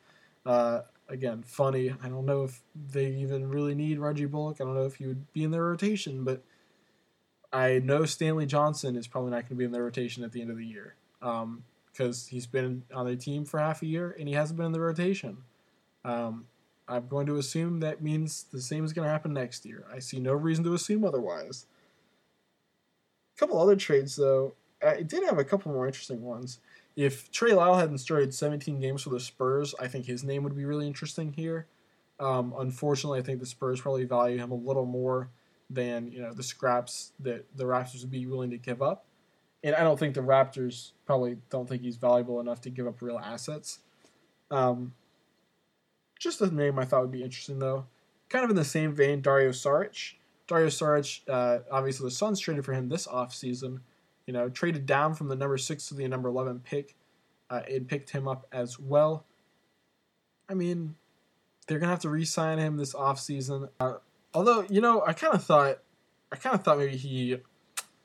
[0.46, 1.94] Uh, again, funny.
[2.04, 2.62] I don't know if
[2.92, 4.58] they even really need Reggie Bullock.
[4.60, 6.42] I don't know if he would be in their rotation, but
[7.54, 10.42] I know Stanley Johnson is probably not going to be in their rotation at the
[10.42, 10.96] end of the year.
[11.22, 11.64] Um,
[11.98, 14.72] because he's been on their team for half a year and he hasn't been in
[14.72, 15.38] the rotation.
[16.06, 16.46] Um,
[16.88, 19.86] I'm going to assume that means the same is going to happen next year.
[19.94, 21.66] I see no reason to assume otherwise.
[23.36, 24.54] A couple other trades, though,
[24.86, 26.60] I did have a couple more interesting ones.
[26.96, 30.56] If Trey Lyles hadn't started 17 games for the Spurs, I think his name would
[30.56, 31.68] be really interesting here.
[32.20, 35.30] Um, unfortunately, I think the Spurs probably value him a little more
[35.70, 39.07] than you know the scraps that the Raptors would be willing to give up
[39.68, 43.02] and I don't think the Raptors probably don't think he's valuable enough to give up
[43.02, 43.80] real assets.
[44.50, 44.94] Um,
[46.18, 47.86] just a name I thought would be interesting though.
[48.30, 50.14] Kind of in the same vein, Dario Saric.
[50.48, 53.82] Dario Saric, uh, obviously the Suns traded for him this offseason.
[54.26, 56.96] You know, traded down from the number six to the number eleven pick.
[57.50, 59.26] Uh, it picked him up as well.
[60.50, 60.96] I mean,
[61.68, 63.70] they're gonna have to re-sign him this offseason.
[63.82, 63.96] Uh,
[64.34, 65.80] although, you know, I kind of thought,
[66.32, 67.38] I kind of thought maybe he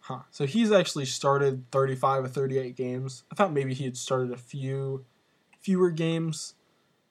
[0.02, 0.18] Huh.
[0.32, 3.22] So he's actually started 35 or 38 games.
[3.30, 5.04] I thought maybe he had started a few
[5.60, 6.54] fewer games.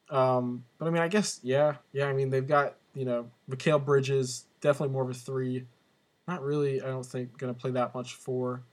[0.09, 1.75] Um, but I mean, I guess, yeah.
[1.93, 5.67] Yeah, I mean, they've got, you know, Mikal Bridges, definitely more of a three.
[6.27, 8.63] Not really, I don't think, going to play that much four.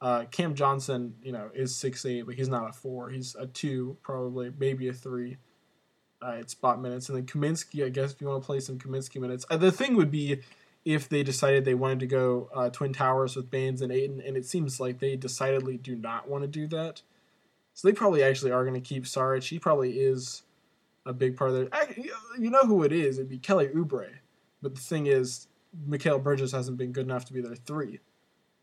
[0.00, 3.10] Uh, Cam Johnson, you know, is six eight, but he's not a four.
[3.10, 5.38] He's a two, probably, maybe a three.
[6.22, 7.08] Uh, at spot minutes.
[7.08, 9.44] And then Kaminsky, I guess, if you want to play some Kaminsky minutes.
[9.50, 10.40] Uh, the thing would be
[10.84, 14.36] if they decided they wanted to go uh, Twin Towers with Baynes and Ayton, and
[14.36, 17.02] it seems like they decidedly do not want to do that.
[17.72, 19.48] So they probably actually are going to keep Saric.
[19.48, 20.42] He probably is
[21.06, 21.68] a big part of their.
[22.38, 23.18] You know who it is?
[23.18, 24.08] It'd be Kelly Oubre.
[24.62, 25.48] But the thing is,
[25.88, 28.00] Mikal Bridges hasn't been good enough to be their three.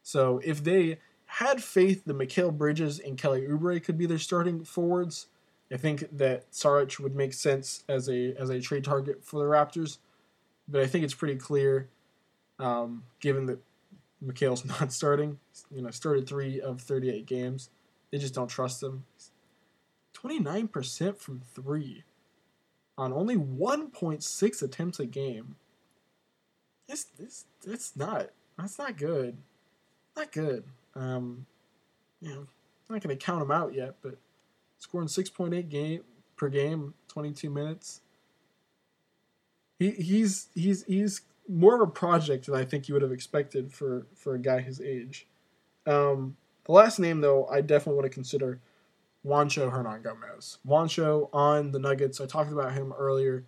[0.04, 4.64] So if they had faith that Mikal Bridges and Kelly Oubre could be their starting
[4.64, 5.28] forwards,
[5.72, 9.46] I think that Saric would make sense as a as a trade target for the
[9.46, 9.98] Raptors.
[10.68, 11.90] But I think it's pretty clear
[12.62, 13.60] um, given that
[14.22, 15.40] Mikal's not starting.
[15.74, 17.70] You know, started three of 38 games.
[18.12, 19.06] They just don't trust him.
[20.14, 22.04] 29% from three
[22.98, 25.56] on only 1.6 attempts a game.
[26.88, 28.30] It's, it's, it's not.
[28.58, 29.38] That's not good.
[30.16, 30.66] Not good.
[30.94, 31.46] Um,
[32.22, 34.18] you know, I'm not going to count him out yet, but
[34.78, 36.02] scoring 6.8 game
[36.36, 38.02] per game, 22 minutes.
[39.80, 43.72] He, he's he's he's more of a project than I think you would have expected
[43.72, 45.28] for for a guy his age.
[45.86, 48.60] Um, the last name though, I definitely want to consider
[49.26, 50.58] Juancho Hernangomez.
[50.68, 52.22] Juancho on the Nuggets.
[52.22, 53.46] I talked about him earlier.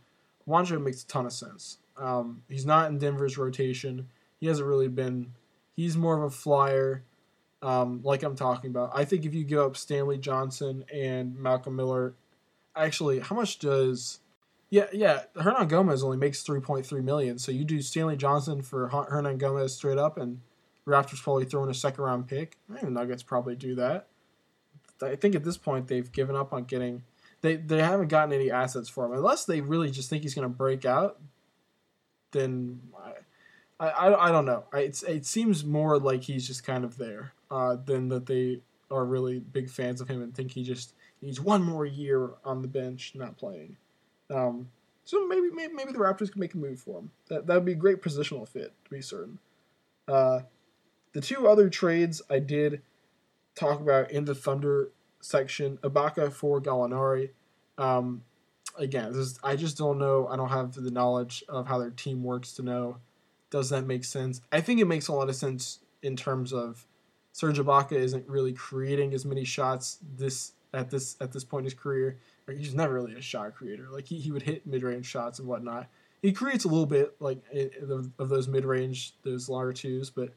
[0.48, 1.78] Juancho makes a ton of sense.
[1.98, 4.10] Um, he's not in Denver's rotation.
[4.40, 5.34] He hasn't really been.
[5.76, 7.04] He's more of a flyer,
[7.62, 8.92] um, like I'm talking about.
[8.94, 12.14] I think if you give up Stanley Johnson and Malcolm Miller,
[12.76, 14.20] actually, how much does
[14.74, 15.22] yeah, yeah.
[15.36, 17.38] Hernangomez only makes three point three million.
[17.38, 20.42] So you do Stanley Johnson for Hernangomez straight up, and
[20.88, 22.58] Raptors probably throw in a second round pick.
[22.74, 24.08] I think Nuggets probably do that.
[25.00, 27.04] I think at this point they've given up on getting.
[27.42, 30.50] They they haven't gotten any assets for him unless they really just think he's going
[30.50, 31.20] to break out.
[32.32, 32.82] Then
[33.80, 34.64] I, I, I don't know.
[34.74, 39.06] It's it seems more like he's just kind of there uh, than that they are
[39.06, 42.68] really big fans of him and think he just needs one more year on the
[42.68, 43.78] bench not playing.
[44.34, 44.70] Um,
[45.06, 47.12] so maybe, maybe maybe the Raptors can make a move for him.
[47.30, 49.40] That that would be a great positional fit to be certain.
[50.08, 50.42] Uh,
[51.14, 52.82] the two other trades I did
[53.56, 54.92] talk about in the Thunder
[55.22, 57.32] section: Ibaka for Gallinari.
[57.78, 58.24] Um,
[58.78, 60.28] again, is, I just don't know.
[60.28, 62.98] I don't have the knowledge of how their team works to know.
[63.50, 64.42] Does that make sense?
[64.52, 66.88] I think it makes a lot of sense in terms of
[67.34, 71.66] Serge Ibaka isn't really creating as many shots this at this at this point in
[71.66, 72.18] his career
[72.52, 73.88] he's never really a shot creator.
[73.92, 75.88] Like he, he would hit mid range shots and whatnot.
[76.22, 77.40] he creates a little bit like
[78.20, 80.34] of, those mid range, those longer twos, but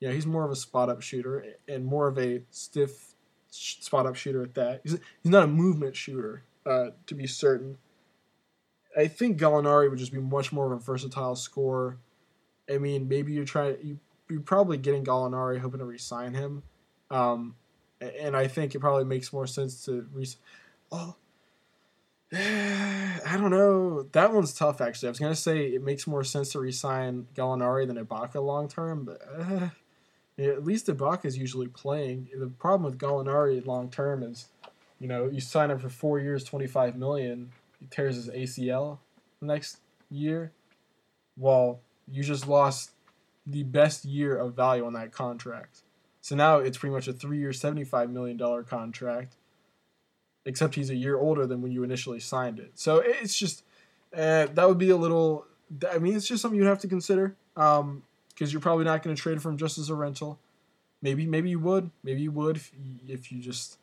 [0.00, 3.14] yeah, he's more of a spot up shooter and more of a stiff
[3.50, 4.80] spot up shooter at that.
[4.82, 7.78] He's he's not a movement shooter, uh, to be certain.
[8.96, 11.98] I think Gallinari would just be much more of a versatile scorer.
[12.70, 16.64] I mean, maybe you're trying you you're probably getting Gallinari hoping to re-sign him,
[17.10, 17.54] um,
[18.00, 20.26] and I think it probably makes more sense to re.
[20.92, 21.16] Oh,
[22.32, 24.02] I don't know.
[24.12, 25.08] That one's tough, actually.
[25.08, 29.04] I was gonna say it makes more sense to resign Gallinari than Ibaka long term,
[29.04, 29.68] but uh,
[30.38, 32.28] at least Ibaka is usually playing.
[32.36, 34.48] The problem with Gallinari long term is,
[34.98, 37.52] you know, you sign him for four years, twenty five million.
[37.78, 38.98] He tears his ACL
[39.40, 39.78] next
[40.10, 40.52] year.
[41.36, 42.90] Well, you just lost
[43.46, 45.82] the best year of value on that contract.
[46.26, 49.36] So now it's pretty much a three year, seventy five million dollar contract
[50.44, 52.72] except he's a year older than when you initially signed it.
[52.74, 53.62] So it's just
[54.12, 55.46] uh, that would be a little.
[55.88, 58.02] I mean, it's just something you'd have to consider because um,
[58.40, 60.40] you're probably not going to trade for him just as a rental.
[61.00, 61.92] Maybe, maybe you would.
[62.02, 63.78] Maybe you would if you, if you just.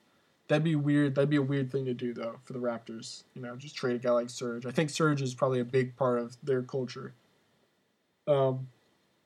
[0.49, 1.15] That'd be weird.
[1.15, 3.23] That'd be a weird thing to do though for the Raptors.
[3.35, 4.65] You know, just trade a guy like Serge.
[4.65, 7.13] I think Serge is probably a big part of their culture.
[8.27, 8.67] Um,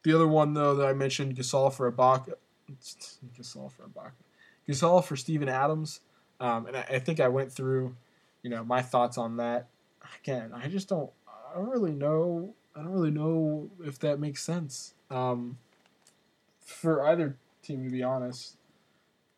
[0.04, 2.34] the other one though that I mentioned, Gasol for Ibaka.
[2.72, 4.12] Gasol for Ibaka.
[4.68, 6.02] Gasol for Steven Adams.
[6.40, 7.96] Um, and I, I, think I went through,
[8.44, 9.68] you know, my thoughts on that.
[10.22, 12.54] Again, I just don't, I don't really know.
[12.76, 15.58] I don't really know if that makes sense um,
[16.64, 18.58] for either team, to be honest.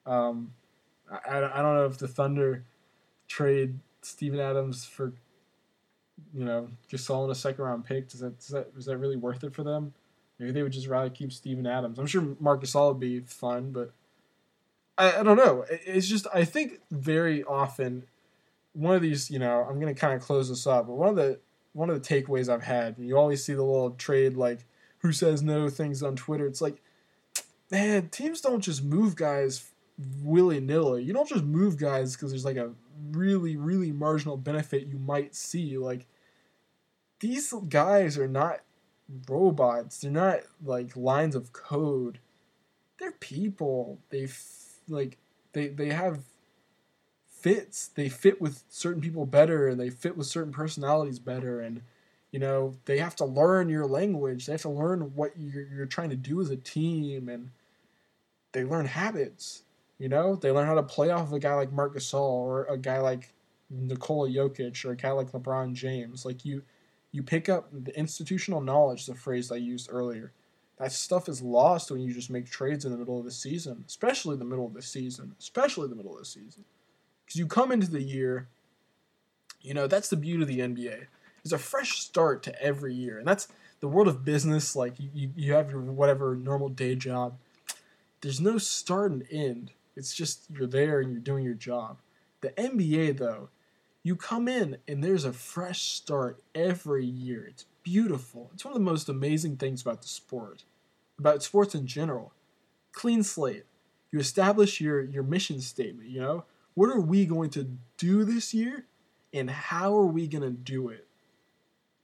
[0.06, 0.54] Um,
[1.10, 2.66] I, I don't know if the Thunder
[3.28, 5.14] trade Steven Adams for,
[6.34, 8.10] you know, Gasol in a second round pick.
[8.10, 9.94] Does that, is that is that really worth it for them?
[10.40, 12.00] Maybe they would just rather keep Steven Adams.
[12.00, 13.94] I'm sure Marcus Gasol would be fun, but
[14.98, 15.66] I, I don't know.
[15.70, 18.06] It's just I think very often
[18.74, 21.16] one of these, you know, I'm gonna kind of close this up, but one of
[21.18, 21.40] the
[21.74, 24.66] one of the takeaways I've had, you always see the little trade like
[25.00, 26.46] who says no things on Twitter.
[26.46, 26.82] It's like,
[27.70, 29.72] man, teams don't just move guys
[30.22, 31.04] willy nilly.
[31.04, 32.72] You don't just move guys because there's like a
[33.12, 35.78] really, really marginal benefit you might see.
[35.78, 36.06] Like,
[37.20, 38.62] these guys are not
[39.28, 40.00] robots.
[40.00, 42.20] They're not like lines of code.
[43.00, 44.00] They're people.
[44.10, 44.28] They
[44.88, 45.18] like
[45.54, 46.24] they they have
[47.30, 47.88] fits.
[47.88, 51.82] They fit with certain people better, and they fit with certain personalities better, and
[52.32, 54.46] you know they have to learn your language.
[54.46, 57.52] They have to learn what you're, you're trying to do as a team, and
[58.52, 59.64] they learn habits.
[59.98, 62.66] You know, they learn how to play off of a guy like Marc Gasol or
[62.66, 63.34] a guy like
[63.70, 66.26] Nikola Jokic or a guy like LeBron James.
[66.26, 66.64] Like you,
[67.12, 69.06] you pick up the institutional knowledge.
[69.06, 70.32] The phrase I used earlier
[70.80, 73.84] that stuff is lost when you just make trades in the middle of the season,
[73.86, 76.64] especially the middle of the season, especially the middle of the season.
[77.26, 78.48] Because you come into the year,
[79.62, 81.08] you know, that's the beauty of the NBA.
[81.44, 83.18] It's a fresh start to every year.
[83.18, 83.50] And that's
[83.82, 84.74] the world of business.
[84.74, 87.38] Like, you, you have your whatever normal day job.
[88.22, 89.72] There's no start and end.
[89.98, 91.98] It's just you're there and you're doing your job.
[92.40, 93.50] The NBA, though,
[94.10, 97.46] you come in and there's a fresh start every year.
[97.48, 98.50] It's beautiful.
[98.56, 100.64] It's one of the most amazing things about the sport
[101.20, 102.34] about sports in general.
[102.92, 103.66] Clean slate.
[104.12, 106.46] You establish your, your mission statement, you know?
[106.74, 108.86] What are we going to do this year
[109.32, 111.06] and how are we going to do it?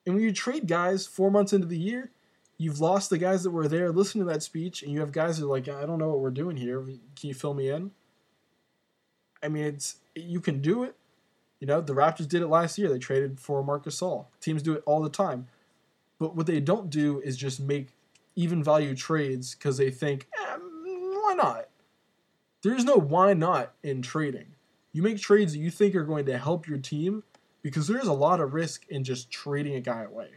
[0.06, 2.12] And when you trade guys four months into the year,
[2.60, 5.40] you've lost the guys that were there listening to that speech, and you have guys
[5.40, 6.82] that are like, I don't know what we're doing here.
[6.82, 7.00] Can
[7.30, 7.90] you fill me in?
[9.42, 10.96] I mean, it's you can do it.
[11.66, 12.90] You know, the Raptors did it last year.
[12.90, 14.28] They traded for Marcus Gasol.
[14.40, 15.48] Teams do it all the time.
[16.20, 17.88] But what they don't do is just make
[18.36, 21.70] even value trades because they think, eh, why not?
[22.62, 24.54] There's no why not in trading.
[24.92, 27.24] You make trades that you think are going to help your team
[27.64, 30.30] because there's a lot of risk in just trading a guy away.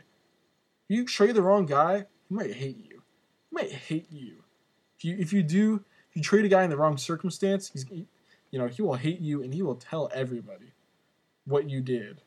[0.89, 3.03] If you trade the wrong guy, he might hate you.
[3.51, 4.45] He might hate you.
[4.97, 7.85] If you if you do if you trade a guy in the wrong circumstance, he's
[7.91, 10.73] you know he will hate you and he will tell everybody
[11.49, 12.21] what you did.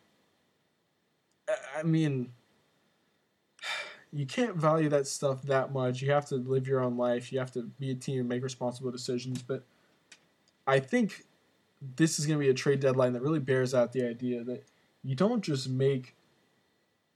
[1.78, 2.32] I mean,
[4.12, 6.02] you can't value that stuff that much.
[6.02, 7.32] You have to live your own life.
[7.32, 9.42] You have to be a team and make responsible decisions.
[9.42, 9.64] But
[10.68, 11.26] I think
[11.96, 14.64] this is going to be a trade deadline that really bears out the idea that
[15.04, 16.16] you don't just make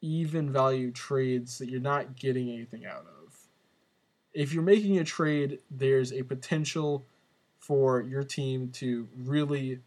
[0.01, 3.37] even value trades that you're not getting anything out of.
[4.33, 7.05] If you're making a trade, there's a potential
[7.59, 9.79] for your team to really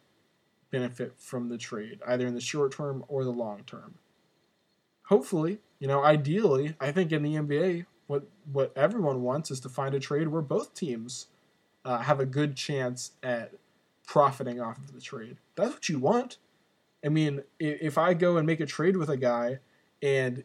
[0.71, 3.95] benefit from the trade, either in the short term or the long term.
[5.07, 9.69] Hopefully, you know, ideally, I think in the NBA, what what everyone wants is to
[9.69, 11.27] find a trade where both teams
[11.85, 13.53] uh, have a good chance at
[14.07, 15.37] profiting off of the trade.
[15.55, 16.39] That's what you want.
[17.05, 19.61] I mean, if I go and make a trade with a guy
[20.03, 20.43] and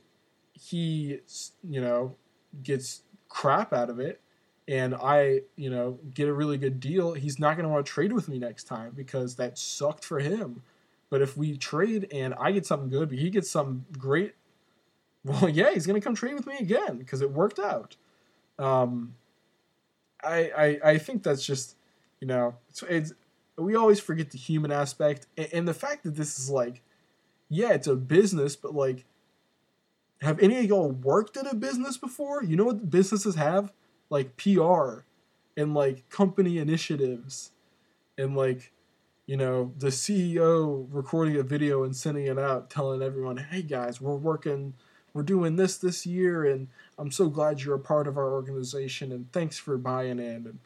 [0.53, 1.19] he,
[1.67, 2.15] you know,
[2.61, 4.21] gets crap out of it
[4.67, 7.91] and I, you know, get a really good deal, he's not going to want to
[7.91, 10.61] trade with me next time because that sucked for him.
[11.09, 14.35] But if we trade and I get something good, but he gets some great,
[15.25, 17.95] well, yeah, he's going to come trade with me again because it worked out.
[18.57, 19.15] Um,
[20.23, 21.75] I, I, I think that's just,
[22.19, 23.13] you know, it's, it's
[23.57, 26.81] we always forget the human aspect and, and the fact that this is like,
[27.49, 29.05] yeah, it's a business, but like,
[30.21, 32.43] have any of y'all worked at a business before?
[32.43, 33.73] You know what businesses have?
[34.13, 35.05] Like PR
[35.57, 37.51] and like company initiatives
[38.15, 38.71] and like,
[39.25, 43.99] you know, the CEO recording a video and sending it out telling everyone, hey guys,
[43.99, 44.75] we're working,
[45.15, 46.67] we're doing this this year and
[46.99, 50.45] I'm so glad you're a part of our organization and thanks for buying in.
[50.45, 50.59] And,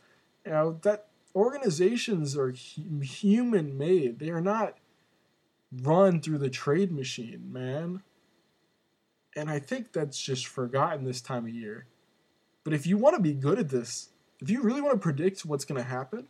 [0.46, 4.20] you know, that organizations are human made.
[4.20, 4.78] They are not
[5.72, 8.04] run through the trade machine, man.
[9.38, 11.86] And I think that's just forgotten this time of year.
[12.68, 14.10] But if you want to be good at this,
[14.42, 16.28] if you really want to predict what's going to happen,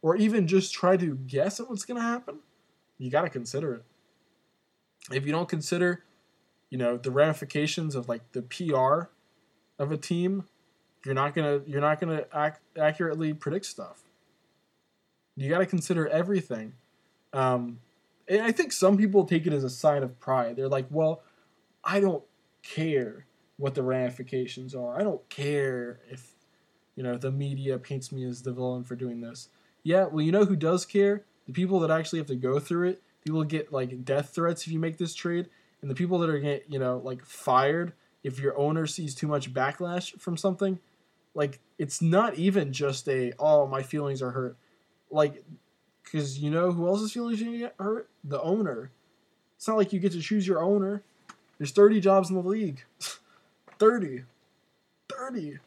[0.00, 2.38] or even just try to guess at what's going to happen,
[2.96, 3.84] you got to consider it.
[5.12, 6.02] If you don't consider,
[6.70, 9.10] you know, the ramifications of like the PR
[9.78, 10.44] of a team,
[11.04, 14.02] you're not gonna you're not gonna ac- accurately predict stuff.
[15.36, 16.72] You got to consider everything.
[17.34, 17.80] Um,
[18.26, 20.56] and I think some people take it as a sign of pride.
[20.56, 21.20] They're like, well,
[21.84, 22.24] I don't
[22.62, 23.26] care
[23.56, 24.98] what the ramifications are.
[24.98, 26.32] I don't care if
[26.94, 29.48] you know the media paints me as the villain for doing this.
[29.82, 31.22] Yeah, well, you know who does care?
[31.46, 33.02] The people that actually have to go through it.
[33.24, 35.48] People get like death threats if you make this trade,
[35.80, 37.92] and the people that are get you know like fired
[38.22, 40.78] if your owner sees too much backlash from something.
[41.34, 44.56] Like it's not even just a oh my feelings are hurt,
[45.10, 45.44] like
[46.04, 48.08] because you know who else's feelings are hurt?
[48.24, 48.90] The owner.
[49.56, 51.02] It's not like you get to choose your owner.
[51.58, 52.84] There's 30 jobs in the league.
[53.78, 54.24] 30.
[55.10, 55.58] 30.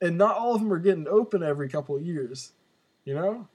[0.00, 2.52] And not all of them are getting open every couple of years.
[3.04, 3.48] You know?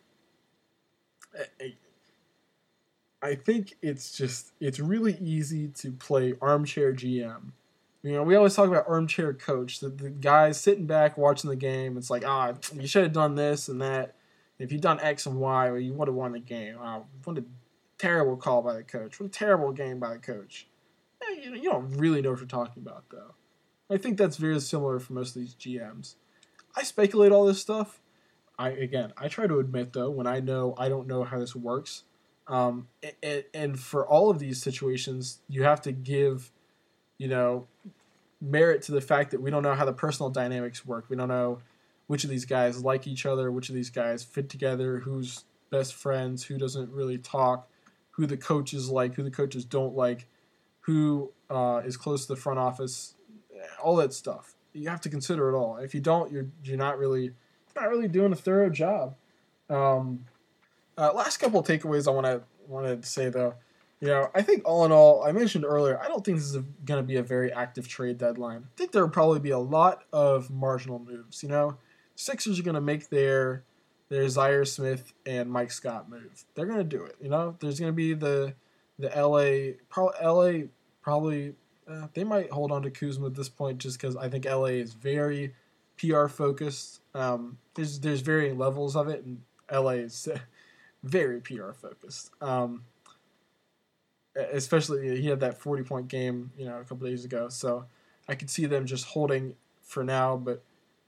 [3.21, 7.51] I think it's just, it's really easy to play armchair GM.
[8.01, 11.57] You know, we always talk about armchair coach, the, the guys sitting back watching the
[11.57, 11.97] game.
[11.97, 14.15] It's like, ah, you should have done this and that.
[14.57, 16.79] If you'd done X and Y, you would have won the game.
[16.79, 17.43] Wow, what a
[17.97, 19.19] terrible call by the coach.
[19.19, 20.67] What a terrible game by the coach
[21.41, 23.33] you, you don't really know what you're talking about, though.
[23.89, 26.15] I think that's very similar for most of these GMs.
[26.75, 27.99] I speculate all this stuff.
[28.57, 31.55] I again, I try to admit though when I know I don't know how this
[31.55, 32.03] works.
[32.47, 32.87] Um,
[33.21, 36.51] and, and for all of these situations, you have to give,
[37.17, 37.67] you know,
[38.41, 41.05] merit to the fact that we don't know how the personal dynamics work.
[41.09, 41.59] We don't know
[42.07, 45.93] which of these guys like each other, which of these guys fit together, who's best
[45.93, 47.69] friends, who doesn't really talk,
[48.11, 50.27] who the coaches like, who the coaches don't like
[50.89, 53.13] who uh, is close to the front office,
[53.79, 54.55] all that stuff.
[54.73, 55.77] You have to consider it all.
[55.77, 57.33] If you don't, you're you're not really
[57.75, 59.15] not really doing a thorough job.
[59.69, 60.25] Um,
[60.97, 63.55] uh, last couple of takeaways I want to wanted to say though,
[63.99, 66.63] you know, I think all in all, I mentioned earlier, I don't think this is
[66.85, 68.63] going to be a very active trade deadline.
[68.65, 71.43] I think there will probably be a lot of marginal moves.
[71.43, 71.77] You know,
[72.15, 73.63] Sixers are going to make their
[74.09, 76.45] their Zhaire Smith and Mike Scott move.
[76.55, 77.15] They're going to do it.
[77.21, 78.53] You know, there's going to be the
[78.97, 80.67] the LA probably LA
[81.01, 81.55] probably
[81.89, 84.65] uh, they might hold on to Kuzma at this point just because I think LA
[84.65, 85.53] is very
[85.97, 87.01] PR focused.
[87.13, 89.41] Um, there's there's varying levels of it, and
[89.71, 90.27] LA is
[91.03, 92.31] very PR focused.
[92.41, 92.83] Um,
[94.35, 97.49] especially he had that 40 point game, you know, a couple days ago.
[97.49, 97.85] So
[98.27, 100.63] I could see them just holding for now, but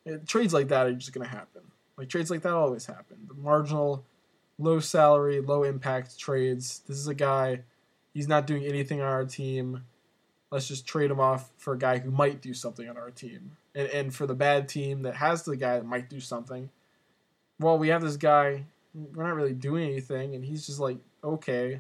[0.05, 1.61] it, trades like that are just going to happen.
[1.97, 3.17] Like trades like that always happen.
[3.27, 4.03] The marginal,
[4.57, 6.81] low salary, low impact trades.
[6.87, 7.61] This is a guy
[8.13, 9.83] he's not doing anything on our team.
[10.51, 13.57] Let's just trade him off for a guy who might do something on our team.
[13.73, 16.69] And and for the bad team that has the guy that might do something,
[17.59, 18.65] well, we have this guy.
[18.93, 21.79] We're not really doing anything, and he's just like, okay,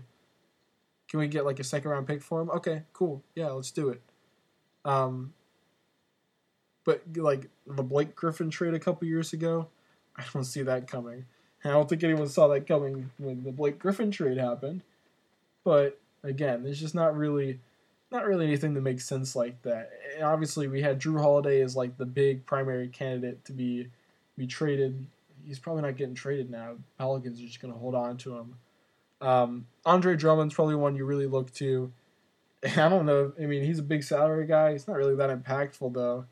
[1.09, 2.49] can we get like a second round pick for him?
[2.51, 3.21] Okay, cool.
[3.35, 4.01] Yeah, let's do it.
[4.85, 5.33] Um,
[6.85, 9.67] but like the Blake Griffin trade a couple years ago,
[10.15, 11.25] I don't see that coming.
[11.63, 14.81] And I don't think anyone saw that coming when the Blake Griffin trade happened.
[15.63, 17.59] But Again, there's just not really
[18.11, 19.91] not really anything that makes sense like that.
[20.15, 23.87] And obviously, we had Jrue Holiday as like the big primary candidate to be
[24.37, 25.05] be traded.
[25.45, 26.75] He's probably not getting traded now.
[26.97, 28.55] Pelicans are just going to hold on to him.
[29.21, 31.91] Um, Andre Drummond's probably one you really look to.
[32.63, 33.33] I don't know.
[33.41, 34.73] I mean, he's a big salary guy.
[34.73, 36.25] He's not really that impactful though.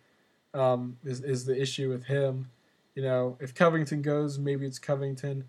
[0.54, 2.50] Um, is is the issue with him?
[2.96, 5.46] You know, if Covington goes, maybe it's Covington.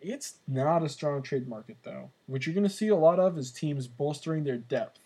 [0.00, 2.10] It's not a strong trade market though.
[2.26, 5.00] What you're going to see a lot of is teams bolstering their depth.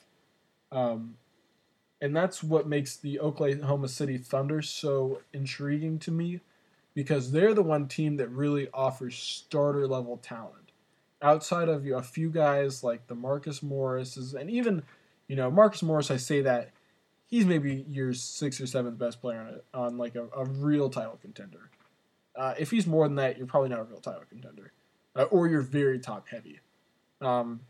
[0.72, 1.16] Um,
[2.00, 6.40] And that's what makes the Oklahoma City Thunder so intriguing to me
[6.94, 10.72] because they're the one team that really offers starter level talent.
[11.22, 14.82] Outside of you know, a few guys like the Marcus Morrises, and even,
[15.26, 16.70] you know, Marcus Morris, I say that
[17.26, 20.90] he's maybe your sixth or seventh best player on, a, on like a, a real
[20.90, 21.70] title contender.
[22.36, 24.72] Uh, if he's more than that, you're probably not a real title contender,
[25.16, 26.60] uh, or you're very top heavy.
[27.22, 27.60] Um,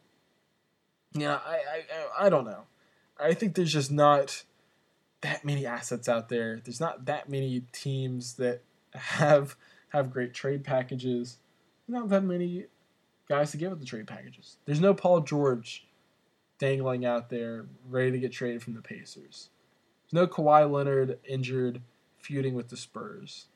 [1.13, 1.61] yeah, I,
[2.21, 2.65] I I don't know.
[3.19, 4.45] I think there's just not
[5.21, 6.61] that many assets out there.
[6.65, 8.63] There's not that many teams that
[8.95, 9.57] have
[9.89, 11.39] have great trade packages.
[11.89, 12.67] Not that many
[13.29, 14.59] guys to give with the trade packages.
[14.65, 15.87] There's no Paul George
[16.59, 19.51] dangling out there ready to get traded from the Pacers.
[20.11, 21.83] There's no Kawhi Leonard injured
[22.19, 23.47] feuding with the Spurs.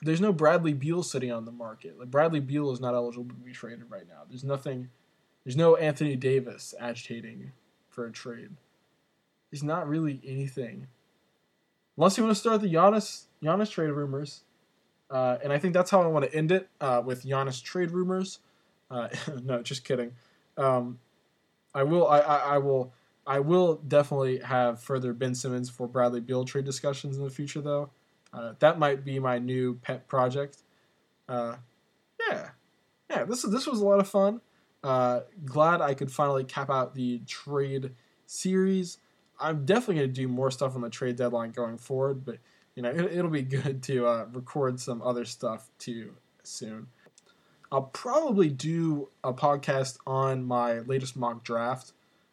[0.00, 1.98] There's no Bradley Beal sitting on the market.
[1.98, 4.22] Like Bradley Beal is not eligible to be traded right now.
[4.28, 4.90] There's nothing
[5.44, 7.52] there's no Anthony Davis agitating
[7.88, 8.50] for a trade.
[9.50, 10.86] There's not really anything.
[11.96, 14.44] Unless you want to start the Giannis Giannis trade rumors.
[15.10, 17.90] Uh, and I think that's how I want to end it uh, with Giannis trade
[17.90, 18.40] rumors.
[18.90, 19.08] Uh,
[19.42, 20.12] no, just kidding.
[20.56, 20.98] Um,
[21.74, 22.06] I will.
[22.06, 22.92] I, I, I, will.
[23.26, 27.60] I will definitely have further Ben Simmons for Bradley Beal trade discussions in the future,
[27.60, 27.90] though.
[28.32, 30.58] Uh, that might be my new pet project.
[31.28, 31.56] Uh,
[32.28, 32.50] yeah,
[33.10, 33.24] yeah.
[33.24, 34.40] This this was a lot of fun.
[34.82, 37.92] Uh, glad I could finally cap out the trade
[38.26, 38.98] series.
[39.40, 42.38] I'm definitely going to do more stuff on the trade deadline going forward, but
[42.74, 46.88] you know it, will be good to uh, record some other stuff too soon.
[47.70, 51.92] I'll probably do a podcast on my latest mock draft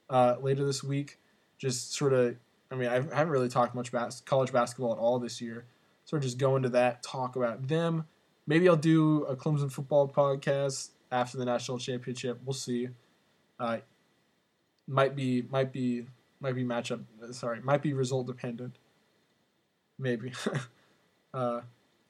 [0.10, 1.20] uh, later this week.
[1.58, 2.38] Just sort of,
[2.72, 5.66] I mean, I haven't really talked much about college basketball at all this year.
[6.06, 8.06] Sort of just go into that, talk about them.
[8.48, 12.40] Maybe I'll do a Clemson football podcast after the national championship.
[12.46, 12.90] We'll see.
[13.60, 13.80] Uh,
[14.88, 16.06] might be, might be,
[16.40, 17.04] might be matchup.
[17.32, 18.78] Sorry, might be result dependent.
[19.98, 20.34] Maybe.
[21.34, 21.62] uh,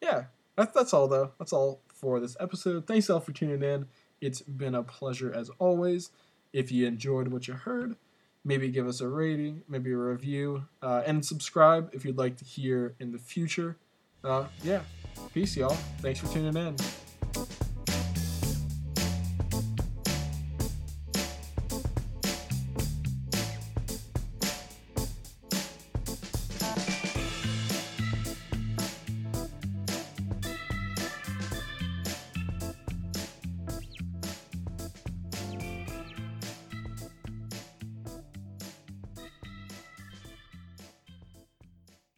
[0.01, 0.25] yeah,
[0.55, 1.31] that's that's all though.
[1.39, 2.87] That's all for this episode.
[2.87, 3.87] Thanks all for tuning in.
[4.21, 6.11] It's been a pleasure as always.
[6.53, 7.95] If you enjoyed what you heard,
[8.43, 12.45] maybe give us a rating, maybe a review, uh, and subscribe if you'd like to
[12.45, 13.77] hear in the future.
[14.23, 14.81] Uh, yeah,
[15.33, 15.77] peace, y'all.
[15.99, 16.75] Thanks for tuning in.